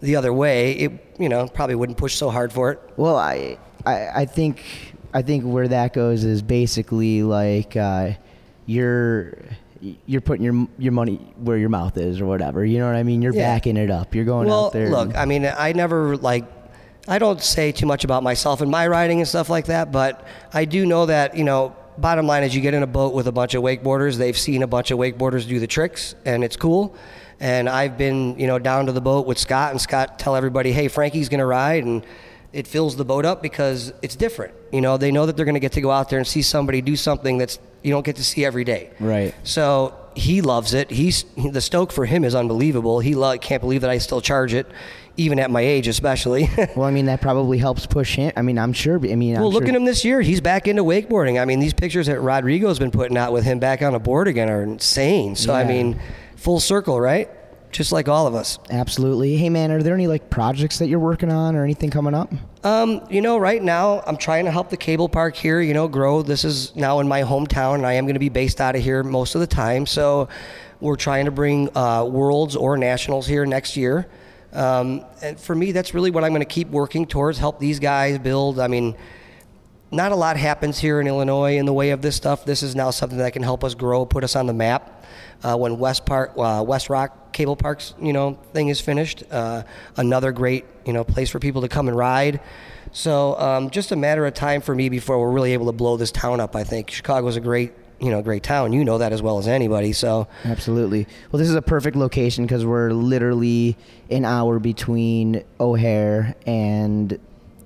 the 0.00 0.16
other 0.16 0.32
way, 0.32 0.72
it 0.72 1.16
you 1.20 1.28
know 1.28 1.46
probably 1.46 1.76
wouldn't 1.76 1.98
push 1.98 2.16
so 2.16 2.30
hard 2.30 2.52
for 2.52 2.72
it. 2.72 2.80
Well, 2.96 3.16
I, 3.16 3.58
I, 3.86 4.08
I 4.22 4.24
think, 4.24 4.64
I 5.14 5.22
think 5.22 5.44
where 5.44 5.68
that 5.68 5.92
goes 5.92 6.24
is 6.24 6.42
basically 6.42 7.22
like 7.22 7.76
uh, 7.76 8.14
you're, 8.66 9.38
you're 10.06 10.20
putting 10.20 10.44
your 10.44 10.68
your 10.78 10.92
money 10.92 11.16
where 11.38 11.56
your 11.56 11.68
mouth 11.68 11.96
is, 11.96 12.20
or 12.20 12.26
whatever. 12.26 12.64
You 12.64 12.78
know 12.78 12.86
what 12.86 12.96
I 12.96 13.02
mean? 13.02 13.20
You're 13.22 13.34
Yeah. 13.34 13.54
backing 13.54 13.76
it 13.76 13.90
up. 13.90 14.14
You're 14.14 14.24
going 14.24 14.48
well, 14.48 14.66
out 14.66 14.72
there. 14.72 14.88
look, 14.90 15.16
I 15.16 15.24
mean, 15.24 15.44
I 15.46 15.72
never 15.72 16.16
like. 16.16 16.44
I 17.08 17.18
don't 17.18 17.42
say 17.42 17.72
too 17.72 17.86
much 17.86 18.04
about 18.04 18.22
myself 18.22 18.60
and 18.60 18.70
my 18.70 18.86
riding 18.86 19.18
and 19.18 19.26
stuff 19.26 19.50
like 19.50 19.66
that, 19.66 19.90
but 19.90 20.24
I 20.54 20.64
do 20.64 20.86
know 20.86 21.06
that 21.06 21.36
you 21.36 21.44
know. 21.44 21.74
Bottom 21.98 22.26
line 22.26 22.42
is, 22.42 22.54
you 22.54 22.62
get 22.62 22.72
in 22.72 22.82
a 22.82 22.86
boat 22.86 23.12
with 23.12 23.26
a 23.26 23.32
bunch 23.32 23.52
of 23.52 23.62
wakeboarders. 23.62 24.16
They've 24.16 24.38
seen 24.38 24.62
a 24.62 24.66
bunch 24.66 24.90
of 24.90 24.98
wakeboarders 24.98 25.46
do 25.46 25.60
the 25.60 25.66
tricks, 25.66 26.14
and 26.24 26.42
it's 26.42 26.56
cool. 26.56 26.94
And 27.38 27.68
I've 27.68 27.98
been, 27.98 28.38
you 28.38 28.46
know, 28.46 28.58
down 28.58 28.86
to 28.86 28.92
the 28.92 29.02
boat 29.02 29.26
with 29.26 29.36
Scott, 29.36 29.72
and 29.72 29.80
Scott 29.80 30.18
tell 30.18 30.34
everybody, 30.34 30.72
"Hey, 30.72 30.88
Frankie's 30.88 31.28
going 31.28 31.40
to 31.40 31.44
ride," 31.46 31.84
and 31.84 32.02
it 32.52 32.66
fills 32.66 32.96
the 32.96 33.04
boat 33.04 33.24
up 33.24 33.42
because 33.42 33.92
it's 34.02 34.14
different. 34.16 34.54
You 34.72 34.80
know, 34.80 34.96
they 34.96 35.10
know 35.10 35.26
that 35.26 35.36
they're 35.36 35.44
going 35.46 35.54
to 35.54 35.60
get 35.60 35.72
to 35.72 35.80
go 35.80 35.90
out 35.90 36.10
there 36.10 36.18
and 36.18 36.26
see 36.26 36.42
somebody 36.42 36.80
do 36.82 36.96
something 36.96 37.38
that's 37.38 37.58
you 37.82 37.90
don't 37.90 38.04
get 38.04 38.16
to 38.16 38.24
see 38.24 38.44
every 38.44 38.64
day. 38.64 38.90
right. 39.00 39.34
So 39.42 39.94
he 40.14 40.40
loves 40.42 40.74
it. 40.74 40.90
He's 40.90 41.24
the 41.36 41.60
stoke 41.60 41.90
for 41.92 42.04
him 42.04 42.24
is 42.24 42.34
unbelievable. 42.34 43.00
He 43.00 43.14
lo- 43.14 43.36
can't 43.38 43.60
believe 43.62 43.80
that 43.80 43.90
I 43.90 43.98
still 43.98 44.20
charge 44.20 44.52
it, 44.54 44.66
even 45.16 45.38
at 45.40 45.50
my 45.50 45.62
age, 45.62 45.88
especially. 45.88 46.48
Well, 46.76 46.86
I 46.86 46.90
mean, 46.90 47.06
that 47.06 47.20
probably 47.22 47.58
helps 47.58 47.86
push 47.86 48.16
him. 48.16 48.32
I 48.36 48.42
mean, 48.42 48.58
I'm 48.58 48.72
sure. 48.74 48.96
I 48.96 49.14
mean, 49.16 49.34
I'm 49.36 49.42
well, 49.42 49.50
look 49.50 49.62
sure- 49.64 49.70
at 49.70 49.74
him 49.74 49.84
this 49.86 50.04
year. 50.04 50.20
He's 50.20 50.40
back 50.42 50.68
into 50.68 50.84
wakeboarding. 50.84 51.40
I 51.40 51.44
mean, 51.46 51.58
these 51.60 51.72
pictures 51.74 52.06
that 52.06 52.20
Rodrigo's 52.20 52.78
been 52.78 52.90
putting 52.90 53.16
out 53.16 53.32
with 53.32 53.44
him 53.44 53.58
back 53.58 53.80
on 53.82 53.94
a 53.94 53.98
board 53.98 54.28
again 54.28 54.50
are 54.50 54.62
insane. 54.62 55.34
So 55.34 55.54
I 55.54 55.64
mean, 55.64 55.98
full 56.36 56.60
circle, 56.60 57.00
right? 57.00 57.28
Just 57.72 57.90
like 57.90 58.06
all 58.06 58.26
of 58.26 58.34
us. 58.34 58.58
Absolutely. 58.70 59.36
Hey, 59.36 59.48
man, 59.48 59.72
are 59.72 59.82
there 59.82 59.94
any 59.94 60.06
like 60.06 60.28
projects 60.28 60.78
that 60.78 60.88
you're 60.88 60.98
working 60.98 61.32
on 61.32 61.56
or 61.56 61.64
anything 61.64 61.88
coming 61.90 62.14
up? 62.14 62.30
Um, 62.62 63.04
you 63.10 63.22
know, 63.22 63.38
right 63.38 63.62
now 63.62 64.02
I'm 64.06 64.18
trying 64.18 64.44
to 64.44 64.50
help 64.50 64.68
the 64.68 64.76
cable 64.76 65.08
park 65.08 65.34
here, 65.34 65.60
you 65.60 65.72
know, 65.72 65.88
grow. 65.88 66.22
This 66.22 66.44
is 66.44 66.76
now 66.76 67.00
in 67.00 67.08
my 67.08 67.22
hometown, 67.22 67.76
and 67.76 67.86
I 67.86 67.94
am 67.94 68.04
going 68.04 68.14
to 68.14 68.20
be 68.20 68.28
based 68.28 68.60
out 68.60 68.76
of 68.76 68.82
here 68.82 69.02
most 69.02 69.34
of 69.34 69.40
the 69.40 69.46
time. 69.46 69.86
So 69.86 70.28
we're 70.80 70.96
trying 70.96 71.24
to 71.24 71.30
bring 71.30 71.74
uh, 71.76 72.04
worlds 72.04 72.56
or 72.56 72.76
nationals 72.76 73.26
here 73.26 73.46
next 73.46 73.76
year. 73.76 74.06
Um, 74.52 75.04
and 75.22 75.40
for 75.40 75.54
me, 75.54 75.72
that's 75.72 75.94
really 75.94 76.10
what 76.10 76.24
I'm 76.24 76.32
going 76.32 76.42
to 76.42 76.46
keep 76.46 76.68
working 76.68 77.06
towards. 77.06 77.38
Help 77.38 77.58
these 77.58 77.80
guys 77.80 78.18
build. 78.18 78.60
I 78.60 78.68
mean, 78.68 78.94
not 79.90 80.12
a 80.12 80.16
lot 80.16 80.36
happens 80.36 80.78
here 80.78 81.00
in 81.00 81.06
Illinois 81.06 81.56
in 81.56 81.64
the 81.64 81.72
way 81.72 81.90
of 81.90 82.02
this 82.02 82.16
stuff. 82.16 82.44
This 82.44 82.62
is 82.62 82.76
now 82.76 82.90
something 82.90 83.18
that 83.18 83.32
can 83.32 83.42
help 83.42 83.64
us 83.64 83.74
grow, 83.74 84.04
put 84.04 84.24
us 84.24 84.36
on 84.36 84.46
the 84.46 84.52
map. 84.52 85.01
Uh, 85.42 85.56
when 85.56 85.78
West 85.78 86.06
Park, 86.06 86.32
uh, 86.36 86.64
West 86.66 86.88
Rock 86.88 87.32
Cable 87.32 87.56
Parks, 87.56 87.94
you 88.00 88.12
know, 88.12 88.38
thing 88.52 88.68
is 88.68 88.80
finished, 88.80 89.24
uh, 89.30 89.62
another 89.96 90.32
great, 90.32 90.64
you 90.84 90.92
know, 90.92 91.04
place 91.04 91.30
for 91.30 91.38
people 91.38 91.62
to 91.62 91.68
come 91.68 91.88
and 91.88 91.96
ride. 91.96 92.40
So 92.92 93.38
um, 93.38 93.70
just 93.70 93.90
a 93.90 93.96
matter 93.96 94.26
of 94.26 94.34
time 94.34 94.60
for 94.60 94.74
me 94.74 94.88
before 94.88 95.18
we're 95.18 95.30
really 95.30 95.52
able 95.54 95.66
to 95.66 95.72
blow 95.72 95.96
this 95.96 96.12
town 96.12 96.40
up. 96.40 96.54
I 96.54 96.64
think 96.64 96.90
Chicago's 96.90 97.36
a 97.36 97.40
great, 97.40 97.72
you 98.00 98.10
know, 98.10 98.20
great 98.22 98.42
town. 98.42 98.72
You 98.72 98.84
know 98.84 98.98
that 98.98 99.12
as 99.12 99.22
well 99.22 99.38
as 99.38 99.48
anybody. 99.48 99.92
So 99.92 100.28
Absolutely. 100.44 101.06
Well, 101.30 101.38
this 101.38 101.48
is 101.48 101.54
a 101.54 101.62
perfect 101.62 101.96
location 101.96 102.44
because 102.44 102.66
we're 102.66 102.90
literally 102.90 103.76
an 104.10 104.24
hour 104.24 104.58
between 104.58 105.42
O'Hare 105.58 106.34
and. 106.46 107.18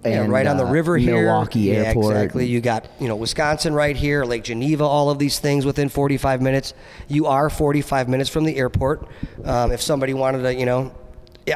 Yeah, 0.05 0.23
and, 0.23 0.33
right 0.33 0.47
on 0.47 0.57
the 0.57 0.67
uh, 0.67 0.71
river 0.71 0.97
here. 0.97 1.17
Milwaukee 1.17 1.61
yeah, 1.61 1.75
Airport. 1.75 2.17
Exactly. 2.17 2.47
You 2.47 2.61
got 2.61 2.89
you 3.01 3.09
know 3.09 3.17
Wisconsin 3.17 3.75
right 3.75 3.97
here, 3.97 4.25
Lake 4.25 4.45
Geneva, 4.45 4.85
all 4.85 5.11
of 5.11 5.19
these 5.19 5.39
things 5.39 5.67
within 5.67 5.89
45 5.89 6.41
minutes. 6.43 6.75
You 7.09 7.27
are 7.27 7.51
45 7.51 8.09
minutes 8.09 8.31
from 8.31 8.45
the 8.45 8.57
airport. 8.57 9.09
Um, 9.45 9.73
if 9.73 9.83
somebody 9.83 10.15
wanted 10.15 10.43
to, 10.43 10.55
you 10.55 10.67
know, 10.67 10.95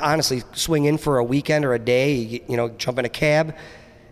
honestly 0.01 0.43
swing 0.53 0.84
in 0.84 0.99
for 0.99 1.18
a 1.18 1.24
weekend 1.24 1.64
or 1.64 1.74
a 1.74 1.78
day, 1.78 2.14
you, 2.14 2.41
you 2.49 2.57
know, 2.57 2.68
jump 2.70 2.99
in 2.99 3.05
a 3.05 3.09
cab. 3.11 3.57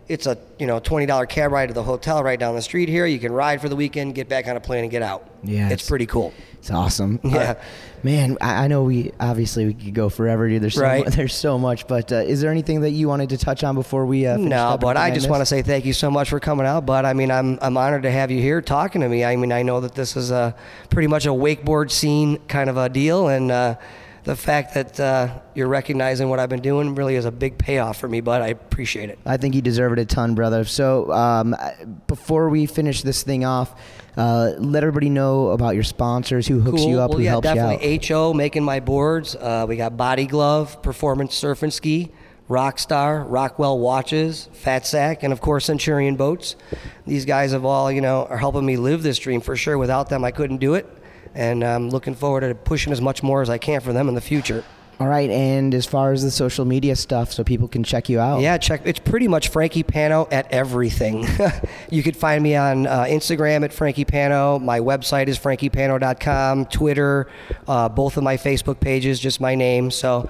It's 0.09 0.25
a 0.25 0.37
you 0.57 0.65
know 0.67 0.79
twenty 0.79 1.05
dollar 1.05 1.25
cab 1.27 1.51
ride 1.51 1.67
to 1.67 1.73
the 1.73 1.83
hotel 1.83 2.23
right 2.23 2.39
down 2.39 2.55
the 2.55 2.61
street 2.61 2.89
here. 2.89 3.05
You 3.05 3.19
can 3.19 3.31
ride 3.31 3.61
for 3.61 3.69
the 3.69 3.75
weekend, 3.75 4.15
get 4.15 4.27
back 4.27 4.47
on 4.47 4.57
a 4.57 4.59
plane, 4.59 4.83
and 4.83 4.91
get 4.91 5.03
out. 5.03 5.29
Yeah, 5.43 5.65
it's, 5.65 5.73
it's- 5.73 5.87
pretty 5.89 6.07
cool. 6.07 6.33
It's 6.57 6.71
awesome. 6.71 7.19
Yeah. 7.29 7.37
Uh, 7.37 7.55
man, 8.03 8.37
I, 8.41 8.65
I 8.65 8.67
know 8.67 8.83
we 8.83 9.13
obviously 9.19 9.65
we 9.65 9.73
could 9.73 9.93
go 9.93 10.09
forever. 10.09 10.49
Dude. 10.49 10.61
There's 10.61 10.73
so 10.75 10.81
Right. 10.81 11.05
there's 11.15 11.33
so 11.33 11.57
much, 11.57 11.87
but 11.87 12.11
uh, 12.11 12.15
is 12.17 12.41
there 12.41 12.51
anything 12.51 12.81
that 12.81 12.89
you 12.89 13.07
wanted 13.07 13.29
to 13.29 13.37
touch 13.37 13.63
on 13.63 13.75
before 13.75 14.05
we? 14.05 14.25
Uh, 14.25 14.35
No, 14.35 14.69
up 14.69 14.81
but 14.81 14.97
I 14.97 15.11
just 15.11 15.29
want 15.29 15.39
to 15.41 15.45
say 15.45 15.61
thank 15.61 15.85
you 15.85 15.93
so 15.93 16.09
much 16.11 16.29
for 16.29 16.39
coming 16.41 16.65
out. 16.65 16.85
But 16.85 17.05
I 17.05 17.13
mean, 17.13 17.29
I'm 17.31 17.59
I'm 17.61 17.77
honored 17.77 18.03
to 18.03 18.11
have 18.11 18.29
you 18.31 18.41
here 18.41 18.61
talking 18.61 18.99
to 19.01 19.07
me. 19.07 19.23
I 19.23 19.35
mean, 19.37 19.51
I 19.53 19.61
know 19.61 19.79
that 19.79 19.93
this 19.95 20.17
is 20.17 20.31
a 20.31 20.53
pretty 20.89 21.07
much 21.07 21.25
a 21.27 21.29
wakeboard 21.29 21.91
scene 21.91 22.39
kind 22.49 22.69
of 22.69 22.75
a 22.77 22.89
deal, 22.89 23.29
and 23.29 23.51
uh, 23.51 23.75
the 24.29 24.35
fact 24.35 24.75
that 24.75 24.99
uh, 24.99 25.39
you're 25.55 25.67
recognizing 25.67 26.29
what 26.29 26.39
I've 26.39 26.49
been 26.49 26.61
doing 26.61 26.93
really 26.93 27.15
is 27.15 27.25
a 27.25 27.31
big 27.31 27.57
payoff 27.57 27.97
for 27.97 28.07
me. 28.07 28.21
But 28.21 28.43
I 28.43 28.49
appreciate 28.49 29.09
it. 29.09 29.17
I 29.25 29.37
think 29.37 29.55
you 29.55 29.61
deserve 29.63 29.91
it 29.93 29.97
a 29.97 30.05
ton, 30.05 30.35
brother. 30.35 30.65
So 30.65 31.11
um, 31.11 31.55
before 32.05 32.49
we 32.49 32.67
finish 32.67 33.01
this 33.01 33.23
thing 33.23 33.43
off, 33.43 33.73
uh, 34.17 34.51
let 34.59 34.83
everybody 34.83 35.09
know 35.09 35.47
about 35.47 35.73
your 35.73 35.83
sponsors, 35.83 36.45
who 36.45 36.59
hooks 36.59 36.81
cool. 36.81 36.89
you 36.89 36.99
up, 36.99 37.09
well, 37.09 37.17
who 37.17 37.23
yeah, 37.23 37.31
helps 37.31 37.45
you 37.45 37.51
out. 37.51 37.79
definitely 37.79 38.07
HO 38.07 38.33
making 38.33 38.63
my 38.63 38.79
boards. 38.79 39.35
Uh, 39.35 39.65
we 39.67 39.77
got 39.77 39.97
Body 39.97 40.27
Glove, 40.27 40.83
Performance 40.83 41.33
Surf 41.33 41.63
and 41.63 41.73
Ski, 41.73 42.11
Rockstar, 42.47 43.25
Rockwell 43.27 43.79
Watches, 43.79 44.47
Fat 44.53 44.85
Sac, 44.85 45.23
and 45.23 45.33
of 45.33 45.41
course 45.41 45.65
Centurion 45.65 46.17
Boats. 46.17 46.55
These 47.07 47.25
guys 47.25 47.51
have 47.53 47.65
all, 47.65 47.91
you 47.91 48.01
know, 48.01 48.25
are 48.25 48.37
helping 48.37 48.65
me 48.65 48.77
live 48.77 49.01
this 49.01 49.17
dream 49.17 49.41
for 49.41 49.55
sure. 49.55 49.77
Without 49.79 50.09
them, 50.09 50.23
I 50.23 50.29
couldn't 50.29 50.57
do 50.57 50.75
it. 50.75 50.87
And 51.35 51.63
I'm 51.63 51.89
looking 51.89 52.15
forward 52.15 52.41
to 52.41 52.55
pushing 52.55 52.91
as 52.91 53.01
much 53.01 53.23
more 53.23 53.41
as 53.41 53.49
I 53.49 53.57
can 53.57 53.81
for 53.81 53.93
them 53.93 54.09
in 54.09 54.15
the 54.15 54.21
future. 54.21 54.63
All 54.99 55.07
right, 55.07 55.29
and 55.29 55.73
as 55.73 55.85
far 55.85 56.11
as 56.11 56.23
the 56.23 56.31
social 56.31 56.65
media 56.65 56.93
stuff, 56.93 57.31
so 57.31 57.41
people 57.45 57.69
can 57.69 57.85
check 57.85 58.09
you 58.09 58.19
out. 58.19 58.41
Yeah, 58.41 58.57
check. 58.57 58.81
It's 58.83 58.99
pretty 58.99 59.29
much 59.29 59.47
Frankie 59.47 59.83
Panno 59.83 60.27
at 60.29 60.51
everything. 60.51 61.25
you 61.89 62.03
could 62.03 62.17
find 62.17 62.43
me 62.43 62.57
on 62.57 62.85
uh, 62.85 63.03
Instagram 63.03 63.63
at 63.63 63.71
Frankie 63.71 64.03
Panno. 64.03 64.61
My 64.61 64.81
website 64.81 65.29
is 65.29 65.39
frankiepanno.com. 65.39 66.65
Twitter, 66.65 67.27
uh, 67.65 67.87
both 67.87 68.17
of 68.17 68.23
my 68.23 68.35
Facebook 68.35 68.81
pages, 68.81 69.21
just 69.21 69.39
my 69.39 69.55
name. 69.55 69.89
So, 69.89 70.29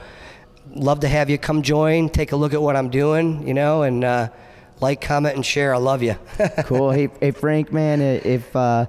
love 0.76 1.00
to 1.00 1.08
have 1.08 1.32
you 1.32 1.39
come 1.39 1.64
join, 1.64 2.08
take 2.08 2.32
a 2.32 2.36
look 2.36 2.54
at 2.54 2.62
what 2.62 2.76
I'm 2.76 2.91
doing, 2.91 3.47
you 3.47 3.56
know, 3.56 3.82
and 3.82 4.04
uh, 4.04 4.30
like, 4.82 5.02
comment, 5.02 5.36
and 5.36 5.43
share. 5.43 5.74
I 5.74 5.80
love 5.80 6.04
you. 6.04 6.16
cool. 6.66 6.91
Hey, 6.91 7.10
hey, 7.20 7.32
Frank, 7.32 7.74
man, 7.74 8.02
if 8.02 8.56
uh, 8.56 8.86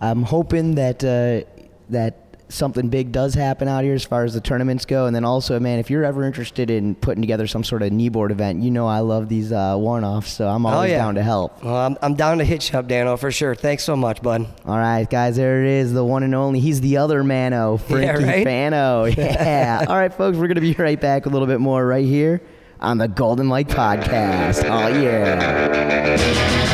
I'm 0.00 0.22
hoping 0.22 0.74
that 0.74 1.04
uh, 1.04 1.48
that 1.90 2.30
something 2.52 2.88
big 2.88 3.12
does 3.12 3.34
happen 3.34 3.68
out 3.68 3.84
here 3.84 3.94
as 3.94 4.04
far 4.04 4.24
as 4.24 4.34
the 4.34 4.40
tournaments 4.40 4.84
go. 4.84 5.06
And 5.06 5.14
then 5.14 5.24
also, 5.24 5.58
man, 5.60 5.78
if 5.78 5.90
you're 5.90 6.04
ever 6.04 6.24
interested 6.24 6.70
in 6.70 6.94
putting 6.94 7.22
together 7.22 7.46
some 7.46 7.64
sort 7.64 7.82
of 7.82 7.90
kneeboard 7.90 8.30
event, 8.30 8.62
you 8.62 8.70
know 8.70 8.86
I 8.86 9.00
love 9.00 9.28
these 9.28 9.52
uh, 9.52 9.76
one-offs, 9.76 10.30
so 10.32 10.48
I'm 10.48 10.66
always 10.66 10.90
oh, 10.90 10.92
yeah. 10.92 10.98
down 10.98 11.14
to 11.14 11.22
help. 11.22 11.62
Well, 11.62 11.76
I'm, 11.76 11.96
I'm 12.02 12.14
down 12.14 12.38
to 12.38 12.44
hit 12.44 12.70
you 12.70 12.78
up, 12.78 12.88
Dano, 12.88 13.16
for 13.16 13.30
sure. 13.30 13.54
Thanks 13.54 13.84
so 13.84 13.96
much, 13.96 14.22
bud. 14.22 14.46
All 14.64 14.78
right, 14.78 15.08
guys, 15.08 15.36
there 15.36 15.62
it 15.62 15.68
is, 15.68 15.92
the 15.92 16.04
one 16.04 16.22
and 16.22 16.34
only. 16.34 16.60
He's 16.60 16.80
the 16.80 16.98
other 16.98 17.22
Mano, 17.24 17.76
Frankie 17.88 18.24
Yeah, 18.24 18.30
right? 18.30 18.44
Fano. 18.44 19.04
Yeah. 19.20 19.84
All 19.88 19.96
right, 19.96 20.12
folks, 20.12 20.36
we're 20.36 20.48
going 20.48 20.56
to 20.56 20.60
be 20.60 20.72
right 20.74 21.00
back 21.00 21.26
a 21.26 21.28
little 21.28 21.46
bit 21.46 21.60
more 21.60 21.84
right 21.86 22.04
here 22.04 22.40
on 22.80 22.98
the 22.98 23.08
Golden 23.08 23.46
Mike 23.46 23.68
Podcast. 23.68 24.64
Oh, 24.64 25.00
yeah. 25.00 26.69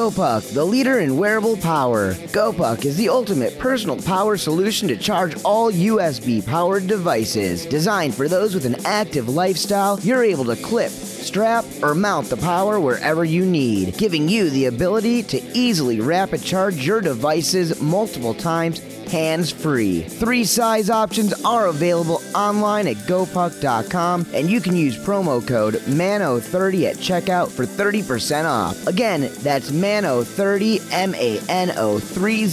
GoPuck, 0.00 0.54
the 0.54 0.64
leader 0.64 1.00
in 1.00 1.18
wearable 1.18 1.58
power. 1.58 2.14
GoPuck 2.32 2.86
is 2.86 2.96
the 2.96 3.10
ultimate 3.10 3.58
personal 3.58 4.00
power 4.00 4.38
solution 4.38 4.88
to 4.88 4.96
charge 4.96 5.36
all 5.42 5.70
USB 5.70 6.40
powered 6.42 6.86
devices. 6.86 7.66
Designed 7.66 8.14
for 8.14 8.26
those 8.26 8.54
with 8.54 8.64
an 8.64 8.76
active 8.86 9.28
lifestyle, 9.28 10.00
you're 10.00 10.24
able 10.24 10.46
to 10.46 10.56
clip, 10.56 10.90
strap, 10.90 11.66
or 11.82 11.94
mount 11.94 12.30
the 12.30 12.38
power 12.38 12.80
wherever 12.80 13.26
you 13.26 13.44
need, 13.44 13.98
giving 13.98 14.26
you 14.26 14.48
the 14.48 14.64
ability 14.64 15.22
to 15.24 15.42
easily 15.52 16.00
rapid 16.00 16.42
charge 16.42 16.76
your 16.76 17.02
devices 17.02 17.78
multiple 17.82 18.32
times 18.32 18.80
hands 19.10 19.50
free. 19.50 20.02
Three 20.02 20.44
size 20.44 20.88
options 20.90 21.32
are 21.44 21.66
available 21.66 22.22
online 22.34 22.86
at 22.88 22.96
gopuck.com, 22.96 24.26
and 24.32 24.50
you 24.50 24.60
can 24.60 24.76
use 24.76 24.96
promo 24.96 25.46
code 25.46 25.74
MANO30 25.74 26.90
at 26.90 26.96
checkout 26.96 27.50
for 27.50 27.66
30% 27.66 28.44
off. 28.44 28.86
Again, 28.86 29.30
that's 29.40 29.70
MANO30, 29.70 30.92
M 30.92 31.14
A 31.14 31.40
N 31.48 31.72
O 31.76 31.98
30 31.98 32.44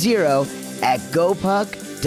at 0.83 0.99
gopuck.com. 1.11 1.97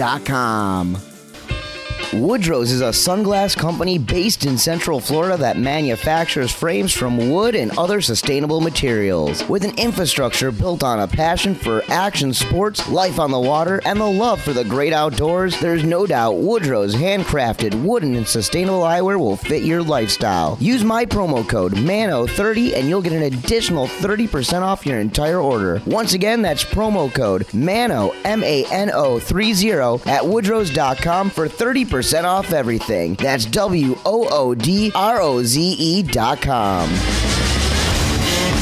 Woodroze 2.11 2.73
is 2.73 2.81
a 2.81 2.89
sunglass 2.89 3.57
company 3.57 3.97
based 3.97 4.45
in 4.45 4.57
Central 4.57 4.99
Florida 4.99 5.37
that 5.37 5.57
manufactures 5.57 6.51
frames 6.51 6.91
from 6.91 7.31
wood 7.31 7.55
and 7.55 7.71
other 7.77 8.01
sustainable 8.01 8.59
materials. 8.59 9.47
With 9.47 9.63
an 9.63 9.77
infrastructure 9.77 10.51
built 10.51 10.83
on 10.83 10.99
a 10.99 11.07
passion 11.07 11.55
for 11.55 11.81
action 11.87 12.33
sports, 12.33 12.89
life 12.89 13.17
on 13.17 13.31
the 13.31 13.39
water, 13.39 13.79
and 13.85 13.97
the 13.97 14.05
love 14.05 14.41
for 14.41 14.51
the 14.51 14.65
great 14.65 14.91
outdoors, 14.91 15.57
there's 15.61 15.85
no 15.85 16.05
doubt 16.05 16.33
Woodroze 16.33 16.93
handcrafted 16.93 17.81
wooden 17.81 18.15
and 18.15 18.27
sustainable 18.27 18.81
eyewear 18.81 19.17
will 19.17 19.37
fit 19.37 19.63
your 19.63 19.81
lifestyle. 19.81 20.57
Use 20.59 20.83
my 20.83 21.05
promo 21.05 21.47
code 21.47 21.75
MANO30 21.75 22.75
and 22.75 22.89
you'll 22.89 23.01
get 23.01 23.13
an 23.13 23.23
additional 23.23 23.87
30% 23.87 24.63
off 24.63 24.85
your 24.85 24.99
entire 24.99 25.39
order. 25.39 25.81
Once 25.85 26.11
again, 26.13 26.41
that's 26.41 26.65
promo 26.65 27.13
code 27.13 27.45
MANO, 27.53 28.09
M 28.25 28.43
A 28.43 28.65
N 28.65 28.91
O 28.93 29.17
30 29.17 29.51
at 29.71 30.23
woodroze.com 30.23 31.29
for 31.29 31.47
30% 31.47 32.00
off 32.25 32.53
everything. 32.53 33.15
That's 33.15 33.45
W 33.45 33.97
O 34.05 34.27
O 34.29 34.55
D 34.55 34.91
R 34.95 35.21
O 35.21 35.43
Z 35.43 35.59
E 35.61 36.03
dot 36.03 36.41
com. 36.41 36.89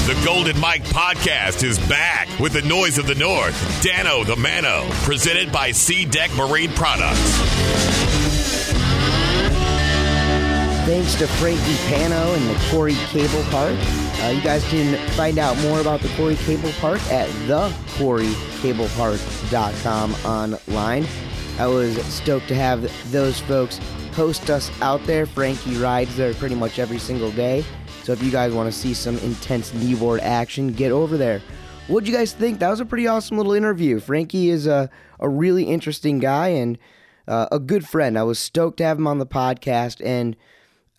The 0.07 0.19
Golden 0.25 0.59
Mike 0.59 0.83
Podcast 0.85 1.63
is 1.63 1.77
back 1.87 2.27
with 2.39 2.53
the 2.53 2.63
noise 2.63 2.97
of 2.97 3.05
the 3.05 3.13
North, 3.15 3.55
Dano 3.83 4.23
the 4.23 4.35
Mano, 4.35 4.87
presented 5.03 5.51
by 5.51 5.69
SeaDek 5.69 6.35
Marine 6.35 6.71
Products. 6.71 7.19
Thanks 10.85 11.13
to 11.15 11.27
Frankie 11.27 11.75
Panno 11.93 12.35
and 12.35 12.49
the 12.49 12.55
Quarry 12.71 12.95
Cable 13.09 13.43
Park. 13.51 13.75
Uh, 14.23 14.29
you 14.35 14.41
guys 14.41 14.63
can 14.69 14.97
find 15.11 15.37
out 15.37 15.55
more 15.59 15.79
about 15.79 16.01
the 16.01 16.09
Quarry 16.15 16.35
Cable 16.37 16.71
Park 16.79 16.99
at 17.11 17.29
thequarrycablepark.com 17.47 20.15
online. 20.25 21.05
I 21.59 21.67
was 21.67 22.01
stoked 22.05 22.47
to 22.47 22.55
have 22.55 22.89
those 23.11 23.41
folks 23.41 23.79
host 24.13 24.49
us 24.49 24.71
out 24.81 25.03
there. 25.03 25.25
Frankie 25.25 25.75
rides 25.75 26.15
there 26.15 26.33
pretty 26.33 26.55
much 26.55 26.79
every 26.79 26.99
single 26.99 27.31
day. 27.31 27.65
So 28.03 28.13
if 28.13 28.23
you 28.23 28.31
guys 28.31 28.53
want 28.53 28.71
to 28.71 28.79
see 28.79 28.93
some 28.93 29.17
intense 29.17 29.71
kneeboard 29.71 30.19
action, 30.21 30.71
get 30.71 30.93
over 30.93 31.17
there. 31.17 31.41
What'd 31.87 32.07
you 32.07 32.15
guys 32.15 32.31
think? 32.31 32.59
That 32.59 32.69
was 32.69 32.79
a 32.79 32.85
pretty 32.85 33.07
awesome 33.07 33.35
little 33.35 33.51
interview. 33.51 33.99
Frankie 33.99 34.49
is 34.49 34.67
a, 34.67 34.89
a 35.19 35.27
really 35.27 35.63
interesting 35.63 36.19
guy 36.19 36.47
and 36.47 36.77
uh, 37.27 37.47
a 37.51 37.59
good 37.59 37.85
friend. 37.85 38.17
I 38.17 38.23
was 38.23 38.39
stoked 38.39 38.77
to 38.77 38.85
have 38.85 38.97
him 38.97 39.07
on 39.07 39.19
the 39.19 39.27
podcast, 39.27 40.01
and 40.05 40.37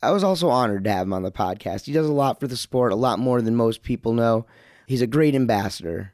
I 0.02 0.11
was 0.11 0.22
also 0.22 0.50
honored 0.50 0.84
to 0.84 0.92
have 0.92 1.06
him 1.06 1.14
on 1.14 1.22
the 1.22 1.32
podcast. 1.32 1.86
He 1.86 1.92
does 1.92 2.06
a 2.06 2.12
lot 2.12 2.38
for 2.38 2.46
the 2.46 2.56
sport, 2.56 2.92
a 2.92 2.96
lot 2.96 3.18
more 3.18 3.40
than 3.40 3.56
most 3.56 3.82
people 3.82 4.12
know. 4.12 4.44
He's 4.86 5.00
a 5.00 5.06
great 5.06 5.34
ambassador. 5.34 6.12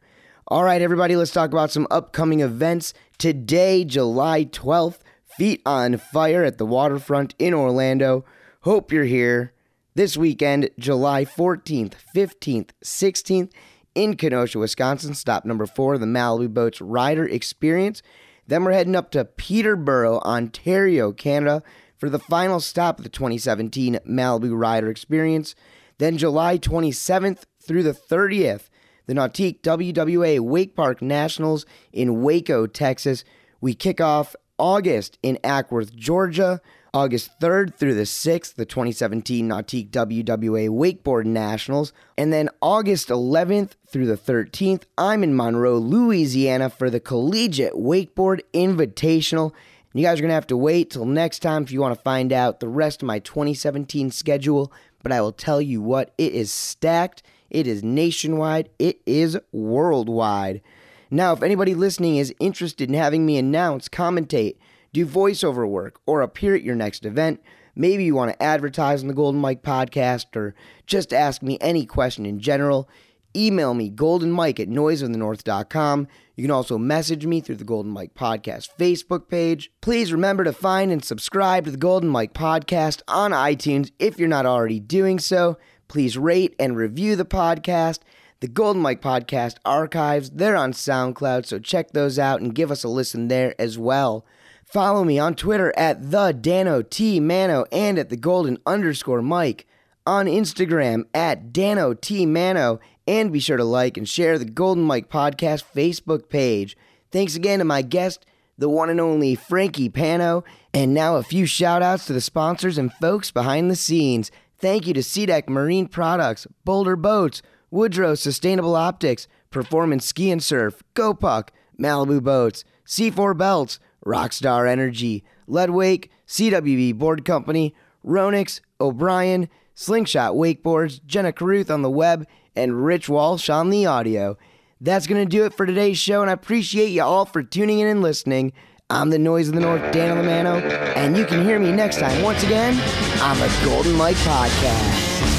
All 0.49 0.63
right, 0.63 0.81
everybody, 0.81 1.17
let's 1.17 1.33
talk 1.33 1.51
about 1.51 1.73
some 1.73 1.89
upcoming 1.91 2.39
events. 2.39 2.95
Today, 3.19 3.83
July 3.83 4.45
12th, 4.45 4.99
Feet 5.25 5.63
on 5.65 5.97
Fire 5.97 6.45
at 6.45 6.59
the 6.59 6.67
waterfront 6.67 7.35
in 7.39 7.55
Orlando. 7.55 8.27
Hope 8.61 8.93
you're 8.93 9.05
here. 9.05 9.55
This 9.95 10.19
weekend, 10.19 10.69
July 10.79 11.25
14th, 11.25 11.95
15th, 12.15 12.71
16th, 12.85 13.51
in 13.95 14.17
Kenosha, 14.17 14.59
Wisconsin, 14.59 15.15
stop 15.15 15.47
number 15.47 15.65
four, 15.65 15.97
the 15.97 16.05
Malibu 16.05 16.53
Boats 16.53 16.83
Rider 16.83 17.25
Experience. 17.25 18.03
Then 18.47 18.65
we're 18.65 18.73
heading 18.73 18.95
up 18.95 19.11
to 19.13 19.25
Peterborough, 19.25 20.21
Ontario, 20.21 21.13
Canada, 21.13 21.63
for 21.97 22.11
the 22.11 22.19
final 22.19 22.61
stop 22.61 22.99
of 22.99 23.05
the 23.05 23.09
2017 23.09 23.99
Malibu 24.07 24.53
Rider 24.55 24.91
Experience. 24.91 25.55
Then 25.97 26.19
July 26.19 26.59
27th 26.59 27.45
through 27.67 27.83
the 27.83 27.95
30th, 27.95 28.69
the 29.07 29.15
Nautique 29.15 29.61
WWA 29.63 30.41
Wake 30.41 30.75
Park 30.75 31.01
Nationals 31.01 31.67
in 31.93 32.23
Waco, 32.23 32.67
Texas. 32.67 33.25
We 33.61 33.75
kick 33.75 34.01
off 34.01 34.37
August 34.59 35.19
in 35.23 35.39
Acworth, 35.43 35.95
Georgia. 35.95 36.61
August 36.97 37.39
3rd 37.41 37.75
through 37.75 37.93
the 37.93 38.05
6th, 38.05 38.55
the 38.55 38.65
2017 38.65 39.47
Nautique 39.47 39.91
WWA 39.91 40.71
Wakeboard 40.71 41.27
Nationals. 41.27 41.93
And 42.17 42.33
then 42.33 42.49
August 42.63 43.09
11th 43.09 43.73
through 43.87 44.07
the 44.07 44.17
13th, 44.17 44.85
I'm 44.97 45.23
in 45.23 45.37
Monroe, 45.37 45.77
Louisiana 45.77 46.71
for 46.71 46.89
the 46.89 46.99
Collegiate 46.99 47.75
Wakeboard 47.75 48.41
Invitational. 48.55 49.53
And 49.93 50.01
you 50.01 50.07
guys 50.07 50.19
are 50.19 50.23
going 50.23 50.31
to 50.31 50.35
have 50.37 50.47
to 50.47 50.57
wait 50.57 50.89
till 50.89 51.05
next 51.05 51.41
time 51.41 51.65
if 51.65 51.71
you 51.71 51.83
want 51.83 51.95
to 51.95 52.03
find 52.03 52.33
out 52.33 52.61
the 52.61 52.69
rest 52.69 53.03
of 53.03 53.07
my 53.07 53.19
2017 53.19 54.11
schedule. 54.11 54.73
But 55.03 55.13
I 55.13 55.21
will 55.21 55.33
tell 55.33 55.61
you 55.61 55.83
what, 55.83 56.15
it 56.17 56.33
is 56.33 56.51
stacked, 56.51 57.23
it 57.51 57.67
is 57.67 57.83
nationwide, 57.83 58.69
it 58.79 59.01
is 59.07 59.39
worldwide. 59.53 60.63
Now, 61.11 61.33
if 61.33 61.43
anybody 61.43 61.75
listening 61.75 62.17
is 62.17 62.35
interested 62.41 62.89
in 62.89 62.95
having 62.95 63.25
me 63.25 63.39
announce, 63.39 63.89
commentate, 63.89 64.57
do 64.93 65.07
voiceover 65.07 65.69
work, 65.69 66.01
or 66.07 66.23
appear 66.23 66.55
at 66.55 66.63
your 66.63 66.75
next 66.75 67.05
event, 67.05 67.41
maybe 67.75 68.05
you 68.05 68.15
want 68.15 68.33
to 68.33 68.43
advertise 68.43 69.03
on 69.03 69.09
the 69.09 69.15
Golden 69.15 69.41
Mike 69.41 69.63
podcast, 69.63 70.35
or 70.35 70.55
just 70.87 71.13
ask 71.13 71.43
me 71.43 71.59
any 71.61 71.87
question 71.87 72.27
in 72.27 72.41
general, 72.41 72.89
email 73.37 73.75
me 73.75 73.91
goldenmike 73.91 74.59
at 74.59 74.69
noiseofthenorth.com. 74.69 76.09
You 76.35 76.45
can 76.45 76.51
also 76.51 76.79
message 76.79 77.27
me 77.27 77.41
through 77.41 77.57
the 77.57 77.65
Golden 77.65 77.93
Mike 77.93 78.15
Podcast 78.15 78.69
Facebook 78.79 79.29
page. 79.29 79.71
Please 79.81 80.13
remember 80.13 80.45
to 80.45 80.53
find 80.53 80.91
and 80.91 81.05
subscribe 81.05 81.65
to 81.67 81.71
the 81.71 81.77
Golden 81.77 82.09
Mike 82.09 82.35
Podcast 82.35 83.03
on 83.09 83.31
iTunes 83.31 83.91
if 83.99 84.19
you're 84.19 84.29
not 84.29 84.47
already 84.47 84.81
doing 84.81 85.19
so. 85.19 85.59
Please 85.89 86.19
rate 86.19 86.55
and 86.59 86.77
review 86.77 87.17
the 87.17 87.25
podcast. 87.25 88.01
The 88.41 88.49
Golden 88.49 88.83
Mike 88.83 89.01
Podcast 89.01 89.57
archives, 89.65 90.29
they're 90.29 90.57
on 90.57 90.73
SoundCloud, 90.73 91.47
so 91.47 91.59
check 91.59 91.93
those 91.93 92.19
out 92.19 92.43
and 92.43 92.55
give 92.55 92.71
us 92.71 92.85
a 92.85 92.89
listen 92.89 93.29
there 93.29 93.55
as 93.59 93.79
well. 93.79 94.27
Follow 94.63 95.05
me 95.05 95.19
on 95.19 95.35
Twitter 95.35 95.73
at 95.77 96.11
the 96.11 96.33
Dano 96.33 96.83
T 96.83 97.19
Mano 97.19 97.65
and 97.73 97.99
at 97.99 98.11
the 98.11 98.17
Golden 98.17 98.59
underscore 98.67 99.23
Mike. 99.23 99.67
On 100.07 100.27
Instagram 100.27 101.05
at 101.15 101.53
Dano 101.53 101.95
T 101.95 102.27
Mano 102.27 102.79
and 103.07 103.33
be 103.33 103.41
sure 103.41 103.57
to 103.57 103.65
like 103.65 103.97
and 103.97 104.09
share 104.09 104.39
the 104.39 104.45
Golden 104.45 104.85
Mike 104.85 105.09
Podcast 105.09 105.65
Facebook 105.75 106.29
page. 106.29 106.77
Thanks 107.11 107.37
again 107.37 107.61
to 107.61 107.65
my 107.65 107.83
guest, 107.83 108.27
the 108.59 108.69
one 108.69 108.91
and 108.91 109.01
only 109.01 109.35
Frankie 109.35 109.89
Panno. 109.89 110.45
And 110.75 110.93
now 110.93 111.17
a 111.17 111.23
few 111.23 111.47
shout 111.47 111.83
outs 111.83 112.07
to 112.07 112.13
the 112.13 112.21
sponsors 112.21 112.77
and 112.77 112.93
folks 112.93 113.31
behind 113.31 113.71
the 113.71 113.77
scenes. 113.77 114.31
Thank 114.59 114.87
you 114.87 114.95
to 114.95 115.01
SeaDek 115.01 115.49
Marine 115.49 115.87
Products, 115.87 116.47
Boulder 116.65 116.97
Boats, 116.97 117.43
Woodroze 117.73 118.19
Sustainable 118.19 118.75
Optics, 118.75 119.29
Performance 119.51 120.07
Ski 120.07 120.31
and 120.31 120.43
Surf, 120.43 120.83
GoPuck, 120.95 121.49
Malibu 121.79 122.23
Boats, 122.23 122.65
C4 122.87 123.37
Belts, 123.37 123.79
Rockstar 124.05 124.69
Energy, 124.69 125.25
Leadwake, 125.47 126.11
CWB 126.27 126.95
Board 126.95 127.25
Company, 127.25 127.75
Ronix, 128.05 128.61
O'Brien, 128.81 129.49
Slingshot 129.75 130.35
Wakeboards, 130.35 131.05
Jenna 131.05 131.33
Caruth 131.33 131.71
on 131.71 131.83
the 131.83 131.91
web, 131.91 132.27
and 132.55 132.85
Rich 132.85 133.09
Walsh 133.09 133.51
on 133.51 133.69
the 133.69 133.85
audio. 133.85 134.39
That's 134.81 135.07
going 135.07 135.23
to 135.23 135.29
do 135.29 135.45
it 135.45 135.55
for 135.55 135.67
today's 135.67 135.99
show, 135.99 136.23
and 136.23 136.31
I 136.31 136.35
appreciate 136.35 136.89
you 136.89 137.03
all 137.03 137.27
for 137.27 137.43
tuning 137.43 137.81
in 137.81 137.89
and 137.89 138.03
listening. 138.03 138.53
I'm 138.89 139.11
the 139.11 139.19
noise 139.19 139.49
of 139.49 139.55
the 139.55 139.61
north, 139.61 139.81
Dan 139.93 140.17
Lamano, 140.17 140.63
and 140.97 141.17
you 141.17 141.25
can 141.27 141.45
hear 141.45 141.59
me 141.59 141.73
next 141.73 141.99
time 141.99 142.23
once 142.23 142.45
again 142.45 142.75
on 143.21 143.37
the 143.41 143.53
Golden 143.65 143.95
Mike 143.95 144.15
Podcast. 144.19 145.36